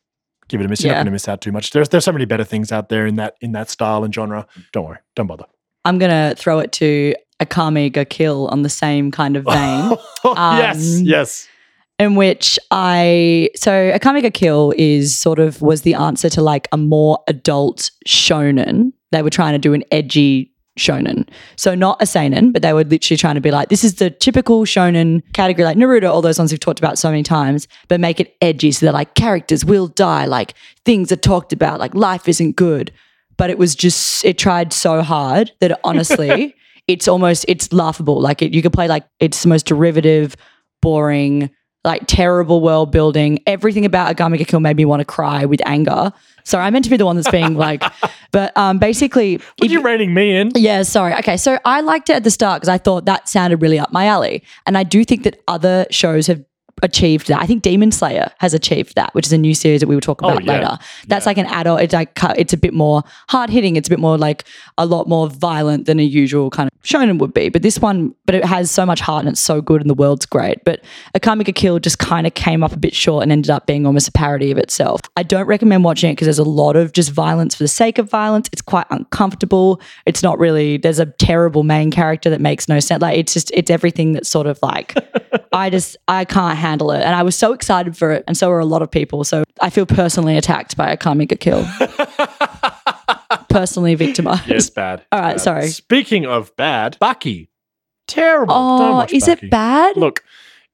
Give 0.49 0.61
it 0.61 0.65
a 0.65 0.69
miss. 0.69 0.81
You're 0.83 0.89
Yeah. 0.93 0.95
not 0.95 1.01
going 1.01 1.07
to 1.07 1.11
miss 1.13 1.29
out 1.29 1.41
too 1.43 1.53
much. 1.53 1.73
There's 1.73 1.91
there's 1.91 2.07
so 2.07 2.13
many 2.13 2.25
better 2.25 2.45
things 2.45 2.73
out 2.73 2.89
there 2.89 3.07
in 3.07 3.17
that 3.17 3.35
in 3.43 3.53
that 3.53 3.69
style 3.69 4.03
and 4.03 4.15
genre. 4.15 4.47
Don't 4.73 4.87
worry. 4.87 4.99
Don't 5.15 5.27
bother. 5.27 5.45
I'm 5.89 5.99
gonna 5.99 6.35
throw 6.37 6.59
it 6.59 6.73
to 6.73 7.15
Akame 7.41 7.93
ga 7.93 8.05
Kill 8.05 8.49
on 8.49 8.63
the 8.63 8.69
same 8.69 9.11
kind 9.11 9.37
of 9.37 9.45
vein. 9.45 9.97
yes. 10.25 10.99
Um, 10.99 11.05
Yes. 11.05 11.49
in 11.99 12.15
which 12.15 12.59
I 12.71 13.49
so 13.57 13.71
Akame 13.93 14.21
ga 14.23 14.31
Kill 14.31 14.75
is 14.77 15.17
sort 15.17 15.39
of 15.39 15.63
was 15.63 15.83
the 15.83 15.95
answer 15.95 16.29
to 16.31 16.43
like 16.43 16.69
a 16.73 16.77
more 16.77 17.19
adult 17.27 17.91
shonen. 18.07 18.93
They 19.13 19.23
were 19.23 19.31
trying 19.31 19.55
to 19.55 19.59
do 19.59 19.73
an 19.73 19.85
edgy 19.91 20.53
shonen. 20.79 21.29
So 21.57 21.75
not 21.75 22.01
a 22.01 22.07
seinen, 22.07 22.53
but 22.53 22.63
they 22.63 22.73
were 22.73 22.85
literally 22.85 23.17
trying 23.17 23.35
to 23.35 23.41
be 23.41 23.51
like, 23.51 23.69
this 23.69 23.83
is 23.83 23.95
the 23.97 24.11
typical 24.11 24.65
shonen 24.65 25.23
category, 25.33 25.65
like 25.65 25.77
Naruto, 25.77 26.09
all 26.11 26.23
those 26.23 26.39
ones 26.39 26.53
we've 26.53 26.61
talked 26.61 26.79
about 26.79 26.99
so 26.99 27.11
many 27.11 27.25
times, 27.25 27.67
but 27.89 27.99
make 27.99 28.21
it 28.21 28.37
edgy. 28.41 28.71
So 28.71 28.87
they're 28.87 28.93
like, 28.93 29.15
characters 29.15 29.65
will 29.65 29.89
die, 29.89 30.27
like 30.27 30.55
things 30.85 31.11
are 31.11 31.17
talked 31.17 31.53
about, 31.53 31.81
like 31.81 31.95
life 31.97 32.29
isn't 32.29 32.55
good. 32.55 32.93
But 33.39 33.49
it 33.49 33.57
was 33.59 33.75
just, 33.75 34.25
it 34.25 34.37
tried 34.37 34.73
so 34.75 35.01
hard 35.01 35.53
that 35.61 35.81
honestly, 35.85 36.55
it's 36.87 37.09
almost, 37.09 37.47
it's 37.49 37.73
laughable. 37.73 38.21
Like 38.21 38.43
it, 38.43 38.53
you 38.53 38.61
could 38.61 38.75
play 38.75 38.89
like, 38.89 39.05
it's 39.21 39.43
the 39.43 39.49
most 39.49 39.65
derivative, 39.65 40.37
boring, 40.83 41.51
like 41.85 42.03
terrible 42.07 42.61
world 42.61 42.91
building. 42.93 43.39
Everything 43.47 43.85
about 43.85 44.15
Akame 44.15 44.37
ga 44.39 44.45
Kill 44.45 44.61
made 44.61 44.77
me 44.77 44.85
want 44.85 45.01
to 45.01 45.05
cry 45.05 45.45
with 45.45 45.61
anger. 45.65 46.13
Sorry, 46.45 46.65
I 46.65 46.71
meant 46.71 46.85
to 46.85 46.91
be 46.91 46.97
the 46.97 47.07
one 47.07 47.17
that's 47.17 47.31
being 47.31 47.55
like, 47.55 47.83
but 48.33 48.57
um, 48.57 48.79
basically, 48.79 49.41
if 49.63 49.71
you 49.71 49.81
rating 49.83 50.13
me 50.13 50.37
in? 50.37 50.51
yeah, 50.55 50.83
sorry. 50.83 51.15
Okay, 51.15 51.37
so 51.37 51.59
I 51.65 51.81
liked 51.81 52.11
it 52.11 52.17
at 52.17 52.25
the 52.25 52.31
start 52.31 52.61
because 52.61 52.69
I 52.69 52.79
thought 52.79 53.07
that 53.07 53.29
sounded 53.29 53.63
really 53.63 53.79
up 53.79 53.93
my 53.93 54.07
alley, 54.07 54.43
and 54.67 54.77
I 54.77 54.83
do 54.83 55.05
think 55.05 55.23
that 55.23 55.41
other 55.47 55.87
shows 55.91 56.27
have 56.27 56.45
achieved 56.83 57.29
that. 57.29 57.41
I 57.41 57.47
think 57.47 57.63
Demon 57.63 57.91
Slayer 57.93 58.31
has 58.39 58.55
achieved 58.55 58.95
that, 58.97 59.15
which 59.15 59.27
is 59.27 59.33
a 59.33 59.39
new 59.39 59.55
series 59.55 59.81
that 59.81 59.87
we 59.89 59.95
will 59.97 60.01
talk 60.01 60.21
Oh, 60.23 60.29
about 60.31 60.45
yeah. 60.45 60.53
later. 60.53 60.79
That's 61.07 61.25
Yeah. 61.27 61.31
like 61.31 61.39
an 61.39 61.47
adult. 61.47 61.81
It's 61.81 61.93
like 61.95 62.19
it's 62.37 62.53
a 62.53 62.57
bit 62.57 62.75
more 62.75 63.03
hard 63.29 63.51
hitting. 63.51 63.77
It's 63.77 63.89
a 63.89 63.91
bit 63.91 63.99
more 63.99 64.17
like 64.19 64.45
a 64.77 64.87
lot 64.87 65.09
more 65.09 65.29
violent 65.29 65.87
than 65.87 65.99
a 66.01 66.05
usual 66.05 66.51
kind 66.51 66.69
of 66.73 66.78
shonen 66.83 67.19
would 67.19 67.35
be. 67.35 67.49
But 67.49 67.63
this 67.63 67.79
one, 67.79 68.15
but 68.27 68.35
it 68.35 68.45
has 68.45 68.71
so 68.71 68.87
much 68.87 69.01
heart 69.01 69.21
and 69.21 69.29
it's 69.29 69.41
so 69.41 69.61
good 69.61 69.81
and 69.81 69.91
the 69.91 69.95
world's 69.95 70.27
great. 70.27 70.65
But 70.65 70.83
Akame 71.15 71.45
ga 71.45 71.53
Kill 71.53 71.79
just 71.79 71.99
kind 71.99 72.27
of 72.27 72.35
came 72.35 72.63
up 72.63 72.73
a 72.73 72.79
bit 72.79 72.95
short 72.95 73.23
and 73.23 73.33
ended 73.33 73.51
up 73.51 73.67
being 73.67 73.87
almost 73.87 74.09
a 74.09 74.13
parody 74.13 74.51
of 74.51 74.59
itself. 74.59 75.01
I 75.17 75.23
don't 75.23 75.47
recommend 75.47 75.85
watching 75.85 76.11
it 76.11 76.15
because 76.15 76.27
there's 76.27 76.39
a 76.39 76.45
lot 76.45 76.77
of 76.77 76.93
just 76.93 77.11
violence 77.11 77.55
for 77.55 77.65
the 77.65 77.69
sake 77.69 77.99
of 77.99 78.09
violence. 78.09 78.49
It's 78.53 78.63
quite 78.63 78.87
uncomfortable. 78.91 79.81
It's 80.07 80.23
not 80.23 80.39
really. 80.39 80.77
There's 80.77 80.99
a 80.99 81.07
terrible 81.07 81.63
main 81.63 81.91
character 81.91 82.31
that 82.31 82.41
makes 82.41 82.69
no 82.69 82.81
sense. 82.81 83.03
Like 83.03 83.19
it's 83.19 83.33
just 83.33 83.51
it's 83.53 83.71
everything 83.71 84.13
that's 84.13 84.29
sort 84.29 84.47
of 84.47 84.59
like 84.63 84.95
I 85.53 85.71
just 85.71 85.97
I 86.07 86.25
can't 86.25 86.57
handle 86.59 86.91
it. 86.91 87.03
And 87.03 87.15
I 87.15 87.23
was 87.23 87.37
so 87.37 87.53
excited 87.53 87.97
for 87.97 88.13
it, 88.13 88.25
and 88.27 88.37
so 88.37 88.49
were 88.49 88.59
a 88.59 88.65
lot 88.65 88.83
of 88.83 88.91
people. 88.91 89.25
So 89.25 89.45
I 89.61 89.71
feel 89.71 89.87
personally 89.87 90.37
attacked 90.37 90.77
by 90.77 90.95
Akame 90.95 91.29
ga 91.29 91.37
Kill. 91.37 91.67
personally 93.49 93.95
victimized. 93.95 94.47
Yes, 94.49 94.71
bad. 94.71 95.05
All 95.13 95.21
right, 95.21 95.33
Bad. 95.35 95.41
sorry. 95.41 95.69
Speaking 95.69 96.27
of 96.27 96.55
bad, 96.57 96.97
Baki. 97.01 97.49
Terrible. 98.07 98.55
Oh, 98.55 99.07
is 99.11 99.25
Baki. 99.25 99.43
it 99.45 99.51
bad? 99.51 99.97
Look, 99.97 100.25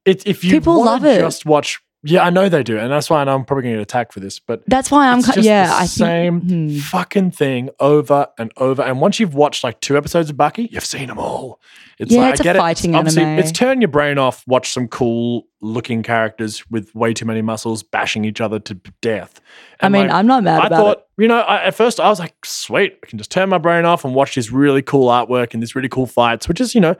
it, 0.05 0.25
if 0.27 0.43
you 0.43 0.51
People 0.51 0.83
love 0.83 1.03
it. 1.05 1.19
just 1.19 1.45
watch. 1.45 1.81
Yeah, 2.05 2.23
I 2.23 2.29
know 2.29 2.47
they 2.49 2.63
do, 2.63 2.77
and 2.77 2.91
that's 2.91 3.09
why 3.09 3.21
I'm 3.21 3.45
probably 3.45 3.63
going 3.63 3.73
to 3.75 3.79
get 3.79 3.81
attacked 3.81 4.13
for 4.13 4.19
this. 4.19 4.39
But 4.39 4.63
That's 4.67 4.91
why 4.91 5.09
I'm. 5.09 5.21
just 5.23 5.37
yeah, 5.39 5.67
the 5.67 5.73
I 5.73 5.85
same 5.85 6.41
think. 6.41 6.71
hmm. 6.71 6.77
fucking 6.79 7.31
thing 7.31 7.69
over 7.79 8.27
and 8.37 8.51
over. 8.57 8.81
And 8.83 9.01
once 9.01 9.19
you've 9.19 9.33
watched 9.33 9.63
like 9.63 9.81
two 9.81 9.97
episodes 9.97 10.29
of 10.29 10.35
Baki, 10.37 10.71
you've 10.71 10.85
seen 10.85 11.07
them 11.07 11.17
all. 11.17 11.59
It's 11.97 12.11
Yeah, 12.11 12.21
like, 12.21 12.31
it's 12.33 12.41
I 12.41 12.43
a 12.43 12.45
get 12.45 12.55
fighting 12.57 12.93
it. 12.93 13.07
It's 13.07 13.17
anime. 13.17 13.39
It's 13.39 13.51
turn 13.51 13.81
your 13.81 13.87
brain 13.87 14.17
off. 14.17 14.43
Watch 14.47 14.71
some 14.71 14.87
cool 14.87 15.47
looking 15.61 16.03
characters 16.03 16.63
with 16.69 16.93
way 16.93 17.13
too 17.13 17.25
many 17.25 17.41
muscles 17.41 17.81
bashing 17.81 18.23
each 18.25 18.39
other 18.41 18.59
to 18.59 18.75
death. 19.01 19.41
I 19.81 19.89
mean, 19.89 20.03
like, 20.03 20.11
I'm 20.11 20.27
not 20.27 20.43
mad 20.43 20.71
I 20.71 20.75
thought, 20.75 20.97
it. 20.99 21.21
you 21.23 21.27
know, 21.27 21.39
I, 21.39 21.63
at 21.65 21.75
first 21.75 21.99
I 21.99 22.09
was 22.09 22.19
like, 22.19 22.35
sweet, 22.45 22.99
I 23.03 23.07
can 23.07 23.17
just 23.17 23.31
turn 23.31 23.49
my 23.49 23.57
brain 23.57 23.85
off 23.85 24.05
and 24.05 24.13
watch 24.13 24.35
this 24.35 24.51
really 24.51 24.81
cool 24.81 25.07
artwork 25.07 25.53
and 25.53 25.63
these 25.63 25.75
really 25.75 25.89
cool 25.89 26.05
fights, 26.05 26.47
which 26.47 26.61
is, 26.61 26.75
you 26.75 26.81
know, 26.81 26.95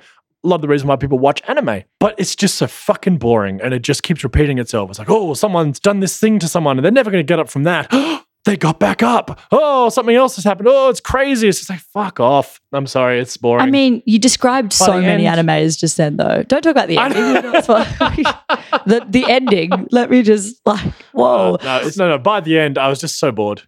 of 0.53 0.61
the 0.61 0.67
reason 0.67 0.87
why 0.87 0.95
people 0.95 1.17
watch 1.19 1.41
anime. 1.47 1.83
But 1.99 2.15
it's 2.19 2.35
just 2.35 2.55
so 2.55 2.67
fucking 2.67 3.17
boring 3.17 3.59
and 3.61 3.73
it 3.73 3.81
just 3.81 4.03
keeps 4.03 4.23
repeating 4.23 4.59
itself. 4.59 4.89
It's 4.89 4.99
like, 4.99 5.09
oh, 5.09 5.33
someone's 5.33 5.79
done 5.79 5.99
this 6.01 6.19
thing 6.19 6.39
to 6.39 6.47
someone 6.47 6.77
and 6.77 6.85
they're 6.85 6.91
never 6.91 7.11
going 7.11 7.25
to 7.25 7.27
get 7.27 7.39
up 7.39 7.49
from 7.49 7.63
that. 7.63 7.91
they 8.45 8.55
got 8.55 8.79
back 8.79 9.01
up. 9.01 9.39
Oh, 9.51 9.89
something 9.89 10.15
else 10.15 10.35
has 10.35 10.45
happened. 10.45 10.67
Oh, 10.69 10.89
it's 10.89 10.99
crazy. 11.01 11.47
It's 11.47 11.57
just 11.57 11.69
like, 11.71 11.79
fuck 11.79 12.19
off. 12.19 12.61
I'm 12.71 12.85
sorry, 12.85 13.19
it's 13.19 13.35
boring. 13.37 13.63
I 13.63 13.71
mean, 13.71 14.03
you 14.05 14.19
described 14.19 14.69
By 14.79 14.85
so 14.85 15.01
many 15.01 15.25
end- 15.25 15.47
animes 15.47 15.79
just 15.79 15.97
then, 15.97 16.17
though. 16.17 16.43
Don't 16.43 16.61
talk 16.61 16.71
about 16.71 16.87
the 16.87 16.97
ending. 16.99 17.21
know. 17.33 17.51
That's 17.51 17.67
what- 17.67 17.87
the 18.85 19.05
the 19.09 19.25
ending. 19.27 19.87
Let 19.91 20.11
me 20.11 20.21
just 20.21 20.61
like, 20.65 20.93
whoa. 21.13 21.55
Uh, 21.55 21.63
no, 21.63 21.87
it's, 21.87 21.97
no, 21.97 22.07
no. 22.09 22.17
By 22.19 22.39
the 22.41 22.59
end, 22.59 22.77
I 22.77 22.87
was 22.87 22.99
just 22.99 23.17
so 23.19 23.31
bored. 23.31 23.63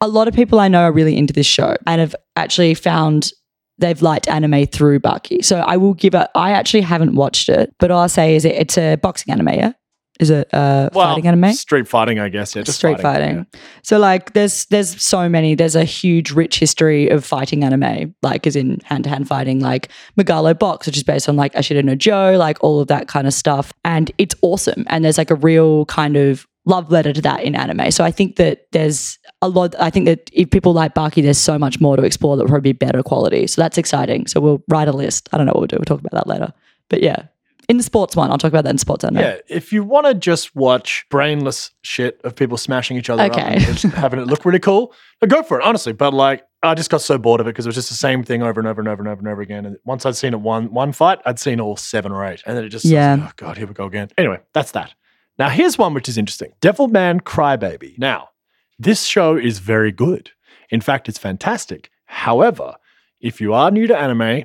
a 0.00 0.08
lot 0.08 0.26
of 0.28 0.34
people 0.34 0.58
I 0.58 0.66
know 0.68 0.82
are 0.82 0.92
really 0.92 1.16
into 1.16 1.32
this 1.32 1.46
show 1.46 1.76
and 1.86 2.00
have 2.00 2.16
actually 2.34 2.74
found 2.74 3.30
they've 3.78 4.00
liked 4.02 4.28
anime 4.28 4.66
through 4.66 5.00
Baki. 5.00 5.44
So 5.44 5.58
I 5.58 5.76
will 5.76 5.94
give 5.94 6.14
it. 6.14 6.28
I 6.34 6.52
actually 6.52 6.82
haven't 6.82 7.14
watched 7.14 7.48
it, 7.48 7.74
but 7.78 7.90
all 7.90 8.00
I'll 8.02 8.08
say 8.08 8.36
is 8.36 8.44
it, 8.44 8.54
it's 8.54 8.78
a 8.78 8.96
boxing 8.96 9.32
anime. 9.32 9.48
Yeah, 9.48 9.72
is 10.18 10.30
it 10.30 10.48
a 10.52 10.90
Well, 10.94 11.08
fighting 11.08 11.26
anime? 11.26 11.52
street 11.52 11.86
fighting, 11.86 12.18
I 12.18 12.28
guess. 12.28 12.56
Yeah, 12.56 12.62
just 12.62 12.78
Street 12.78 13.00
fighting. 13.00 13.46
So 13.82 13.98
like, 13.98 14.32
there's 14.32 14.66
there's 14.66 15.02
so 15.02 15.28
many. 15.28 15.54
There's 15.54 15.76
a 15.76 15.84
huge, 15.84 16.30
rich 16.30 16.58
history 16.58 17.08
of 17.08 17.24
fighting 17.24 17.64
anime, 17.64 18.14
like 18.22 18.46
as 18.46 18.56
in 18.56 18.80
hand 18.84 19.04
to 19.04 19.10
hand 19.10 19.28
fighting, 19.28 19.60
like 19.60 19.90
Megalo 20.18 20.58
Box, 20.58 20.86
which 20.86 20.96
is 20.96 21.02
based 21.02 21.28
on 21.28 21.36
like 21.36 21.52
Ashita 21.52 21.84
no 21.84 21.94
Joe, 21.94 22.36
like 22.38 22.56
all 22.62 22.80
of 22.80 22.88
that 22.88 23.08
kind 23.08 23.26
of 23.26 23.34
stuff, 23.34 23.72
and 23.84 24.10
it's 24.18 24.34
awesome. 24.42 24.84
And 24.88 25.04
there's 25.04 25.18
like 25.18 25.30
a 25.30 25.36
real 25.36 25.84
kind 25.86 26.16
of 26.16 26.46
love 26.64 26.90
letter 26.90 27.12
to 27.12 27.22
that 27.22 27.44
in 27.44 27.54
anime. 27.54 27.92
So 27.92 28.02
I 28.02 28.10
think 28.10 28.36
that 28.36 28.66
there's 28.72 29.18
a 29.42 29.48
lot. 29.48 29.74
I 29.78 29.90
think 29.90 30.06
that 30.06 30.30
if 30.32 30.50
people 30.50 30.72
like 30.72 30.94
Baki, 30.94 31.22
there's 31.22 31.38
so 31.38 31.58
much 31.58 31.80
more 31.80 31.96
to 31.96 32.02
explore 32.02 32.36
that 32.36 32.44
would 32.44 32.48
probably 32.48 32.72
be 32.72 32.78
better 32.78 33.02
quality. 33.02 33.46
So 33.46 33.60
that's 33.60 33.78
exciting. 33.78 34.26
So 34.26 34.40
we'll 34.40 34.62
write 34.68 34.88
a 34.88 34.92
list. 34.92 35.28
I 35.32 35.36
don't 35.36 35.46
know 35.46 35.52
what 35.52 35.60
we'll 35.60 35.66
do. 35.68 35.76
We'll 35.76 35.84
talk 35.84 36.00
about 36.00 36.12
that 36.12 36.26
later. 36.26 36.52
But 36.88 37.02
yeah, 37.02 37.26
in 37.68 37.76
the 37.76 37.82
sports 37.82 38.14
one, 38.14 38.30
I'll 38.30 38.38
talk 38.38 38.50
about 38.50 38.64
that 38.64 38.70
in 38.70 38.78
sports 38.78 39.04
anime. 39.04 39.22
Yeah, 39.22 39.38
if 39.48 39.72
you 39.72 39.82
want 39.82 40.06
to 40.06 40.14
just 40.14 40.54
watch 40.54 41.04
brainless 41.10 41.72
shit 41.82 42.20
of 42.24 42.36
people 42.36 42.56
smashing 42.56 42.96
each 42.96 43.10
other 43.10 43.24
up 43.24 43.36
and 43.36 43.60
just 43.60 43.82
having 43.94 44.20
it 44.20 44.26
look 44.26 44.44
really 44.44 44.60
cool, 44.60 44.92
go 45.26 45.42
for 45.42 45.58
it, 45.58 45.64
honestly. 45.64 45.92
But 45.92 46.14
like, 46.14 46.44
I 46.62 46.74
just 46.74 46.90
got 46.90 47.00
so 47.02 47.18
bored 47.18 47.40
of 47.40 47.46
it 47.46 47.50
because 47.50 47.66
it 47.66 47.68
was 47.68 47.74
just 47.76 47.88
the 47.88 47.96
same 47.96 48.22
thing 48.22 48.42
over 48.42 48.60
and 48.60 48.68
over 48.68 48.80
and 48.80 48.88
over 48.88 49.02
and 49.02 49.08
over 49.08 49.18
and 49.18 49.28
over 49.28 49.42
again. 49.42 49.66
And 49.66 49.76
once 49.84 50.06
I'd 50.06 50.16
seen 50.16 50.32
it 50.32 50.40
one 50.40 50.72
one 50.72 50.92
fight, 50.92 51.18
I'd 51.26 51.38
seen 51.38 51.60
all 51.60 51.76
seven 51.76 52.12
or 52.12 52.24
eight, 52.24 52.42
and 52.46 52.56
then 52.56 52.64
it 52.64 52.68
just 52.68 52.84
Yeah. 52.84 53.16
yeah. 53.16 53.26
oh 53.28 53.32
god, 53.36 53.58
here 53.58 53.66
we 53.66 53.74
go 53.74 53.84
again. 53.86 54.08
Anyway, 54.16 54.40
that's 54.52 54.70
that. 54.72 54.94
Now 55.38 55.48
here's 55.48 55.76
one 55.76 55.92
which 55.92 56.08
is 56.08 56.16
interesting: 56.16 56.52
Devil 56.60 56.88
Man 56.88 57.20
Crybaby. 57.20 57.98
Now, 57.98 58.30
this 58.78 59.04
show 59.04 59.36
is 59.36 59.58
very 59.58 59.92
good. 59.92 60.30
In 60.70 60.80
fact, 60.80 61.08
it's 61.08 61.18
fantastic. 61.18 61.90
However, 62.06 62.74
if 63.20 63.40
you 63.40 63.54
are 63.54 63.70
new 63.70 63.86
to 63.86 63.96
anime, 63.96 64.44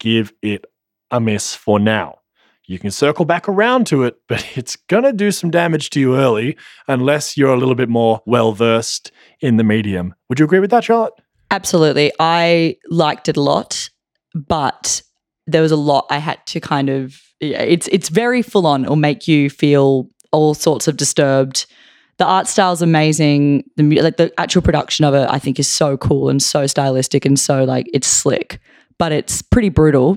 give 0.00 0.32
it 0.42 0.64
a 1.10 1.20
miss 1.20 1.54
for 1.54 1.78
now. 1.78 2.20
You 2.64 2.80
can 2.80 2.90
circle 2.90 3.24
back 3.24 3.48
around 3.48 3.86
to 3.88 4.04
it, 4.04 4.16
but 4.28 4.44
it's 4.56 4.76
going 4.76 5.04
to 5.04 5.12
do 5.12 5.30
some 5.30 5.50
damage 5.50 5.90
to 5.90 6.00
you 6.00 6.16
early 6.16 6.56
unless 6.88 7.36
you're 7.36 7.52
a 7.52 7.56
little 7.56 7.74
bit 7.74 7.88
more 7.88 8.22
well 8.26 8.52
versed 8.52 9.12
in 9.40 9.56
the 9.56 9.64
medium. 9.64 10.14
Would 10.28 10.38
you 10.38 10.44
agree 10.44 10.60
with 10.60 10.70
that, 10.70 10.84
Charlotte? 10.84 11.14
Absolutely. 11.50 12.12
I 12.18 12.76
liked 12.88 13.28
it 13.28 13.36
a 13.36 13.42
lot, 13.42 13.88
but 14.34 15.02
there 15.46 15.62
was 15.62 15.70
a 15.70 15.76
lot 15.76 16.06
I 16.10 16.18
had 16.18 16.44
to 16.46 16.60
kind 16.60 16.90
of 16.90 17.20
it's 17.40 17.88
it's 17.88 18.08
very 18.08 18.42
full 18.42 18.66
on. 18.66 18.84
It'll 18.84 18.96
make 18.96 19.28
you 19.28 19.48
feel 19.48 20.08
all 20.32 20.54
sorts 20.54 20.88
of 20.88 20.96
disturbed. 20.96 21.66
The 22.18 22.24
art 22.24 22.46
style's 22.46 22.82
amazing. 22.82 23.64
The 23.76 24.00
like 24.00 24.16
the 24.16 24.32
actual 24.40 24.62
production 24.62 25.04
of 25.04 25.14
it 25.14 25.28
I 25.30 25.38
think 25.38 25.58
is 25.58 25.68
so 25.68 25.96
cool 25.96 26.28
and 26.28 26.42
so 26.42 26.66
stylistic 26.66 27.24
and 27.24 27.38
so 27.38 27.64
like 27.64 27.88
it's 27.92 28.06
slick, 28.06 28.60
but 28.98 29.12
it's 29.12 29.42
pretty 29.42 29.68
brutal. 29.68 30.16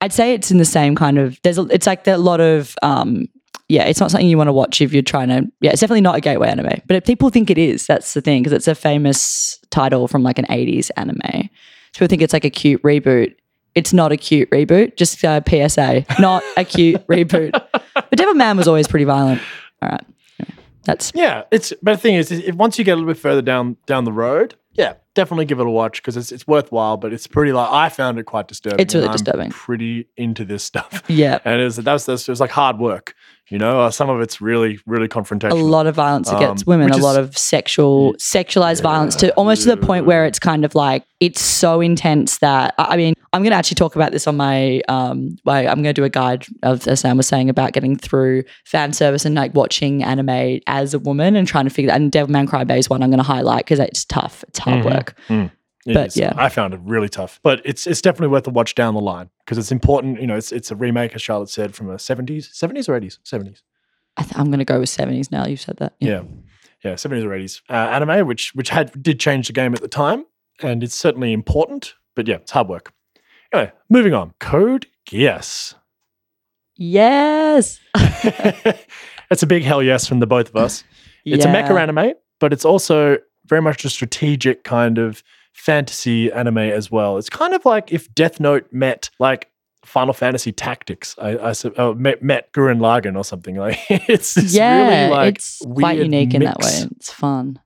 I'd 0.00 0.12
say 0.12 0.34
it's 0.34 0.50
in 0.50 0.58
the 0.58 0.64
same 0.64 0.94
kind 0.94 1.18
of 1.18 1.40
there's 1.42 1.58
a, 1.58 1.62
it's 1.70 1.86
like 1.86 2.06
a 2.06 2.16
lot 2.16 2.40
of 2.40 2.76
um 2.82 3.26
yeah, 3.68 3.84
it's 3.84 3.98
not 3.98 4.10
something 4.10 4.28
you 4.28 4.36
want 4.36 4.48
to 4.48 4.52
watch 4.52 4.80
if 4.80 4.92
you're 4.92 5.02
trying 5.02 5.28
to. 5.28 5.50
Yeah, 5.60 5.70
it's 5.70 5.80
definitely 5.80 6.02
not 6.02 6.16
a 6.16 6.20
gateway 6.20 6.48
anime. 6.48 6.82
But 6.86 6.96
if 6.96 7.04
people 7.04 7.30
think 7.30 7.50
it 7.50 7.58
is, 7.58 7.86
that's 7.86 8.12
the 8.12 8.20
thing 8.20 8.42
because 8.42 8.52
it's 8.52 8.68
a 8.68 8.74
famous 8.74 9.58
title 9.70 10.06
from 10.06 10.22
like 10.22 10.38
an 10.38 10.44
'80s 10.46 10.90
anime. 10.96 11.48
So 11.92 12.00
people 12.00 12.08
think 12.08 12.22
it's 12.22 12.32
like 12.32 12.44
a 12.44 12.50
cute 12.50 12.82
reboot. 12.82 13.34
It's 13.74 13.92
not 13.92 14.12
a 14.12 14.16
cute 14.16 14.50
reboot. 14.50 14.96
Just 14.96 15.24
a 15.24 15.42
PSA, 15.48 16.04
not 16.20 16.44
a 16.56 16.64
cute 16.64 17.06
reboot. 17.08 17.52
But 17.72 18.10
Devil 18.10 18.34
Man 18.34 18.56
was 18.56 18.68
always 18.68 18.86
pretty 18.86 19.04
violent. 19.04 19.40
All 19.80 19.88
right, 19.88 20.04
that's 20.84 21.12
Yeah, 21.14 21.44
it's 21.50 21.72
but 21.82 21.92
the 21.92 21.98
thing 21.98 22.14
is, 22.14 22.30
if 22.30 22.54
once 22.54 22.78
you 22.78 22.84
get 22.84 22.92
a 22.92 22.96
little 22.96 23.12
bit 23.12 23.20
further 23.20 23.42
down 23.42 23.76
down 23.86 24.04
the 24.04 24.12
road, 24.12 24.54
yeah, 24.72 24.94
definitely 25.14 25.44
give 25.44 25.60
it 25.60 25.66
a 25.66 25.70
watch 25.70 26.02
because 26.02 26.16
it's 26.16 26.32
it's 26.32 26.46
worthwhile. 26.46 26.96
But 26.96 27.12
it's 27.12 27.26
pretty 27.26 27.52
like 27.52 27.70
I 27.70 27.88
found 27.88 28.18
it 28.18 28.24
quite 28.24 28.48
disturbing. 28.48 28.80
It's 28.80 28.94
really 28.94 29.08
disturbing. 29.08 29.50
Pretty 29.50 30.08
into 30.16 30.44
this 30.44 30.64
stuff, 30.64 31.02
yeah, 31.08 31.38
and 31.44 31.60
it 31.60 31.64
was 31.64 31.76
that 31.76 31.92
was, 31.92 32.06
that 32.06 32.12
was 32.12 32.28
it 32.28 32.32
was 32.32 32.40
like 32.40 32.50
hard 32.50 32.78
work. 32.78 33.14
You 33.50 33.58
know, 33.58 33.80
uh, 33.80 33.90
some 33.90 34.08
of 34.08 34.20
it's 34.22 34.40
really 34.40 34.78
really 34.86 35.06
confrontational. 35.08 35.52
a 35.52 35.54
lot 35.56 35.86
of 35.86 35.94
violence 35.94 36.30
against 36.30 36.66
Um, 36.66 36.70
women, 36.72 36.86
which 36.88 36.98
a 36.98 37.02
lot 37.02 37.16
of 37.16 37.36
sexual, 37.36 38.14
sexualized 38.14 38.82
violence 38.82 39.14
to 39.16 39.32
almost 39.34 39.62
to 39.64 39.68
the 39.68 39.76
point 39.76 40.06
where 40.06 40.24
it's 40.24 40.38
kind 40.38 40.64
of 40.64 40.74
like 40.74 41.04
it's 41.20 41.42
so 41.42 41.80
intense 41.82 42.38
that 42.38 42.74
I 42.78 42.96
mean, 42.96 43.12
I'm 43.34 43.42
going 43.42 43.50
to 43.50 43.56
actually 43.56 43.74
talk 43.74 43.96
about 43.96 44.12
this 44.12 44.26
on 44.26 44.36
my 44.36 44.80
um, 44.88 45.36
my, 45.44 45.60
I'm 45.66 45.82
going 45.82 45.94
to 45.94 46.00
do 46.00 46.04
a 46.04 46.08
guide 46.10 46.46
of 46.62 46.88
as 46.88 47.00
Sam 47.00 47.16
was 47.18 47.26
saying 47.28 47.50
about 47.50 47.72
getting 47.72 47.96
through 47.96 48.44
fan 48.64 48.92
service 48.94 49.24
and 49.26 49.34
like 49.34 49.54
watching 49.54 50.02
anime 50.02 50.60
as 50.66 50.94
a 50.94 50.98
woman 50.98 51.36
and 51.36 51.46
trying 51.46 51.64
to 51.64 51.70
figure 51.70 51.90
that. 51.90 52.00
And 52.00 52.10
Devilman 52.10 52.46
Crybaby 52.48 52.78
is 52.78 52.88
one 52.88 53.02
I'm 53.02 53.10
going 53.10 53.18
to 53.18 53.24
highlight 53.24 53.64
because 53.66 53.78
it's 53.78 54.04
tough, 54.06 54.42
it's 54.48 54.58
hard 54.58 54.82
Mhm. 54.84 54.94
work. 54.94 55.14
It 55.86 55.94
but 55.94 56.06
is. 56.08 56.16
yeah. 56.16 56.32
I 56.36 56.48
found 56.48 56.72
it 56.74 56.80
really 56.82 57.08
tough, 57.08 57.40
but 57.42 57.60
it's 57.64 57.86
it's 57.86 58.00
definitely 58.00 58.28
worth 58.28 58.46
a 58.46 58.50
watch 58.50 58.74
down 58.74 58.94
the 58.94 59.00
line 59.00 59.28
because 59.44 59.58
it's 59.58 59.70
important. 59.70 60.20
You 60.20 60.26
know, 60.26 60.36
it's 60.36 60.50
it's 60.50 60.70
a 60.70 60.76
remake, 60.76 61.14
as 61.14 61.22
Charlotte 61.22 61.50
said, 61.50 61.74
from 61.74 61.88
the 61.88 61.94
70s, 61.94 62.50
70s 62.52 62.88
or 62.88 62.98
80s, 62.98 63.18
70s. 63.22 63.62
I 64.16 64.22
th- 64.22 64.38
I'm 64.38 64.46
going 64.46 64.60
to 64.60 64.64
go 64.64 64.80
with 64.80 64.88
70s 64.88 65.30
now. 65.30 65.44
you've 65.46 65.60
said 65.60 65.76
that. 65.78 65.94
Yeah, 66.00 66.22
yeah, 66.84 66.96
seventies 66.96 67.24
or 67.24 67.34
eighties 67.34 67.62
uh, 67.68 67.72
anime, 67.72 68.26
which 68.26 68.54
which 68.54 68.68
had 68.68 69.02
did 69.02 69.18
change 69.18 69.46
the 69.46 69.52
game 69.52 69.74
at 69.74 69.80
the 69.80 69.88
time, 69.88 70.24
and 70.62 70.82
it's 70.82 70.94
certainly 70.94 71.32
important. 71.32 71.94
But 72.14 72.28
yeah, 72.28 72.36
it's 72.36 72.52
hard 72.52 72.68
work. 72.68 72.92
Anyway, 73.52 73.72
moving 73.88 74.14
on. 74.14 74.34
Code 74.38 74.86
Geass. 75.06 75.74
Yes. 76.76 77.80
That's 77.94 79.42
a 79.42 79.46
big 79.46 79.62
hell 79.62 79.82
yes 79.82 80.06
from 80.06 80.20
the 80.20 80.26
both 80.26 80.48
of 80.48 80.56
us. 80.56 80.84
It's 81.24 81.44
a 81.44 81.48
mecha 81.48 81.80
anime, 81.80 82.12
but 82.40 82.52
it's 82.52 82.64
also 82.64 83.18
very 83.46 83.62
much 83.62 83.84
a 83.84 83.90
strategic 83.90 84.64
kind 84.64 84.98
of 84.98 85.22
fantasy 85.54 86.30
anime 86.30 86.58
as 86.58 86.90
well. 86.90 87.16
It's 87.16 87.30
kind 87.30 87.54
of 87.54 87.64
like 87.64 87.92
if 87.92 88.12
Death 88.14 88.38
Note 88.40 88.70
met 88.70 89.08
like 89.18 89.50
Final 89.84 90.12
Fantasy 90.12 90.52
Tactics, 90.52 91.14
I, 91.18 91.36
I 91.36 91.54
oh, 91.78 91.94
met, 91.94 92.22
met 92.22 92.52
Gurren 92.52 92.78
Lagann 92.78 93.16
or 93.16 93.24
something 93.24 93.56
like. 93.64 93.78
It's 93.88 94.36
yeah, 94.52 95.06
really 95.06 95.10
like 95.10 95.36
it's 95.36 95.62
quite 95.64 95.98
unique 95.98 96.34
in 96.34 96.44
that 96.44 96.58
way. 96.58 96.88
It's 96.96 97.10
fun. 97.10 97.60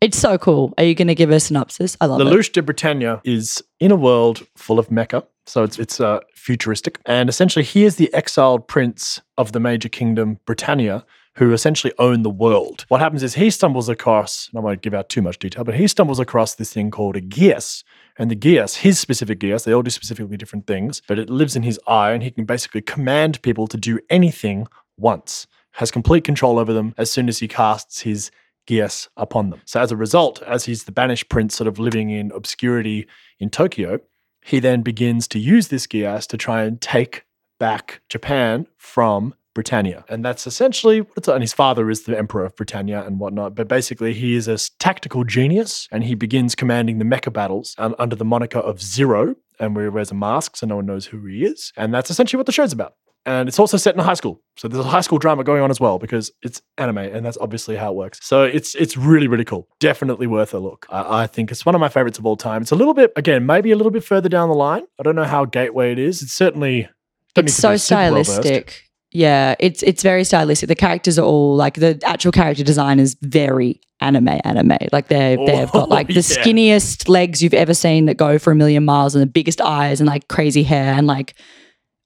It's 0.00 0.18
so 0.18 0.38
cool. 0.38 0.72
Are 0.78 0.84
you 0.84 0.94
going 0.94 1.08
to 1.08 1.14
give 1.14 1.30
a 1.30 1.40
synopsis? 1.40 1.96
I 2.00 2.06
love 2.06 2.20
it. 2.20 2.24
The 2.24 2.38
it. 2.38 2.52
De 2.52 2.62
Britannia 2.62 3.20
is 3.24 3.62
in 3.80 3.90
a 3.90 3.96
world 3.96 4.46
full 4.56 4.78
of 4.78 4.88
mecha, 4.90 5.26
so 5.46 5.64
it's 5.64 5.78
it's 5.78 6.00
uh, 6.00 6.20
futuristic, 6.34 7.00
and 7.04 7.28
essentially 7.28 7.64
he 7.64 7.84
is 7.84 7.96
the 7.96 8.12
exiled 8.14 8.68
prince 8.68 9.20
of 9.36 9.52
the 9.52 9.60
major 9.60 9.88
kingdom 9.88 10.38
Britannia, 10.46 11.04
who 11.38 11.52
essentially 11.52 11.92
own 11.98 12.22
the 12.22 12.30
world. 12.30 12.84
What 12.88 13.00
happens 13.00 13.22
is 13.22 13.34
he 13.34 13.50
stumbles 13.50 13.88
across, 13.88 14.48
and 14.48 14.58
I 14.58 14.62
won't 14.62 14.82
give 14.82 14.92
out 14.92 15.08
too 15.08 15.22
much 15.22 15.38
detail, 15.38 15.62
but 15.62 15.76
he 15.76 15.86
stumbles 15.86 16.18
across 16.18 16.56
this 16.56 16.72
thing 16.72 16.90
called 16.90 17.16
a 17.16 17.20
Geass, 17.20 17.84
and 18.18 18.30
the 18.30 18.36
Geass, 18.36 18.78
his 18.78 18.98
specific 18.98 19.38
Geass, 19.38 19.64
they 19.64 19.72
all 19.72 19.82
do 19.82 19.90
specifically 19.90 20.36
different 20.36 20.66
things, 20.66 21.00
but 21.06 21.18
it 21.18 21.30
lives 21.30 21.54
in 21.54 21.62
his 21.62 21.78
eye, 21.86 22.10
and 22.10 22.24
he 22.24 22.32
can 22.32 22.44
basically 22.44 22.80
command 22.80 23.40
people 23.42 23.68
to 23.68 23.76
do 23.76 24.00
anything 24.10 24.66
once. 24.96 25.46
Has 25.72 25.92
complete 25.92 26.24
control 26.24 26.58
over 26.58 26.72
them 26.72 26.92
as 26.98 27.08
soon 27.08 27.28
as 27.28 27.38
he 27.38 27.46
casts 27.46 28.00
his 28.00 28.32
Geass 28.66 29.08
upon 29.16 29.50
them. 29.50 29.60
So 29.64 29.80
as 29.80 29.92
a 29.92 29.96
result, 29.96 30.42
as 30.42 30.64
he's 30.64 30.84
the 30.84 30.92
banished 30.92 31.28
prince 31.28 31.54
sort 31.54 31.68
of 31.68 31.78
living 31.78 32.10
in 32.10 32.32
obscurity 32.32 33.06
in 33.38 33.48
Tokyo, 33.48 34.00
he 34.42 34.58
then 34.58 34.82
begins 34.82 35.28
to 35.28 35.38
use 35.38 35.68
this 35.68 35.86
Geass 35.86 36.26
to 36.28 36.36
try 36.36 36.64
and 36.64 36.80
take 36.80 37.24
back 37.60 38.00
Japan 38.08 38.66
from 38.76 39.34
Britannia. 39.58 40.04
And 40.08 40.24
that's 40.24 40.46
essentially 40.46 41.00
what 41.00 41.14
it's 41.16 41.26
and 41.26 41.42
his 41.42 41.52
father 41.52 41.90
is 41.90 42.04
the 42.04 42.16
emperor 42.16 42.44
of 42.44 42.54
Britannia 42.54 43.04
and 43.04 43.18
whatnot. 43.18 43.56
But 43.56 43.66
basically 43.66 44.14
he 44.14 44.36
is 44.36 44.46
a 44.46 44.56
tactical 44.78 45.24
genius 45.24 45.88
and 45.90 46.04
he 46.04 46.14
begins 46.14 46.54
commanding 46.54 46.98
the 46.98 47.04
mecha 47.04 47.32
battles 47.32 47.74
um, 47.76 47.96
under 47.98 48.14
the 48.14 48.24
moniker 48.24 48.60
of 48.60 48.80
Zero 48.80 49.34
and 49.58 49.74
where 49.74 49.86
he 49.86 49.90
wears 49.90 50.12
a 50.12 50.14
mask 50.14 50.56
so 50.56 50.68
no 50.68 50.76
one 50.76 50.86
knows 50.86 51.06
who 51.06 51.26
he 51.26 51.44
is. 51.44 51.72
And 51.76 51.92
that's 51.92 52.08
essentially 52.08 52.38
what 52.38 52.46
the 52.46 52.52
show's 52.52 52.72
about. 52.72 52.94
And 53.26 53.48
it's 53.48 53.58
also 53.58 53.76
set 53.76 53.94
in 53.94 54.00
a 54.00 54.04
high 54.04 54.14
school. 54.14 54.40
So 54.56 54.68
there's 54.68 54.84
a 54.84 54.88
high 54.88 55.00
school 55.00 55.18
drama 55.18 55.42
going 55.42 55.60
on 55.60 55.72
as 55.72 55.80
well 55.80 55.98
because 55.98 56.30
it's 56.42 56.62
anime 56.78 56.98
and 56.98 57.26
that's 57.26 57.38
obviously 57.38 57.74
how 57.74 57.90
it 57.90 57.96
works. 57.96 58.20
So 58.22 58.44
it's 58.44 58.76
it's 58.76 58.96
really, 58.96 59.26
really 59.26 59.44
cool. 59.44 59.66
Definitely 59.80 60.28
worth 60.28 60.54
a 60.54 60.60
look. 60.60 60.86
I, 60.88 61.22
I 61.22 61.26
think 61.26 61.50
it's 61.50 61.66
one 61.66 61.74
of 61.74 61.80
my 61.80 61.88
favorites 61.88 62.20
of 62.20 62.26
all 62.26 62.36
time. 62.36 62.62
It's 62.62 62.70
a 62.70 62.76
little 62.76 62.94
bit, 62.94 63.12
again, 63.16 63.44
maybe 63.44 63.72
a 63.72 63.76
little 63.76 63.90
bit 63.90 64.04
further 64.04 64.28
down 64.28 64.48
the 64.50 64.54
line. 64.54 64.84
I 65.00 65.02
don't 65.02 65.16
know 65.16 65.24
how 65.24 65.46
gateway 65.46 65.90
it 65.90 65.98
is. 65.98 66.22
It's 66.22 66.32
certainly 66.32 66.88
it's 67.34 67.54
so 67.54 67.72
be 67.72 67.78
super 67.78 68.00
well-versed. 68.00 68.30
stylistic. 68.30 68.87
Yeah, 69.10 69.54
it's 69.58 69.82
it's 69.82 70.02
very 70.02 70.24
stylistic. 70.24 70.68
The 70.68 70.74
characters 70.74 71.18
are 71.18 71.24
all 71.24 71.56
like 71.56 71.74
the 71.74 71.98
actual 72.04 72.32
character 72.32 72.62
design 72.62 73.00
is 73.00 73.16
very 73.22 73.80
anime 74.00 74.40
anime. 74.44 74.76
Like 74.92 75.08
they 75.08 75.36
they've 75.46 75.70
got 75.70 75.88
like 75.88 76.08
the 76.08 76.14
yeah. 76.14 76.20
skinniest 76.20 77.08
legs 77.08 77.42
you've 77.42 77.54
ever 77.54 77.74
seen 77.74 78.06
that 78.06 78.16
go 78.16 78.38
for 78.38 78.52
a 78.52 78.54
million 78.54 78.84
miles 78.84 79.14
and 79.14 79.22
the 79.22 79.26
biggest 79.26 79.60
eyes 79.60 80.00
and 80.00 80.06
like 80.06 80.28
crazy 80.28 80.62
hair 80.62 80.92
and 80.92 81.06
like 81.06 81.34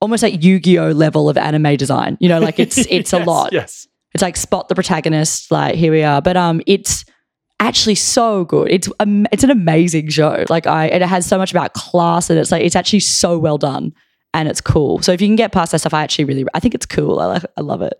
almost 0.00 0.22
like 0.22 0.42
Yu-Gi-Oh 0.42 0.90
level 0.90 1.28
of 1.28 1.36
anime 1.36 1.76
design. 1.76 2.18
You 2.20 2.28
know, 2.28 2.40
like 2.40 2.58
it's 2.58 2.78
it's 2.90 3.12
a 3.12 3.18
lot. 3.18 3.52
Yes. 3.52 3.88
It's 4.14 4.22
like 4.22 4.36
spot 4.36 4.68
the 4.68 4.74
protagonist. 4.74 5.50
Like 5.50 5.74
here 5.74 5.90
we 5.90 6.02
are, 6.02 6.20
but 6.22 6.36
um, 6.36 6.60
it's 6.66 7.04
actually 7.60 7.94
so 7.94 8.44
good. 8.44 8.70
It's 8.70 8.88
um, 9.00 9.26
it's 9.32 9.44
an 9.44 9.50
amazing 9.50 10.08
show. 10.10 10.44
Like 10.48 10.66
I, 10.66 10.86
it 10.86 11.02
has 11.02 11.24
so 11.24 11.38
much 11.38 11.50
about 11.50 11.72
class, 11.72 12.28
and 12.28 12.38
it's 12.38 12.52
like 12.52 12.62
it's 12.62 12.76
actually 12.76 13.00
so 13.00 13.38
well 13.38 13.56
done, 13.56 13.92
and 14.34 14.48
it's 14.48 14.60
cool. 14.60 15.00
So 15.02 15.12
if 15.12 15.20
you 15.20 15.28
can 15.28 15.36
get 15.36 15.52
past 15.52 15.72
that 15.72 15.78
stuff, 15.78 15.94
I 15.94 16.02
actually 16.02 16.24
really, 16.24 16.44
I 16.54 16.60
think 16.60 16.74
it's 16.74 16.86
cool. 16.86 17.20
I 17.20 17.26
like, 17.26 17.44
I 17.56 17.60
love 17.60 17.82
it. 17.82 17.94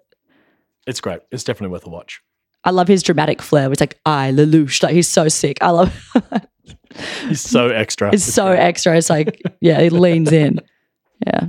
It's 0.87 1.01
great. 1.01 1.21
It's 1.31 1.45
definitely 1.45 1.73
worth 1.73 1.87
a 1.87 1.91
watch. 1.91 2.21
I 2.65 2.71
love 2.71 2.89
his 2.89 3.03
dramatic 3.03 3.43
flair. 3.43 3.71
It's 3.73 3.81
like 3.81 3.99
I 4.07 4.31
Lelouch. 4.33 4.83
Like 4.83 4.95
he's 4.95 5.09
so 5.09 5.29
sick. 5.29 5.59
I 5.61 5.71
love. 5.71 6.13
He's 7.27 7.41
so 7.41 7.69
extra. 7.69 8.13
it's 8.13 8.23
so 8.23 8.49
great. 8.49 8.59
extra. 8.59 8.97
It's 8.97 9.09
like 9.09 9.41
yeah, 9.61 9.81
it 9.81 9.93
leans 9.93 10.31
in. 10.31 10.61
Yeah. 11.27 11.49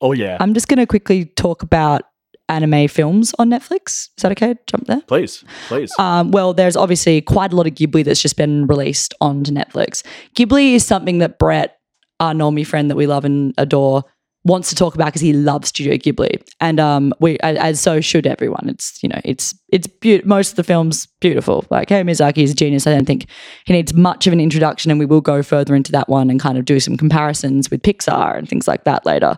Oh 0.00 0.12
yeah. 0.12 0.36
I'm 0.38 0.54
just 0.54 0.68
gonna 0.68 0.86
quickly 0.86 1.24
talk 1.24 1.62
about 1.64 2.04
anime 2.48 2.86
films 2.88 3.34
on 3.38 3.50
Netflix. 3.50 4.08
Is 4.16 4.22
that 4.22 4.32
okay? 4.32 4.54
Jump 4.66 4.86
there. 4.86 5.00
please, 5.02 5.44
please. 5.68 5.92
Um, 5.98 6.30
well, 6.30 6.54
there's 6.54 6.76
obviously 6.76 7.20
quite 7.20 7.52
a 7.52 7.56
lot 7.56 7.66
of 7.66 7.74
Ghibli 7.74 8.04
that's 8.04 8.22
just 8.22 8.36
been 8.36 8.66
released 8.66 9.12
onto 9.20 9.52
Netflix. 9.52 10.04
Ghibli 10.36 10.74
is 10.74 10.86
something 10.86 11.18
that 11.18 11.38
Brett, 11.38 11.79
our 12.20 12.32
normie 12.32 12.66
friend 12.66 12.90
that 12.90 12.96
we 12.96 13.06
love 13.06 13.24
and 13.24 13.54
adore, 13.58 14.04
wants 14.44 14.70
to 14.70 14.74
talk 14.74 14.94
about 14.94 15.06
because 15.06 15.20
he 15.20 15.32
loves 15.32 15.68
Studio 15.68 15.94
Ghibli, 15.94 16.42
and 16.60 16.80
um, 16.80 17.12
we 17.20 17.38
as, 17.40 17.80
so 17.80 18.00
should 18.00 18.26
everyone. 18.26 18.68
It's 18.68 19.02
you 19.02 19.08
know, 19.08 19.20
it's 19.24 19.54
it's 19.68 19.86
beau- 19.86 20.20
most 20.24 20.50
of 20.50 20.56
the 20.56 20.64
films 20.64 21.06
beautiful. 21.20 21.64
Like 21.70 21.88
Hayao 21.88 22.04
Miyazaki 22.04 22.38
is 22.38 22.52
a 22.52 22.54
genius. 22.54 22.86
I 22.86 22.92
don't 22.92 23.06
think 23.06 23.26
he 23.64 23.72
needs 23.72 23.92
much 23.92 24.26
of 24.26 24.32
an 24.32 24.40
introduction, 24.40 24.90
and 24.90 24.98
we 24.98 25.06
will 25.06 25.20
go 25.20 25.42
further 25.42 25.74
into 25.74 25.92
that 25.92 26.08
one 26.08 26.30
and 26.30 26.40
kind 26.40 26.58
of 26.58 26.64
do 26.64 26.80
some 26.80 26.96
comparisons 26.96 27.70
with 27.70 27.82
Pixar 27.82 28.38
and 28.38 28.48
things 28.48 28.66
like 28.66 28.84
that 28.84 29.04
later. 29.04 29.36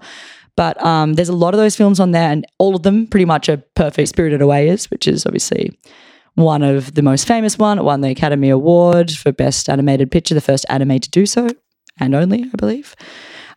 But 0.55 0.83
um, 0.85 1.14
there's 1.14 1.31
a 1.31 1.35
lot 1.37 1.55
of 1.55 1.59
those 1.59 1.77
films 1.77 1.99
on 1.99 2.12
there, 2.12 2.31
and 2.31 2.47
all 2.59 2.77
of 2.77 2.83
them 2.83 3.07
pretty 3.07 3.25
much 3.25 3.49
are 3.49 3.62
perfect. 3.75 4.09
Spirited 4.09 4.42
Away 4.42 4.68
is, 4.68 4.90
which 4.90 5.09
is 5.09 5.27
obviously 5.27 5.77
one 6.35 6.62
of 6.62 6.95
the 6.95 7.03
most 7.03 7.27
famous 7.27 7.59
one. 7.59 7.79
It 7.79 7.85
won 7.85 8.03
the 8.03 8.11
Academy 8.11 8.51
Award 8.51 9.11
for 9.11 9.33
Best 9.33 9.68
Animated 9.68 10.11
Picture, 10.11 10.35
the 10.35 10.40
first 10.40 10.64
anime 10.68 10.99
to 11.01 11.11
do 11.11 11.27
so, 11.27 11.49
and 12.02 12.14
only, 12.14 12.42
I 12.42 12.56
believe. 12.56 12.94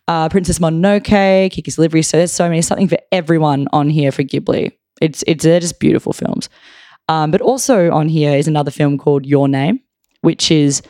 Uh, 0.08 0.28
Princess 0.28 0.60
Mononoke, 0.60 1.50
Kiki's 1.50 1.76
Delivery. 1.76 2.02
So 2.02 2.16
there's 2.16 2.32
so 2.32 2.48
many, 2.48 2.62
something 2.62 2.88
for 2.88 2.98
everyone 3.10 3.66
on 3.72 3.90
here 3.90 4.12
for 4.12 4.22
Ghibli. 4.22 4.72
It's 5.00 5.24
it's 5.26 5.44
they're 5.44 5.60
just 5.60 5.80
beautiful 5.80 6.12
films. 6.12 6.48
Um, 7.08 7.30
but 7.30 7.40
also 7.40 7.90
on 7.90 8.08
here 8.08 8.36
is 8.36 8.48
another 8.48 8.70
film 8.70 8.98
called 8.98 9.26
Your 9.26 9.48
Name, 9.48 9.80
which 10.22 10.50
is 10.50 10.82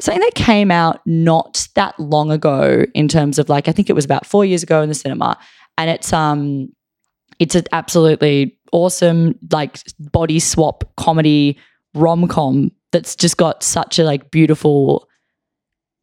something 0.00 0.20
that 0.20 0.34
came 0.34 0.70
out 0.70 1.00
not 1.06 1.68
that 1.74 1.98
long 1.98 2.30
ago 2.30 2.86
in 2.94 3.08
terms 3.08 3.38
of 3.38 3.48
like 3.48 3.68
I 3.68 3.72
think 3.72 3.88
it 3.88 3.94
was 3.94 4.04
about 4.04 4.26
four 4.26 4.44
years 4.44 4.62
ago 4.62 4.82
in 4.82 4.88
the 4.88 4.94
cinema, 4.94 5.38
and 5.78 5.88
it's 5.88 6.12
um 6.12 6.68
it's 7.38 7.54
an 7.54 7.64
absolutely 7.72 8.58
awesome 8.72 9.38
like 9.50 9.78
body 9.98 10.38
swap 10.38 10.84
comedy 10.96 11.58
rom 11.94 12.28
com 12.28 12.70
that's 12.92 13.16
just 13.16 13.36
got 13.36 13.62
such 13.62 13.98
a 13.98 14.04
like 14.04 14.30
beautiful 14.30 15.08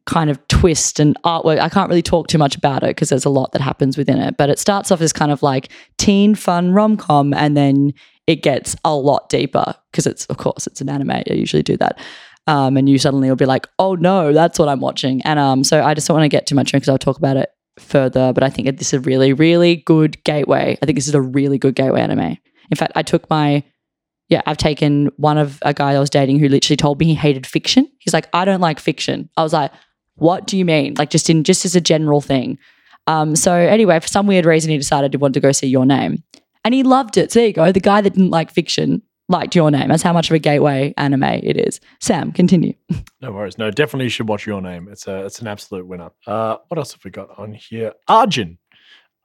kind 0.08 0.30
of 0.30 0.47
twist 0.58 0.98
and 0.98 1.16
artwork. 1.24 1.60
I 1.60 1.68
can't 1.68 1.88
really 1.88 2.02
talk 2.02 2.26
too 2.26 2.38
much 2.38 2.56
about 2.56 2.82
it 2.82 2.88
because 2.88 3.10
there's 3.10 3.24
a 3.24 3.30
lot 3.30 3.52
that 3.52 3.60
happens 3.60 3.96
within 3.96 4.18
it, 4.18 4.36
but 4.36 4.50
it 4.50 4.58
starts 4.58 4.90
off 4.90 5.00
as 5.00 5.12
kind 5.12 5.30
of 5.30 5.42
like 5.42 5.70
teen 5.98 6.34
fun 6.34 6.72
rom 6.72 6.96
com 6.96 7.32
and 7.32 7.56
then 7.56 7.92
it 8.26 8.42
gets 8.42 8.74
a 8.84 8.94
lot 8.94 9.28
deeper 9.28 9.74
because 9.90 10.06
it's 10.06 10.26
of 10.26 10.36
course 10.36 10.66
it's 10.66 10.80
an 10.80 10.88
anime. 10.88 11.12
I 11.12 11.24
usually 11.28 11.62
do 11.62 11.76
that. 11.76 12.00
Um, 12.48 12.76
and 12.76 12.88
you 12.88 12.98
suddenly 12.98 13.28
will 13.28 13.36
be 13.36 13.46
like, 13.46 13.66
oh 13.78 13.94
no, 13.94 14.32
that's 14.32 14.58
what 14.58 14.68
I'm 14.68 14.80
watching. 14.80 15.22
And 15.22 15.38
um, 15.38 15.62
so 15.62 15.84
I 15.84 15.94
just 15.94 16.08
don't 16.08 16.16
want 16.16 16.24
to 16.24 16.28
get 16.28 16.46
too 16.46 16.54
much 16.54 16.72
in 16.72 16.78
because 16.78 16.88
I'll 16.88 16.98
talk 16.98 17.18
about 17.18 17.36
it 17.36 17.50
further. 17.78 18.32
But 18.32 18.42
I 18.42 18.50
think 18.50 18.76
this 18.78 18.88
is 18.88 18.94
a 18.94 19.00
really, 19.00 19.32
really 19.32 19.76
good 19.76 20.22
gateway. 20.24 20.76
I 20.82 20.86
think 20.86 20.96
this 20.96 21.08
is 21.08 21.14
a 21.14 21.20
really 21.20 21.58
good 21.58 21.74
gateway 21.74 22.00
anime. 22.00 22.38
In 22.70 22.76
fact, 22.76 22.92
I 22.96 23.02
took 23.02 23.28
my 23.30 23.62
yeah, 24.28 24.42
I've 24.44 24.58
taken 24.58 25.10
one 25.16 25.38
of 25.38 25.58
a 25.62 25.72
guy 25.72 25.92
I 25.92 25.98
was 25.98 26.10
dating 26.10 26.38
who 26.38 26.48
literally 26.48 26.76
told 26.76 27.00
me 27.00 27.06
he 27.06 27.14
hated 27.14 27.46
fiction. 27.46 27.90
He's 27.98 28.12
like, 28.12 28.28
I 28.34 28.44
don't 28.44 28.60
like 28.60 28.78
fiction. 28.78 29.30
I 29.38 29.42
was 29.42 29.54
like, 29.54 29.72
what 30.18 30.46
do 30.46 30.56
you 30.56 30.64
mean? 30.64 30.94
Like 30.98 31.10
just 31.10 31.30
in 31.30 31.44
just 31.44 31.64
as 31.64 31.74
a 31.76 31.80
general 31.80 32.20
thing. 32.20 32.58
Um, 33.06 33.36
so 33.36 33.54
anyway, 33.54 33.98
for 34.00 34.08
some 34.08 34.26
weird 34.26 34.44
reason, 34.44 34.70
he 34.70 34.76
decided 34.76 35.12
he 35.12 35.16
wanted 35.16 35.34
to 35.34 35.40
go 35.40 35.52
see 35.52 35.66
Your 35.66 35.86
Name, 35.86 36.22
and 36.64 36.74
he 36.74 36.82
loved 36.82 37.16
it. 37.16 37.32
So 37.32 37.40
there 37.40 37.48
you 37.48 37.54
go. 37.54 37.72
The 37.72 37.80
guy 37.80 38.00
that 38.00 38.10
didn't 38.10 38.30
like 38.30 38.50
fiction 38.50 39.02
liked 39.28 39.54
Your 39.54 39.70
Name. 39.70 39.88
That's 39.88 40.02
how 40.02 40.12
much 40.12 40.30
of 40.30 40.34
a 40.34 40.38
gateway 40.38 40.92
anime 40.96 41.22
it 41.22 41.56
is. 41.56 41.80
Sam, 42.00 42.32
continue. 42.32 42.74
No 43.20 43.32
worries. 43.32 43.58
No, 43.58 43.68
definitely 43.72 44.04
you 44.04 44.10
should 44.10 44.28
watch 44.28 44.46
Your 44.46 44.62
Name. 44.62 44.86
It's 44.92 45.08
a 45.08 45.24
it's 45.24 45.40
an 45.40 45.48
absolute 45.48 45.84
winner. 45.88 46.10
Uh, 46.24 46.58
what 46.68 46.78
else 46.78 46.92
have 46.92 47.04
we 47.04 47.10
got 47.10 47.36
on 47.36 47.52
here? 47.52 47.94
Ajin, 48.08 48.58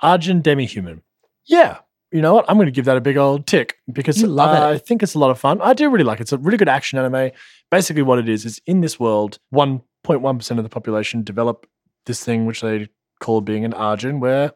Ajin 0.01 0.41
Demi-Human. 0.41 1.03
Yeah, 1.45 1.77
you 2.11 2.21
know 2.21 2.33
what? 2.33 2.45
I'm 2.47 2.57
going 2.57 2.65
to 2.65 2.71
give 2.71 2.85
that 2.85 2.95
a 2.95 3.01
big 3.01 3.17
old 3.17 3.47
tick 3.47 3.77
because 3.91 4.23
uh, 4.23 4.69
I 4.69 4.79
think 4.79 5.03
it's 5.03 5.13
a 5.13 5.19
lot 5.19 5.31
of 5.31 5.39
fun. 5.39 5.59
I 5.61 5.73
do 5.73 5.89
really 5.89 6.03
like 6.03 6.19
it. 6.19 6.23
It's 6.23 6.31
a 6.31 6.37
really 6.37 6.57
good 6.57 6.69
action 6.69 6.97
anime. 6.97 7.31
Basically, 7.69 8.03
what 8.03 8.19
it 8.19 8.29
is 8.29 8.45
is 8.45 8.61
in 8.65 8.81
this 8.81 8.99
world, 8.99 9.39
one 9.49 9.81
0.1% 10.03 10.57
of 10.57 10.63
the 10.63 10.69
population 10.69 11.23
develop 11.23 11.67
this 12.05 12.23
thing 12.23 12.45
which 12.45 12.61
they 12.61 12.87
call 13.19 13.41
being 13.41 13.65
an 13.65 13.73
Ajin, 13.73 14.19
where 14.19 14.51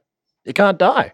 it 0.45 0.53
can't 0.53 0.77
die. 0.77 1.13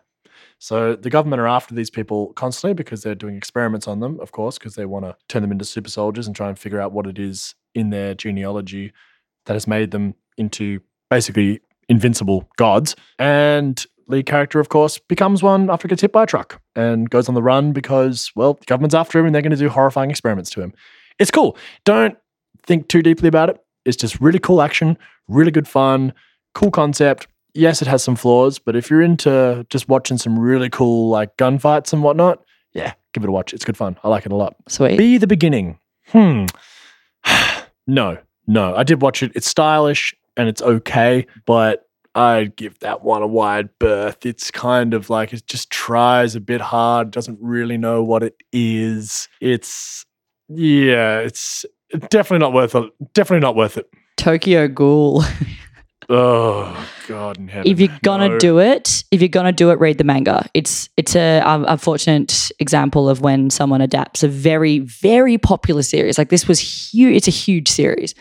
So 0.60 0.96
the 0.96 1.10
government 1.10 1.42
are 1.42 1.48
after 1.48 1.76
these 1.76 1.90
people 1.90 2.34
constantly 2.34 2.74
because 2.74 3.04
they're 3.04 3.16
doing 3.16 3.36
experiments 3.36 3.88
on 3.88 4.00
them, 4.00 4.20
of 4.20 4.32
course, 4.32 4.58
because 4.58 4.76
they 4.76 4.86
want 4.86 5.06
to 5.06 5.16
turn 5.28 5.42
them 5.42 5.52
into 5.52 5.66
super 5.66 5.90
soldiers 5.90 6.26
and 6.26 6.36
try 6.36 6.48
and 6.48 6.58
figure 6.58 6.80
out 6.80 6.94
what 6.94 7.06
it 7.06 7.20
is 7.20 7.54
in 7.76 7.90
their 7.90 8.16
genealogy 8.16 8.94
that 9.46 9.54
has 9.54 9.68
made 9.68 9.92
them 9.92 10.16
into 10.38 10.80
basically 11.10 11.60
invincible 11.90 12.50
gods. 12.58 12.96
And 13.20 13.86
lead 14.08 14.26
character, 14.26 14.60
of 14.60 14.70
course, 14.70 15.00
becomes 15.00 15.44
one 15.44 15.70
after 15.70 15.88
he 15.88 15.90
gets 15.90 16.02
hit 16.02 16.12
by 16.12 16.24
a 16.24 16.28
truck 16.28 16.62
and 16.76 17.10
goes 17.10 17.28
on 17.28 17.36
the 17.36 17.44
run 17.44 17.74
because, 17.74 18.32
well, 18.36 18.54
the 18.54 18.66
government's 18.66 18.96
after 18.96 19.20
him 19.20 19.26
and 19.26 19.36
they're 19.36 19.42
going 19.42 19.52
to 19.52 19.58
do 19.58 19.70
horrifying 19.70 20.10
experiments 20.10 20.50
to 20.52 20.62
him. 20.62 20.74
It's 21.20 21.32
cool. 21.32 21.58
Don't 21.84 22.18
think 22.66 22.88
too 22.88 23.02
deeply 23.02 23.28
about 23.28 23.50
it. 23.50 23.58
It's 23.86 23.98
just 23.98 24.20
really 24.20 24.40
cool 24.40 24.62
action, 24.62 24.98
really 25.28 25.52
good 25.52 25.68
fun, 25.68 26.14
cool 26.54 26.72
concept. 26.72 27.28
Yes, 27.54 27.82
it 27.82 27.88
has 27.88 28.04
some 28.04 28.16
flaws, 28.16 28.58
but 28.60 28.76
if 28.76 28.90
you're 28.90 29.02
into 29.02 29.66
just 29.70 29.88
watching 29.88 30.18
some 30.18 30.40
really 30.40 30.70
cool 30.70 31.10
like 31.10 31.38
gunfights 31.38 31.94
and 31.94 32.02
whatnot, 32.02 32.44
yeah, 32.74 32.94
give 33.14 33.24
it 33.24 33.30
a 33.30 33.32
watch. 33.32 33.54
It's 33.54 33.66
good 33.66 33.78
fun. 33.78 33.98
I 34.04 34.08
like 34.10 34.26
it 34.26 34.32
a 34.32 34.36
lot. 34.36 34.56
Sweet. 34.68 34.98
B: 34.98 35.18
the 35.18 35.28
beginning. 35.28 35.80
Hmm. 36.08 36.46
no, 37.88 38.18
no. 38.48 38.76
I 38.76 38.84
did 38.84 39.02
watch 39.02 39.22
it. 39.24 39.32
It's 39.36 39.48
stylish 39.48 40.16
and 40.36 40.50
it's 40.50 40.62
okay, 40.62 41.28
but 41.46 41.88
I'd 42.16 42.56
give 42.56 42.80
that 42.80 43.04
one 43.04 43.22
a 43.22 43.28
wide 43.28 43.70
berth. 43.80 44.26
It's 44.26 44.52
kind 44.52 44.94
of 44.94 45.10
like 45.10 45.34
it 45.34 45.46
just 45.48 45.70
tries 45.70 46.36
a 46.36 46.40
bit 46.40 46.62
hard, 46.62 47.12
doesn't 47.12 47.40
really 47.42 47.78
know 47.78 48.04
what 48.04 48.24
it 48.24 48.36
is. 48.52 49.28
It's 49.42 50.06
yeah, 50.50 51.20
it's 51.20 51.66
definitely 52.10 52.40
not 52.40 52.54
worth 52.54 52.76
it. 52.76 52.92
Definitely 53.14 53.42
not 53.42 53.56
worth 53.56 53.78
it. 53.78 53.88
Tokyo 54.18 54.68
Ghoul. 54.68 55.24
Oh 56.10 56.90
God 57.08 57.38
in 57.38 57.48
heaven. 57.48 57.72
if 57.72 57.80
you're 57.80 57.98
gonna 58.04 58.28
No. 58.30 58.38
do 58.38 58.60
it, 58.60 59.06
if 59.12 59.22
you're 59.22 59.30
gonna 59.30 59.54
do 59.54 59.72
it, 59.72 59.80
read 59.80 59.98
the 59.98 60.04
manga. 60.04 60.46
It's 60.54 60.90
it's 60.98 61.16
a 61.16 61.42
unfortunate 61.46 62.52
example 62.60 63.08
of 63.10 63.22
when 63.22 63.50
someone 63.50 63.80
adapts 63.82 64.22
a 64.22 64.28
very 64.28 64.80
very 64.80 65.38
popular 65.38 65.82
series. 65.82 66.18
Like 66.18 66.28
this 66.30 66.46
was 66.48 66.60
huge. 66.60 67.16
It's 67.16 67.28
a 67.30 67.32
huge 67.32 67.70
series, 67.70 68.16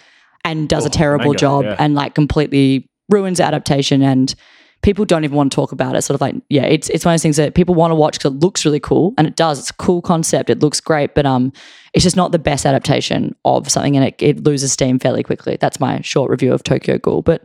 and 0.44 0.68
does 0.68 0.84
Oh, 0.84 0.86
a 0.86 0.90
terrible 0.90 1.26
manga, 1.26 1.38
job 1.38 1.64
yeah. 1.64 1.76
and 1.78 1.94
like 1.96 2.14
completely 2.14 2.88
ruins 3.08 3.40
adaptation 3.40 4.00
and. 4.02 4.34
People 4.82 5.04
don't 5.04 5.22
even 5.24 5.36
want 5.36 5.52
to 5.52 5.54
talk 5.56 5.72
about 5.72 5.94
it. 5.94 6.02
Sort 6.02 6.14
of 6.16 6.20
like, 6.20 6.34
yeah, 6.48 6.64
it's 6.64 6.88
it's 6.90 7.04
one 7.04 7.12
of 7.12 7.14
those 7.14 7.22
things 7.22 7.36
that 7.36 7.54
people 7.54 7.74
want 7.74 7.92
to 7.92 7.94
watch 7.94 8.18
because 8.18 8.32
it 8.32 8.40
looks 8.40 8.64
really 8.64 8.80
cool, 8.80 9.14
and 9.16 9.26
it 9.26 9.36
does. 9.36 9.58
It's 9.60 9.70
a 9.70 9.74
cool 9.74 10.02
concept. 10.02 10.50
It 10.50 10.60
looks 10.60 10.80
great, 10.80 11.14
but 11.14 11.24
um, 11.24 11.52
it's 11.94 12.02
just 12.02 12.16
not 12.16 12.32
the 12.32 12.38
best 12.38 12.66
adaptation 12.66 13.34
of 13.44 13.70
something, 13.70 13.96
and 13.96 14.04
it, 14.06 14.14
it 14.20 14.42
loses 14.44 14.72
steam 14.72 14.98
fairly 14.98 15.22
quickly. 15.22 15.56
That's 15.60 15.78
my 15.80 16.00
short 16.00 16.30
review 16.30 16.52
of 16.52 16.64
Tokyo 16.64 16.98
Ghoul. 16.98 17.22
But 17.22 17.44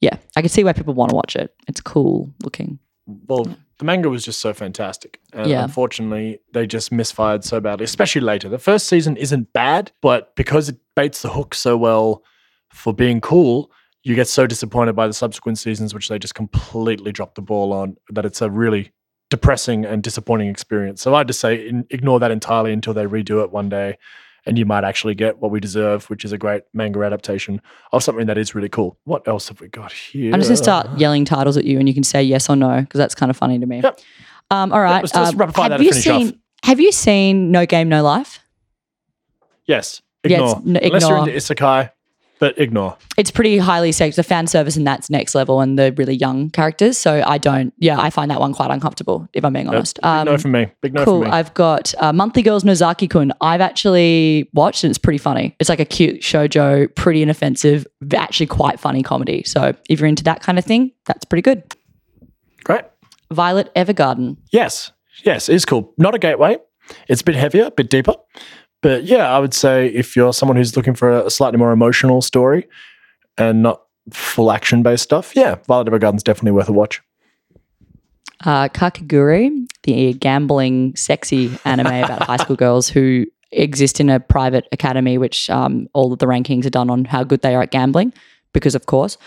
yeah, 0.00 0.16
I 0.36 0.40
can 0.40 0.48
see 0.48 0.64
why 0.64 0.72
people 0.72 0.94
want 0.94 1.10
to 1.10 1.14
watch 1.16 1.36
it. 1.36 1.54
It's 1.66 1.80
cool 1.80 2.32
looking. 2.42 2.78
well, 3.26 3.44
the 3.78 3.84
manga 3.84 4.08
was 4.10 4.24
just 4.24 4.40
so 4.40 4.52
fantastic. 4.52 5.20
And 5.32 5.48
Yeah. 5.48 5.62
unfortunately, 5.62 6.40
they 6.52 6.66
just 6.66 6.90
misfired 6.90 7.44
so 7.44 7.60
badly, 7.60 7.84
especially 7.84 8.22
later. 8.22 8.48
The 8.48 8.58
first 8.58 8.88
season 8.88 9.16
isn't 9.16 9.52
bad, 9.52 9.92
but 10.00 10.34
because 10.36 10.68
it 10.68 10.76
baits 10.96 11.22
the 11.22 11.28
hook 11.28 11.54
so 11.54 11.76
well 11.76 12.24
for 12.70 12.92
being 12.92 13.20
cool, 13.20 13.70
you 14.08 14.14
get 14.14 14.28
so 14.28 14.46
disappointed 14.46 14.94
by 14.94 15.06
the 15.06 15.12
subsequent 15.12 15.58
seasons, 15.58 15.92
which 15.94 16.08
they 16.08 16.18
just 16.18 16.34
completely 16.34 17.12
drop 17.12 17.34
the 17.34 17.42
ball 17.42 17.72
on, 17.72 17.96
that 18.10 18.24
it's 18.24 18.40
a 18.42 18.50
really 18.50 18.92
depressing 19.30 19.84
and 19.84 20.02
disappointing 20.02 20.48
experience. 20.48 21.02
So 21.02 21.14
I'd 21.14 21.26
just 21.26 21.40
say 21.40 21.68
in, 21.68 21.86
ignore 21.90 22.18
that 22.20 22.30
entirely 22.30 22.72
until 22.72 22.94
they 22.94 23.04
redo 23.04 23.42
it 23.44 23.50
one 23.52 23.68
day. 23.68 23.98
And 24.46 24.56
you 24.58 24.64
might 24.64 24.82
actually 24.84 25.14
get 25.14 25.38
what 25.40 25.50
we 25.50 25.60
deserve, 25.60 26.08
which 26.08 26.24
is 26.24 26.32
a 26.32 26.38
great 26.38 26.62
manga 26.72 27.02
adaptation 27.02 27.60
of 27.92 28.02
something 28.02 28.26
that 28.26 28.38
is 28.38 28.54
really 28.54 28.70
cool. 28.70 28.98
What 29.04 29.28
else 29.28 29.48
have 29.48 29.60
we 29.60 29.68
got 29.68 29.92
here? 29.92 30.32
I'm 30.32 30.40
just 30.40 30.48
gonna 30.48 30.56
start 30.56 30.98
yelling 30.98 31.26
titles 31.26 31.58
at 31.58 31.64
you, 31.64 31.78
and 31.78 31.86
you 31.86 31.92
can 31.92 32.04
say 32.04 32.22
yes 32.22 32.48
or 32.48 32.56
no 32.56 32.80
because 32.80 32.96
that's 32.96 33.14
kind 33.14 33.28
of 33.28 33.36
funny 33.36 33.58
to 33.58 33.66
me. 33.66 33.80
Yep. 33.82 34.00
Um, 34.50 34.72
all 34.72 34.80
right. 34.80 35.02
let's- 35.02 35.14
let's 35.14 35.30
um, 35.32 35.36
rapid 35.36 35.54
fire 35.54 35.70
have 35.72 35.82
you 35.82 35.90
finish 35.90 36.06
off. 36.06 36.22
seen? 36.22 36.40
Have 36.62 36.80
you 36.80 36.92
seen 36.92 37.50
No 37.50 37.66
Game 37.66 37.90
No 37.90 38.02
Life? 38.02 38.42
Yes. 39.66 40.00
Yeah, 40.24 40.36
Ignore. 40.38 40.48
it's- 40.48 40.66
n- 40.66 40.76
Unless 40.82 41.08
you're 41.08 41.18
into 41.18 41.32
isekai, 41.32 41.90
but 42.38 42.58
ignore. 42.58 42.96
It's 43.16 43.30
pretty 43.30 43.58
highly 43.58 43.92
sexed. 43.92 44.16
The 44.16 44.22
fan 44.22 44.46
service 44.46 44.76
and 44.76 44.86
that's 44.86 45.10
next 45.10 45.34
level, 45.34 45.60
and 45.60 45.78
the 45.78 45.92
really 45.96 46.14
young 46.14 46.50
characters. 46.50 46.96
So 46.98 47.22
I 47.26 47.38
don't. 47.38 47.72
Yeah, 47.78 48.00
I 48.00 48.10
find 48.10 48.30
that 48.30 48.40
one 48.40 48.52
quite 48.54 48.70
uncomfortable. 48.70 49.28
If 49.32 49.44
I'm 49.44 49.52
being 49.52 49.68
honest. 49.68 49.96
Big 49.96 50.24
no 50.24 50.38
from 50.38 50.50
me. 50.52 50.68
Big 50.80 50.94
no 50.94 51.04
Cool. 51.04 51.22
from 51.22 51.30
me. 51.30 51.36
I've 51.36 51.52
got 51.54 51.94
uh, 51.98 52.12
Monthly 52.12 52.42
Girls 52.42 52.64
Nozaki 52.64 53.08
Kun. 53.08 53.32
I've 53.40 53.60
actually 53.60 54.48
watched 54.54 54.84
and 54.84 54.90
it's 54.90 54.98
pretty 54.98 55.18
funny. 55.18 55.56
It's 55.58 55.68
like 55.68 55.80
a 55.80 55.84
cute 55.84 56.20
shoujo, 56.20 56.94
pretty 56.94 57.22
inoffensive, 57.22 57.86
actually 58.14 58.46
quite 58.46 58.78
funny 58.80 59.02
comedy. 59.02 59.42
So 59.44 59.74
if 59.88 60.00
you're 60.00 60.08
into 60.08 60.24
that 60.24 60.40
kind 60.42 60.58
of 60.58 60.64
thing, 60.64 60.92
that's 61.06 61.24
pretty 61.24 61.42
good. 61.42 61.62
Great. 62.64 62.82
Violet 63.30 63.72
Evergarden. 63.74 64.36
Yes. 64.52 64.92
Yes, 65.24 65.48
it 65.48 65.54
is 65.54 65.64
cool. 65.64 65.92
Not 65.98 66.14
a 66.14 66.18
gateway. 66.18 66.58
It's 67.08 67.20
a 67.20 67.24
bit 67.24 67.34
heavier, 67.34 67.64
a 67.64 67.70
bit 67.70 67.90
deeper. 67.90 68.14
But 68.82 69.04
yeah, 69.04 69.28
I 69.34 69.38
would 69.38 69.54
say 69.54 69.88
if 69.88 70.14
you're 70.14 70.32
someone 70.32 70.56
who's 70.56 70.76
looking 70.76 70.94
for 70.94 71.10
a, 71.10 71.30
slightly 71.30 71.58
more 71.58 71.72
emotional 71.72 72.22
story 72.22 72.68
and 73.36 73.62
not 73.62 73.82
full 74.12 74.52
action 74.52 74.82
based 74.82 75.02
stuff, 75.02 75.34
yeah, 75.34 75.56
Violet 75.66 75.88
Evergarden's 75.88 76.22
definitely 76.22 76.52
worth 76.52 76.68
a 76.68 76.72
watch. 76.72 77.02
Uh, 78.44 78.68
Kakegurui, 78.68 79.66
the 79.82 80.12
gambling, 80.14 80.94
sexy 80.94 81.58
anime 81.64 82.04
about 82.04 82.22
high 82.22 82.36
school 82.36 82.54
girls 82.54 82.88
who 82.88 83.26
exist 83.50 83.98
in 83.98 84.08
a 84.08 84.20
private 84.20 84.68
academy, 84.70 85.18
which 85.18 85.50
um, 85.50 85.88
all 85.92 86.12
of 86.12 86.20
the 86.20 86.26
rankings 86.26 86.64
are 86.64 86.70
done 86.70 86.88
on 86.88 87.04
how 87.04 87.24
good 87.24 87.42
they 87.42 87.54
are 87.56 87.62
at 87.62 87.72
gambling, 87.72 88.12
because 88.52 88.76
of 88.76 88.86
course. 88.86 89.18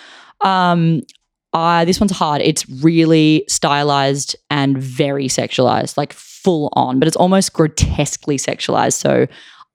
Um, 0.42 1.02
uh, 1.54 1.84
this 1.84 2.00
one's 2.00 2.12
hard. 2.12 2.42
It's 2.42 2.68
really 2.82 3.44
stylized 3.50 4.38
and 4.50 4.78
very 4.78 5.28
sexualized, 5.28 5.98
like 5.98 6.14
full 6.44 6.70
on, 6.74 7.00
but 7.00 7.08
it's 7.08 7.18
almost 7.18 7.54
grotesquely 7.54 8.38
sexualized. 8.38 8.94
So 8.94 9.28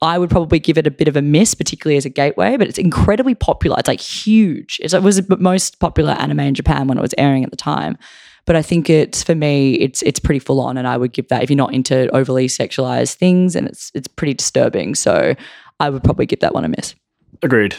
I 0.02 0.18
would 0.18 0.31
probably 0.31 0.59
give 0.59 0.76
it 0.76 0.87
a 0.87 0.90
bit 0.90 1.09
of 1.09 1.16
a 1.16 1.22
miss, 1.22 1.55
particularly 1.55 1.96
as 1.96 2.05
a 2.05 2.11
gateway, 2.11 2.57
but 2.57 2.68
it's 2.68 2.79
incredibly 2.79 3.35
popular. 3.35 3.79
It's 3.79 3.88
like 3.88 4.00
huge. 4.00 4.79
It's, 4.83 4.92
it 4.92 5.02
was 5.02 5.16
the 5.26 5.37
most 5.38 5.81
popular 5.81 6.12
anime 6.12 6.40
in 6.40 6.55
Japan 6.55 6.87
when 6.87 6.98
it 6.98 7.02
was 7.02 7.14
airing 7.16 7.44
at 7.44 7.50
the 7.50 7.57
time. 7.57 7.96
But 8.44 8.57
I 8.57 8.62
think 8.62 8.88
it's 8.88 9.22
for 9.22 9.35
me, 9.35 9.74
it's 9.74 10.02
it's 10.02 10.20
pretty 10.20 10.38
full 10.38 10.61
on, 10.61 10.76
and 10.79 10.87
I 10.87 10.96
would 10.96 11.12
give 11.12 11.29
that 11.29 11.42
if 11.42 11.50
you're 11.50 11.57
not 11.57 11.74
into 11.74 12.09
overly 12.14 12.46
sexualized 12.46 13.14
things, 13.14 13.57
and 13.57 13.66
it's 13.66 13.90
it's 13.92 14.07
pretty 14.07 14.35
disturbing. 14.35 14.94
So 14.94 15.35
I 15.81 15.90
would 15.90 16.05
probably 16.05 16.26
give 16.26 16.40
that 16.40 16.55
one 16.55 16.64
a 16.64 16.68
miss. 16.68 16.94
Agreed. 17.42 17.74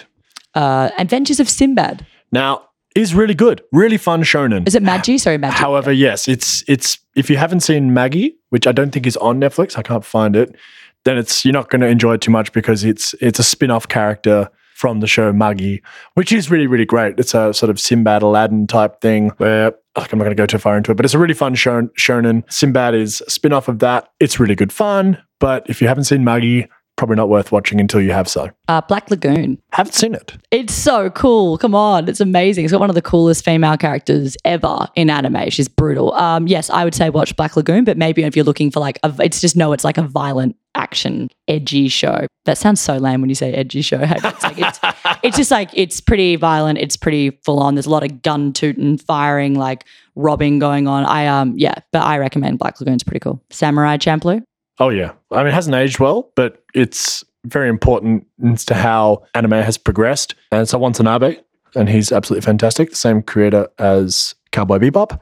Uh, 0.55 0.89
Adventures 0.97 1.39
of 1.39 1.47
Sinbad. 1.47 2.05
Now, 2.33 2.67
is 2.97 3.13
really 3.13 3.33
good. 3.33 3.63
Really 3.71 3.97
fun 3.97 4.23
shonen. 4.23 4.67
Is 4.67 4.75
it 4.75 4.83
Maggie? 4.83 5.17
Sorry, 5.17 5.37
Magi. 5.37 5.55
However, 5.55 5.91
yes, 5.91 6.27
it's 6.27 6.63
it's 6.67 6.99
if 7.15 7.29
you 7.29 7.37
haven't 7.37 7.61
seen 7.61 7.93
Maggie, 7.93 8.35
which 8.49 8.67
I 8.67 8.71
don't 8.71 8.91
think 8.91 9.07
is 9.07 9.17
on 9.17 9.39
Netflix, 9.39 9.77
I 9.77 9.81
can't 9.81 10.03
find 10.05 10.35
it, 10.35 10.55
then 11.05 11.17
it's 11.17 11.45
you're 11.45 11.53
not 11.53 11.69
going 11.69 11.81
to 11.81 11.87
enjoy 11.87 12.15
it 12.15 12.21
too 12.21 12.31
much 12.31 12.51
because 12.51 12.83
it's 12.83 13.13
it's 13.21 13.39
a 13.39 13.43
spin-off 13.43 13.87
character 13.87 14.49
from 14.75 14.99
the 14.99 15.07
show 15.07 15.33
Maggie, 15.33 15.81
which 16.13 16.31
is 16.31 16.51
really, 16.51 16.67
really 16.67 16.85
great. 16.85 17.19
It's 17.19 17.33
a 17.33 17.51
sort 17.51 17.71
of 17.71 17.79
Sinbad 17.79 18.21
Aladdin 18.21 18.67
type 18.67 19.01
thing 19.01 19.29
where 19.37 19.73
like, 19.95 20.13
I'm 20.13 20.19
not 20.19 20.25
going 20.25 20.35
to 20.37 20.39
go 20.39 20.45
too 20.45 20.59
far 20.59 20.77
into 20.77 20.91
it, 20.91 20.95
but 20.95 21.03
it's 21.03 21.15
a 21.15 21.19
really 21.19 21.33
fun 21.33 21.55
shon- 21.55 21.89
shonen. 21.97 22.43
Sinbad 22.51 22.93
is 22.93 23.23
a 23.25 23.31
spin 23.31 23.53
off 23.53 23.67
of 23.67 23.79
that. 23.79 24.09
It's 24.19 24.39
really 24.39 24.53
good 24.53 24.71
fun. 24.71 25.17
But 25.39 25.67
if 25.67 25.81
you 25.81 25.87
haven't 25.87 26.03
seen 26.03 26.23
Muggy, 26.23 26.67
probably 26.97 27.15
not 27.15 27.29
worth 27.29 27.51
watching 27.51 27.79
until 27.79 28.01
you 28.01 28.11
have 28.11 28.27
so. 28.27 28.49
Uh, 28.67 28.81
Black 28.81 29.09
Lagoon. 29.09 29.61
Haven't 29.71 29.93
seen 29.93 30.13
it. 30.13 30.33
It's 30.51 30.73
so 30.73 31.09
cool. 31.11 31.57
Come 31.57 31.73
on. 31.75 32.09
It's 32.09 32.19
amazing. 32.19 32.65
It's 32.65 32.71
got 32.71 32.79
one 32.79 32.89
of 32.89 32.95
the 32.95 33.01
coolest 33.01 33.45
female 33.45 33.77
characters 33.77 34.35
ever 34.43 34.87
in 34.95 35.09
anime. 35.09 35.49
She's 35.49 35.67
brutal. 35.67 36.13
Um, 36.15 36.47
yes, 36.47 36.69
I 36.69 36.83
would 36.83 36.95
say 36.95 37.09
watch 37.09 37.35
Black 37.35 37.55
Lagoon, 37.55 37.85
but 37.85 37.97
maybe 37.97 38.23
if 38.23 38.35
you're 38.35 38.43
looking 38.43 38.71
for 38.71 38.79
like, 38.79 38.99
a, 39.03 39.13
it's 39.19 39.39
just 39.39 39.55
no, 39.55 39.73
it's 39.73 39.83
like 39.83 39.97
a 39.97 40.01
violent 40.01 40.55
action, 40.75 41.29
edgy 41.47 41.87
show. 41.87 42.25
That 42.45 42.57
sounds 42.57 42.81
so 42.81 42.97
lame 42.97 43.21
when 43.21 43.29
you 43.29 43.35
say 43.35 43.53
edgy 43.53 43.81
show. 43.81 43.99
Hey, 43.99 44.17
It's, 44.17 44.43
like, 44.43 44.57
it's, 44.57 44.79
it's 45.23 45.37
just 45.37 45.51
like, 45.51 45.69
it's 45.73 46.01
pretty 46.01 46.35
violent. 46.35 46.79
It's 46.79 46.97
pretty 46.97 47.31
full 47.45 47.59
on. 47.59 47.75
There's 47.75 47.85
a 47.85 47.91
lot 47.91 48.03
of 48.03 48.21
gun 48.21 48.53
tooting, 48.53 48.97
firing, 48.97 49.53
like 49.55 49.85
robbing 50.15 50.57
going 50.59 50.87
on. 50.87 51.05
I, 51.05 51.27
um, 51.27 51.53
yeah, 51.57 51.75
but 51.91 52.01
I 52.01 52.17
recommend 52.17 52.57
Black 52.59 52.79
Lagoon's 52.79 53.03
pretty 53.03 53.19
cool. 53.19 53.43
Samurai 53.51 53.97
Champloo. 53.97 54.43
Oh 54.79 54.89
yeah, 54.89 55.13
I 55.31 55.37
mean, 55.37 55.47
it 55.47 55.53
hasn't 55.53 55.75
aged 55.75 55.99
well, 55.99 56.31
but 56.35 56.63
it's 56.73 57.23
very 57.45 57.69
important 57.69 58.27
as 58.45 58.65
to 58.65 58.73
how 58.73 59.23
anime 59.33 59.51
has 59.51 59.77
progressed. 59.77 60.35
And 60.51 60.71
a 60.71 60.77
Watanabe, 60.77 61.37
and 61.75 61.89
he's 61.89 62.11
absolutely 62.11 62.45
fantastic. 62.45 62.91
The 62.91 62.95
same 62.95 63.21
creator 63.21 63.67
as 63.79 64.35
Cowboy 64.51 64.77
Bebop. 64.79 65.19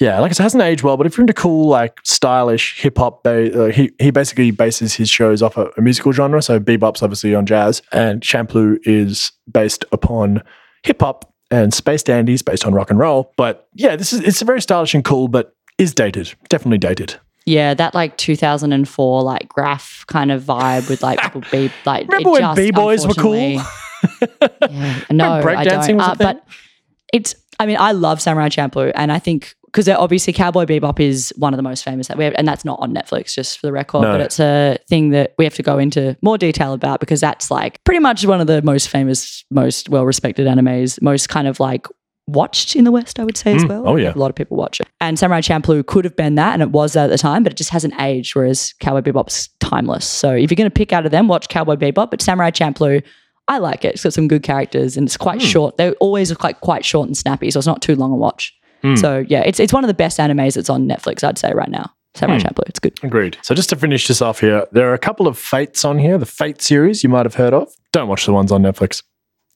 Yeah, 0.00 0.20
like 0.20 0.30
I 0.30 0.32
said, 0.34 0.42
it 0.42 0.44
hasn't 0.44 0.62
aged 0.62 0.82
well, 0.82 0.96
but 0.96 1.06
if 1.06 1.16
you're 1.16 1.22
into 1.22 1.32
cool, 1.32 1.68
like 1.68 1.98
stylish 2.04 2.80
hip 2.80 2.98
hop, 2.98 3.22
ba- 3.22 3.66
uh, 3.66 3.72
he 3.72 3.90
he 3.98 4.10
basically 4.10 4.50
bases 4.50 4.94
his 4.94 5.08
shows 5.08 5.42
off 5.42 5.56
a, 5.56 5.70
a 5.76 5.80
musical 5.80 6.12
genre. 6.12 6.42
So 6.42 6.60
Bebop's 6.60 7.02
obviously 7.02 7.34
on 7.34 7.46
jazz, 7.46 7.82
and 7.92 8.20
Champloo 8.20 8.78
is 8.84 9.32
based 9.50 9.84
upon 9.92 10.42
hip 10.82 11.00
hop, 11.00 11.32
and 11.50 11.72
Space 11.72 12.02
Dandy's 12.02 12.42
based 12.42 12.66
on 12.66 12.74
rock 12.74 12.90
and 12.90 12.98
roll. 12.98 13.32
But 13.36 13.68
yeah, 13.74 13.96
this 13.96 14.12
is 14.12 14.20
it's 14.20 14.42
very 14.42 14.60
stylish 14.60 14.94
and 14.94 15.04
cool, 15.04 15.28
but 15.28 15.54
is 15.78 15.94
dated, 15.94 16.34
definitely 16.48 16.78
dated. 16.78 17.18
Yeah, 17.46 17.74
that 17.74 17.94
like 17.94 18.16
2004 18.18 19.22
like 19.22 19.48
graph 19.48 20.04
kind 20.08 20.32
of 20.32 20.42
vibe 20.42 20.90
with 20.90 21.02
like 21.02 21.20
people 21.20 21.42
be 21.50 21.70
like. 21.86 22.08
Remember 22.08 22.30
when 22.30 22.54
B-boys 22.56 23.06
were 23.06 23.14
cool? 23.14 23.36
yeah, 23.40 23.62
no, 25.10 25.32
I 25.32 25.42
breakdancing 25.42 25.86
don't. 25.86 25.96
was 25.96 26.08
Uh, 26.08 26.14
but 26.16 26.46
it's. 27.12 27.36
I 27.58 27.64
mean, 27.64 27.78
I 27.78 27.92
love 27.92 28.20
Samurai 28.20 28.50
Champloo, 28.50 28.92
and 28.94 29.10
I 29.10 29.18
think 29.18 29.54
because 29.76 29.88
obviously 29.88 30.32
Cowboy 30.32 30.64
Bebop 30.64 30.98
is 30.98 31.34
one 31.36 31.52
of 31.52 31.58
the 31.58 31.62
most 31.62 31.84
famous 31.84 32.08
that 32.08 32.16
we 32.16 32.24
have, 32.24 32.34
and 32.36 32.48
that's 32.48 32.64
not 32.64 32.78
on 32.80 32.94
Netflix, 32.94 33.34
just 33.34 33.58
for 33.58 33.66
the 33.66 33.72
record. 33.72 34.02
No. 34.02 34.12
But 34.12 34.22
it's 34.22 34.40
a 34.40 34.78
thing 34.88 35.10
that 35.10 35.34
we 35.38 35.44
have 35.44 35.54
to 35.54 35.62
go 35.62 35.78
into 35.78 36.16
more 36.22 36.38
detail 36.38 36.72
about 36.72 36.98
because 36.98 37.20
that's 37.20 37.50
like 37.50 37.82
pretty 37.84 38.00
much 38.00 38.24
one 38.24 38.40
of 38.40 38.46
the 38.46 38.62
most 38.62 38.88
famous, 38.88 39.44
most 39.50 39.88
well 39.88 40.04
respected 40.06 40.46
animes, 40.46 41.00
most 41.02 41.28
kind 41.28 41.46
of 41.46 41.60
like 41.60 41.86
watched 42.26 42.74
in 42.74 42.84
the 42.84 42.90
West, 42.90 43.20
I 43.20 43.24
would 43.24 43.36
say 43.36 43.54
as 43.54 43.64
Mm. 43.64 43.68
well. 43.68 43.82
Oh, 43.86 43.96
yeah. 43.96 44.12
a 44.14 44.18
lot 44.18 44.30
of 44.30 44.34
people 44.34 44.56
watch 44.56 44.80
it. 44.80 44.86
And 45.00 45.18
Samurai 45.18 45.40
Champloo 45.40 45.86
could 45.86 46.04
have 46.04 46.16
been 46.16 46.34
that, 46.36 46.54
and 46.54 46.62
it 46.62 46.70
was 46.70 46.94
that 46.94 47.04
at 47.04 47.10
the 47.10 47.18
time, 47.18 47.42
but 47.42 47.52
it 47.52 47.56
just 47.56 47.70
hasn't 47.70 47.94
aged. 48.00 48.34
Whereas 48.34 48.74
Cowboy 48.80 49.00
Bebop's 49.02 49.48
timeless. 49.60 50.04
So 50.04 50.32
if 50.32 50.50
you're 50.50 50.56
going 50.56 50.70
to 50.70 50.74
pick 50.74 50.92
out 50.92 51.04
of 51.04 51.12
them, 51.12 51.28
watch 51.28 51.48
Cowboy 51.48 51.76
Bebop. 51.76 52.10
But 52.10 52.20
Samurai 52.22 52.50
Champloo, 52.50 53.02
I 53.48 53.58
like 53.58 53.84
it. 53.84 53.94
It's 53.94 54.02
got 54.02 54.12
some 54.12 54.26
good 54.26 54.42
characters, 54.42 54.96
and 54.96 55.06
it's 55.06 55.16
quite 55.16 55.40
Hmm. 55.40 55.46
short. 55.46 55.76
They're 55.76 55.92
always 56.00 56.32
quite 56.34 56.60
quite 56.60 56.84
short 56.84 57.06
and 57.06 57.16
snappy, 57.16 57.50
so 57.50 57.58
it's 57.58 57.66
not 57.66 57.80
too 57.82 57.94
long 57.94 58.12
a 58.12 58.16
watch. 58.16 58.52
Hmm. 58.82 58.96
So 58.96 59.24
yeah, 59.28 59.42
it's 59.46 59.60
it's 59.60 59.72
one 59.72 59.84
of 59.84 59.88
the 59.88 59.94
best 59.94 60.18
animes 60.18 60.54
that's 60.54 60.68
on 60.68 60.88
Netflix. 60.88 61.22
I'd 61.22 61.38
say 61.38 61.52
right 61.54 61.70
now. 61.70 61.92
Samurai 62.14 62.38
Hmm. 62.40 62.46
Champloo, 62.46 62.66
it's 62.68 62.78
good. 62.80 62.94
Agreed. 63.02 63.36
So 63.42 63.54
just 63.54 63.68
to 63.70 63.76
finish 63.76 64.08
this 64.08 64.20
off 64.22 64.40
here, 64.40 64.66
there 64.72 64.90
are 64.90 64.94
a 64.94 64.98
couple 64.98 65.28
of 65.28 65.36
Fates 65.38 65.84
on 65.84 65.98
here, 65.98 66.16
the 66.18 66.24
Fate 66.26 66.60
series 66.62 67.04
you 67.04 67.08
might 67.10 67.26
have 67.26 67.34
heard 67.34 67.52
of. 67.54 67.68
Don't 67.92 68.08
watch 68.08 68.24
the 68.26 68.32
ones 68.32 68.50
on 68.50 68.62
Netflix. 68.62 69.02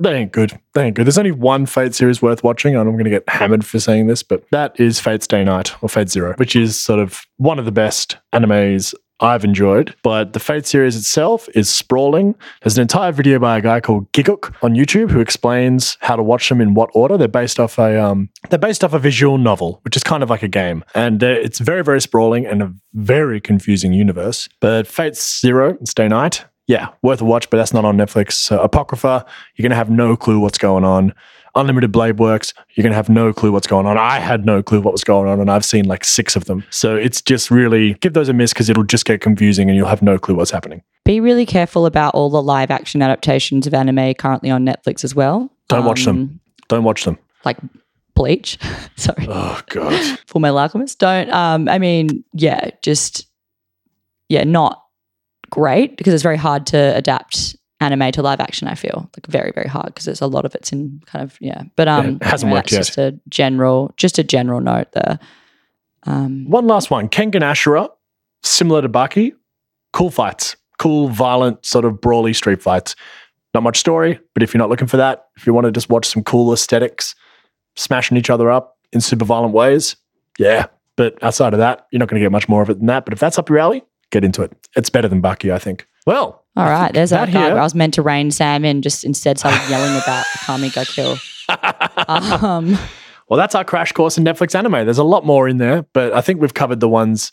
They 0.01 0.15
ain't 0.15 0.33
good. 0.33 0.59
They 0.73 0.87
ain't 0.87 0.97
good. 0.97 1.07
There's 1.07 1.19
only 1.19 1.31
one 1.31 1.67
Fate 1.67 1.95
series 1.95 2.23
worth 2.23 2.43
watching, 2.43 2.75
and 2.75 2.89
I'm 2.89 2.95
going 2.95 3.05
to 3.05 3.11
get 3.11 3.29
hammered 3.29 3.67
for 3.67 3.79
saying 3.79 4.07
this, 4.07 4.23
but 4.23 4.45
that 4.51 4.79
is 4.81 4.99
Fate/stay 4.99 5.45
night 5.45 5.75
or 5.83 5.89
Fate 5.91 6.09
Zero, 6.09 6.35
which 6.39 6.57
is 6.57 6.79
sort 6.79 7.01
of 7.01 7.23
one 7.37 7.59
of 7.59 7.67
the 7.67 7.73
best 7.73 8.17
animes 8.33 8.95
I've 9.21 9.45
enjoyed. 9.45 9.95
But 10.03 10.33
the 10.33 10.41
Fate 10.41 10.67
series 10.67 10.97
itself 10.97 11.49
is 11.55 11.69
sprawling. 11.69 12.35
There's 12.63 12.79
an 12.79 12.83
entire 12.83 13.13
video 13.13 13.39
by 13.39 13.59
a 13.59 13.61
guy 13.61 13.81
called 13.81 14.11
Gigguk 14.13 14.55
on 14.63 14.75
YouTube 14.75 15.11
who 15.11 15.21
explains 15.21 15.99
how 16.01 16.17
to 16.17 16.23
watch 16.23 16.49
them 16.49 16.63
in 16.63 16.73
what 16.73 16.89
order. 16.95 17.19
They're 17.19 17.29
based 17.29 17.61
off 17.61 17.79
a 17.79 18.03
um, 18.03 18.31
they're 18.49 18.59
based 18.59 18.83
off 18.83 18.95
a 18.95 18.99
visual 18.99 19.37
novel, 19.37 19.81
which 19.83 19.97
is 19.97 20.03
kind 20.03 20.23
of 20.23 20.31
like 20.31 20.43
a 20.43 20.49
game, 20.49 20.83
and 20.95 21.23
it's 21.23 21.59
very 21.59 21.85
very 21.85 22.01
sprawling 22.01 22.47
and 22.47 22.63
a 22.63 22.73
very 22.95 23.41
confusing 23.41 23.93
universe. 23.93 24.49
But 24.61 24.87
Fate 24.87 25.17
Zero, 25.17 25.77
it's 25.81 25.93
Day 25.93 26.09
Night. 26.09 26.47
Yeah, 26.71 26.91
worth 27.03 27.21
a 27.21 27.25
watch, 27.25 27.51
but 27.51 27.57
that's 27.57 27.73
not 27.73 27.85
on 27.85 27.97
Netflix. 27.97 28.35
So 28.35 28.61
Apocrypha, 28.61 29.27
you're 29.57 29.65
going 29.65 29.71
to 29.71 29.77
have 29.77 29.91
no 29.91 30.17
clue 30.17 30.39
what's 30.39 30.57
going 30.57 30.85
on. 30.85 31.13
Unlimited 31.57 31.91
Blade 31.91 32.21
Works, 32.21 32.55
you're 32.75 32.85
going 32.85 32.93
to 32.93 32.97
have 32.97 33.09
no 33.09 33.33
clue 33.33 33.51
what's 33.51 33.67
going 33.67 33.87
on. 33.87 33.99
I 33.99 34.21
had 34.21 34.47
no 34.47 34.63
clue 34.63 34.81
what 34.81 34.93
was 34.93 35.03
going 35.03 35.29
on, 35.29 35.41
and 35.41 35.51
I've 35.51 35.65
seen 35.65 35.87
like 35.87 36.05
six 36.05 36.37
of 36.37 36.45
them. 36.45 36.63
So 36.71 36.95
it's 36.95 37.21
just 37.21 37.51
really 37.51 37.95
give 37.95 38.13
those 38.13 38.29
a 38.29 38.33
miss 38.33 38.53
because 38.53 38.71
it'll 38.71 38.85
just 38.85 39.05
get 39.05 39.21
confusing 39.21 39.69
and 39.69 39.77
you'll 39.77 39.89
have 39.89 40.01
no 40.01 40.17
clue 40.17 40.37
what's 40.37 40.53
happening. 40.53 40.85
Be 41.05 41.19
really 41.19 41.45
careful 41.45 41.87
about 41.87 42.15
all 42.15 42.31
the 42.31 42.41
live 42.41 42.71
action 42.71 43.03
adaptations 43.03 43.67
of 43.67 43.75
anime 43.75 44.15
currently 44.15 44.49
on 44.49 44.65
Netflix 44.65 45.03
as 45.03 45.13
well. 45.13 45.51
Don't 45.67 45.85
watch 45.85 46.05
them. 46.05 46.17
Um, 46.17 46.41
Don't 46.69 46.85
watch 46.85 47.03
them. 47.03 47.19
Like 47.45 47.57
Bleach. 48.15 48.59
Sorry. 48.97 49.27
Oh, 49.29 49.61
God. 49.71 50.21
Full 50.29 50.41
Metal 50.41 50.61
Alchemist. 50.61 51.01
Don't. 51.01 51.31
Um. 51.31 51.69
I 51.69 51.81
mean, 51.81 52.23
yeah. 52.33 52.71
Just 52.81 53.27
yeah. 54.29 54.45
Not 54.45 54.85
great 55.51 55.97
because 55.97 56.15
it's 56.15 56.23
very 56.23 56.37
hard 56.37 56.67
to 56.69 56.97
adapt 56.97 57.57
anime 57.81 58.13
to 58.13 58.23
live 58.23 58.41
action. 58.41 58.69
I 58.69 58.75
feel 58.75 59.11
like 59.17 59.27
very 59.27 59.53
very 59.53 59.69
hard 59.69 59.87
because 59.87 60.05
there's 60.05 60.21
a 60.21 60.27
lot 60.27 60.45
of 60.45 60.55
it's 60.55 60.73
in 60.73 61.01
kind 61.07 61.23
of 61.23 61.37
yeah. 61.41 61.63
But 61.77 61.89
um, 61.89 62.05
Yeah, 62.05 62.17
it 62.17 62.23
hasn't 62.23 62.49
anyway, 62.49 62.59
worked 62.59 62.71
that's 62.71 62.89
Just 62.89 62.99
a 62.99 63.19
general, 63.29 63.93
just 63.97 64.19
a 64.19 64.25
general 64.25 64.61
note 64.61 64.93
there. 64.93 65.19
Um. 66.05 66.47
One 66.49 66.67
last 66.67 66.91
one 66.91 67.09
Kengan 67.09 67.43
Ashura, 67.43 67.89
similar 68.43 68.83
to 68.83 68.89
Baki, 68.89 69.33
cool 69.93 70.11
fights, 70.11 70.57
cool, 70.79 71.09
violent, 71.09 71.65
sort 71.65 71.85
of 71.85 72.01
brawly 72.01 72.33
street 72.33 72.63
fights. 72.63 72.95
Not 73.53 73.65
much 73.65 73.79
story, 73.79 74.21
but 74.33 74.45
if 74.45 74.55
you're 74.55 74.61
not 74.61 74.71
looking 74.71 74.87
for 74.87 74.97
that, 74.97 75.27
if 75.37 75.45
you 75.45 75.53
want 75.53 75.65
to 75.65 75.73
just 75.73 75.91
watch 75.91 76.07
some 76.07 76.23
cool 76.23 76.53
aesthetics, 76.53 77.17
smashing 77.75 78.17
each 78.17 78.31
other 78.31 78.49
up 78.49 78.79
in 78.93 79.01
super 79.01 79.25
violent 79.25 79.53
ways, 79.53 79.97
yeah. 80.39 80.67
But 80.97 81.21
outside 81.23 81.53
of 81.55 81.59
that, 81.59 81.87
you're 81.91 81.99
not 81.99 82.09
going 82.09 82.21
to 82.21 82.25
get 82.25 82.31
much 82.31 82.49
more 82.49 82.63
of 82.63 82.71
it 82.71 82.79
than 82.79 82.87
that. 82.87 83.05
But 83.05 83.13
if 83.13 83.19
that's 83.19 83.39
up 83.39 83.49
your 83.49 83.59
alley, 83.59 83.83
get 84.11 84.25
into 84.25 84.43
it. 84.43 84.53
It's 84.77 84.91
better 84.91 85.09
than 85.09 85.23
Baki, 85.23 85.53
I 85.53 85.59
think. 85.59 85.87
Well, 86.07 86.45
All 86.57 86.65
I 86.67 86.71
right, 86.71 86.93
there's 86.95 87.11
that 87.11 87.27
that 87.27 87.33
guy 87.33 87.41
here- 87.45 87.51
where 87.53 87.61
I 87.61 87.65
was 87.65 87.75
meant 87.75 87.95
to 87.95 88.03
rain 88.03 88.31
Sam 88.31 88.65
in, 88.65 88.83
just 88.83 89.05
instead 89.05 89.39
started 89.39 89.61
yelling 89.71 89.97
about 89.97 90.25
Akame 90.27 90.73
ga 90.73 90.85
Kill. 90.85 91.19
Um, 92.09 92.79
Well, 93.29 93.39
that's 93.39 93.55
our 93.55 93.63
crash 93.65 93.93
course 93.93 94.19
in 94.19 94.25
Netflix 94.25 94.57
anime. 94.57 94.73
There's 94.85 94.99
a 94.99 95.05
lot 95.05 95.25
more 95.25 95.47
in 95.49 95.59
there, 95.59 95.83
but 95.93 96.13
I 96.13 96.21
think 96.21 96.41
we've 96.41 96.53
covered 96.55 96.81
the 96.81 96.89
ones 96.89 97.31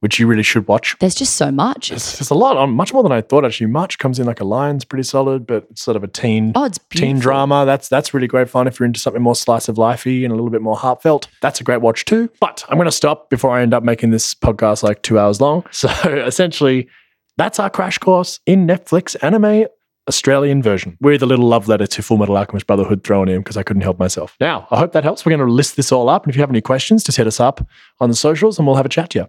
which 0.00 0.18
you 0.18 0.26
really 0.26 0.42
should 0.42 0.68
watch. 0.68 0.94
there's 1.00 1.14
just 1.14 1.34
so 1.34 1.50
much. 1.50 1.88
There's, 1.88 2.18
there's 2.18 2.30
a 2.30 2.34
lot 2.34 2.56
on, 2.56 2.70
much 2.70 2.92
more 2.92 3.02
than 3.02 3.12
I 3.12 3.20
thought. 3.22 3.44
Actually, 3.44 3.68
March 3.68 3.98
Comes 3.98 4.18
in 4.18 4.26
Like 4.26 4.40
a 4.40 4.44
Lion's 4.44 4.84
pretty 4.84 5.02
solid, 5.04 5.46
but 5.46 5.66
it's 5.70 5.82
sort 5.82 5.96
of 5.96 6.04
a 6.04 6.08
teen 6.08 6.52
Oh, 6.54 6.64
it's 6.64 6.78
beautiful. 6.78 7.06
teen 7.14 7.18
drama. 7.18 7.64
That's 7.64 7.88
that's 7.88 8.12
really 8.12 8.26
great 8.26 8.48
fun 8.50 8.66
if 8.66 8.78
you're 8.78 8.86
into 8.86 9.00
something 9.00 9.22
more 9.22 9.34
slice 9.34 9.68
of 9.68 9.76
lifey 9.76 10.22
and 10.24 10.32
a 10.32 10.34
little 10.36 10.50
bit 10.50 10.60
more 10.62 10.76
heartfelt. 10.76 11.28
That's 11.40 11.60
a 11.60 11.64
great 11.64 11.80
watch 11.80 12.04
too. 12.04 12.30
But 12.40 12.64
I'm 12.68 12.76
going 12.76 12.86
to 12.86 12.92
stop 12.92 13.30
before 13.30 13.50
I 13.50 13.62
end 13.62 13.72
up 13.74 13.82
making 13.82 14.10
this 14.10 14.34
podcast 14.34 14.82
like 14.82 15.02
two 15.02 15.18
hours 15.18 15.40
long. 15.40 15.64
So 15.72 15.88
essentially, 16.26 16.88
that's 17.38 17.58
our 17.58 17.70
crash 17.70 17.98
course 17.98 18.40
in 18.46 18.66
Netflix 18.66 19.16
anime. 19.22 19.66
Australian 20.08 20.62
version 20.62 20.96
with 21.00 21.20
a 21.20 21.26
little 21.26 21.46
love 21.48 21.66
letter 21.66 21.84
to 21.84 22.00
Full 22.00 22.16
Metal 22.16 22.36
Alchemist 22.36 22.66
Brotherhood 22.68 23.02
thrown 23.02 23.28
in 23.28 23.38
because 23.40 23.56
I 23.56 23.64
couldn't 23.64 23.82
help 23.82 23.98
myself. 23.98 24.36
Now, 24.40 24.68
I 24.70 24.78
hope 24.78 24.92
that 24.92 25.02
helps. 25.02 25.26
We're 25.26 25.30
going 25.36 25.44
to 25.48 25.52
list 25.52 25.74
this 25.76 25.90
all 25.90 26.08
up. 26.08 26.22
And 26.24 26.30
if 26.30 26.36
you 26.36 26.42
have 26.42 26.50
any 26.50 26.60
questions, 26.60 27.02
just 27.02 27.18
hit 27.18 27.26
us 27.26 27.40
up 27.40 27.66
on 27.98 28.08
the 28.08 28.14
socials 28.14 28.56
and 28.56 28.66
we'll 28.68 28.76
have 28.76 28.86
a 28.86 28.88
chat 28.88 29.10
to 29.10 29.18
you. 29.18 29.26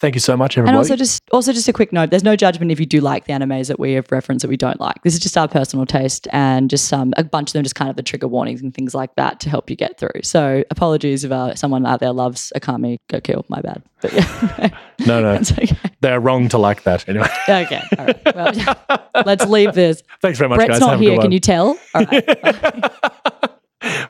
Thank 0.00 0.14
you 0.14 0.20
so 0.20 0.36
much, 0.36 0.56
everybody. 0.56 0.70
And 0.70 0.78
also 0.78 0.94
just 0.94 1.22
also 1.32 1.52
just 1.52 1.66
a 1.66 1.72
quick 1.72 1.92
note, 1.92 2.10
there's 2.10 2.22
no 2.22 2.36
judgment 2.36 2.70
if 2.70 2.78
you 2.78 2.86
do 2.86 3.00
like 3.00 3.24
the 3.24 3.32
animes 3.32 3.66
that 3.66 3.80
we 3.80 3.94
have 3.94 4.10
referenced 4.12 4.42
that 4.42 4.48
we 4.48 4.56
don't 4.56 4.80
like. 4.80 5.02
This 5.02 5.14
is 5.14 5.20
just 5.20 5.36
our 5.36 5.48
personal 5.48 5.86
taste 5.86 6.28
and 6.30 6.70
just 6.70 6.92
um, 6.92 7.12
a 7.16 7.24
bunch 7.24 7.48
of 7.50 7.54
them 7.54 7.64
just 7.64 7.74
kind 7.74 7.90
of 7.90 7.96
the 7.96 8.02
trigger 8.04 8.28
warnings 8.28 8.62
and 8.62 8.72
things 8.72 8.94
like 8.94 9.14
that 9.16 9.40
to 9.40 9.50
help 9.50 9.68
you 9.68 9.74
get 9.74 9.98
through. 9.98 10.22
So 10.22 10.62
apologies 10.70 11.24
if 11.24 11.32
uh, 11.32 11.56
someone 11.56 11.84
out 11.84 11.98
there 11.98 12.12
loves 12.12 12.52
Akame 12.54 12.98
ga 13.08 13.20
Kill, 13.20 13.44
my 13.48 13.60
bad. 13.60 13.82
But 14.00 14.12
yeah, 14.12 14.68
no, 15.06 15.20
no, 15.20 15.32
okay. 15.40 15.68
they're 16.00 16.20
wrong 16.20 16.48
to 16.50 16.58
like 16.58 16.84
that. 16.84 17.08
Anyway, 17.08 17.26
Okay. 17.48 17.82
All 17.98 18.06
right. 18.06 18.34
Well, 18.36 19.02
let's 19.26 19.46
leave 19.46 19.74
this. 19.74 20.04
thanks 20.22 20.38
very 20.38 20.48
much, 20.48 20.58
Brett's 20.58 20.74
guys. 20.74 20.80
not 20.80 20.90
Have 20.90 21.00
a 21.00 21.02
here. 21.02 21.18
Can 21.18 21.32
you 21.32 21.40
tell? 21.40 21.76
All 21.94 22.04
right. 22.04 22.94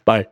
Bye. 0.05 0.27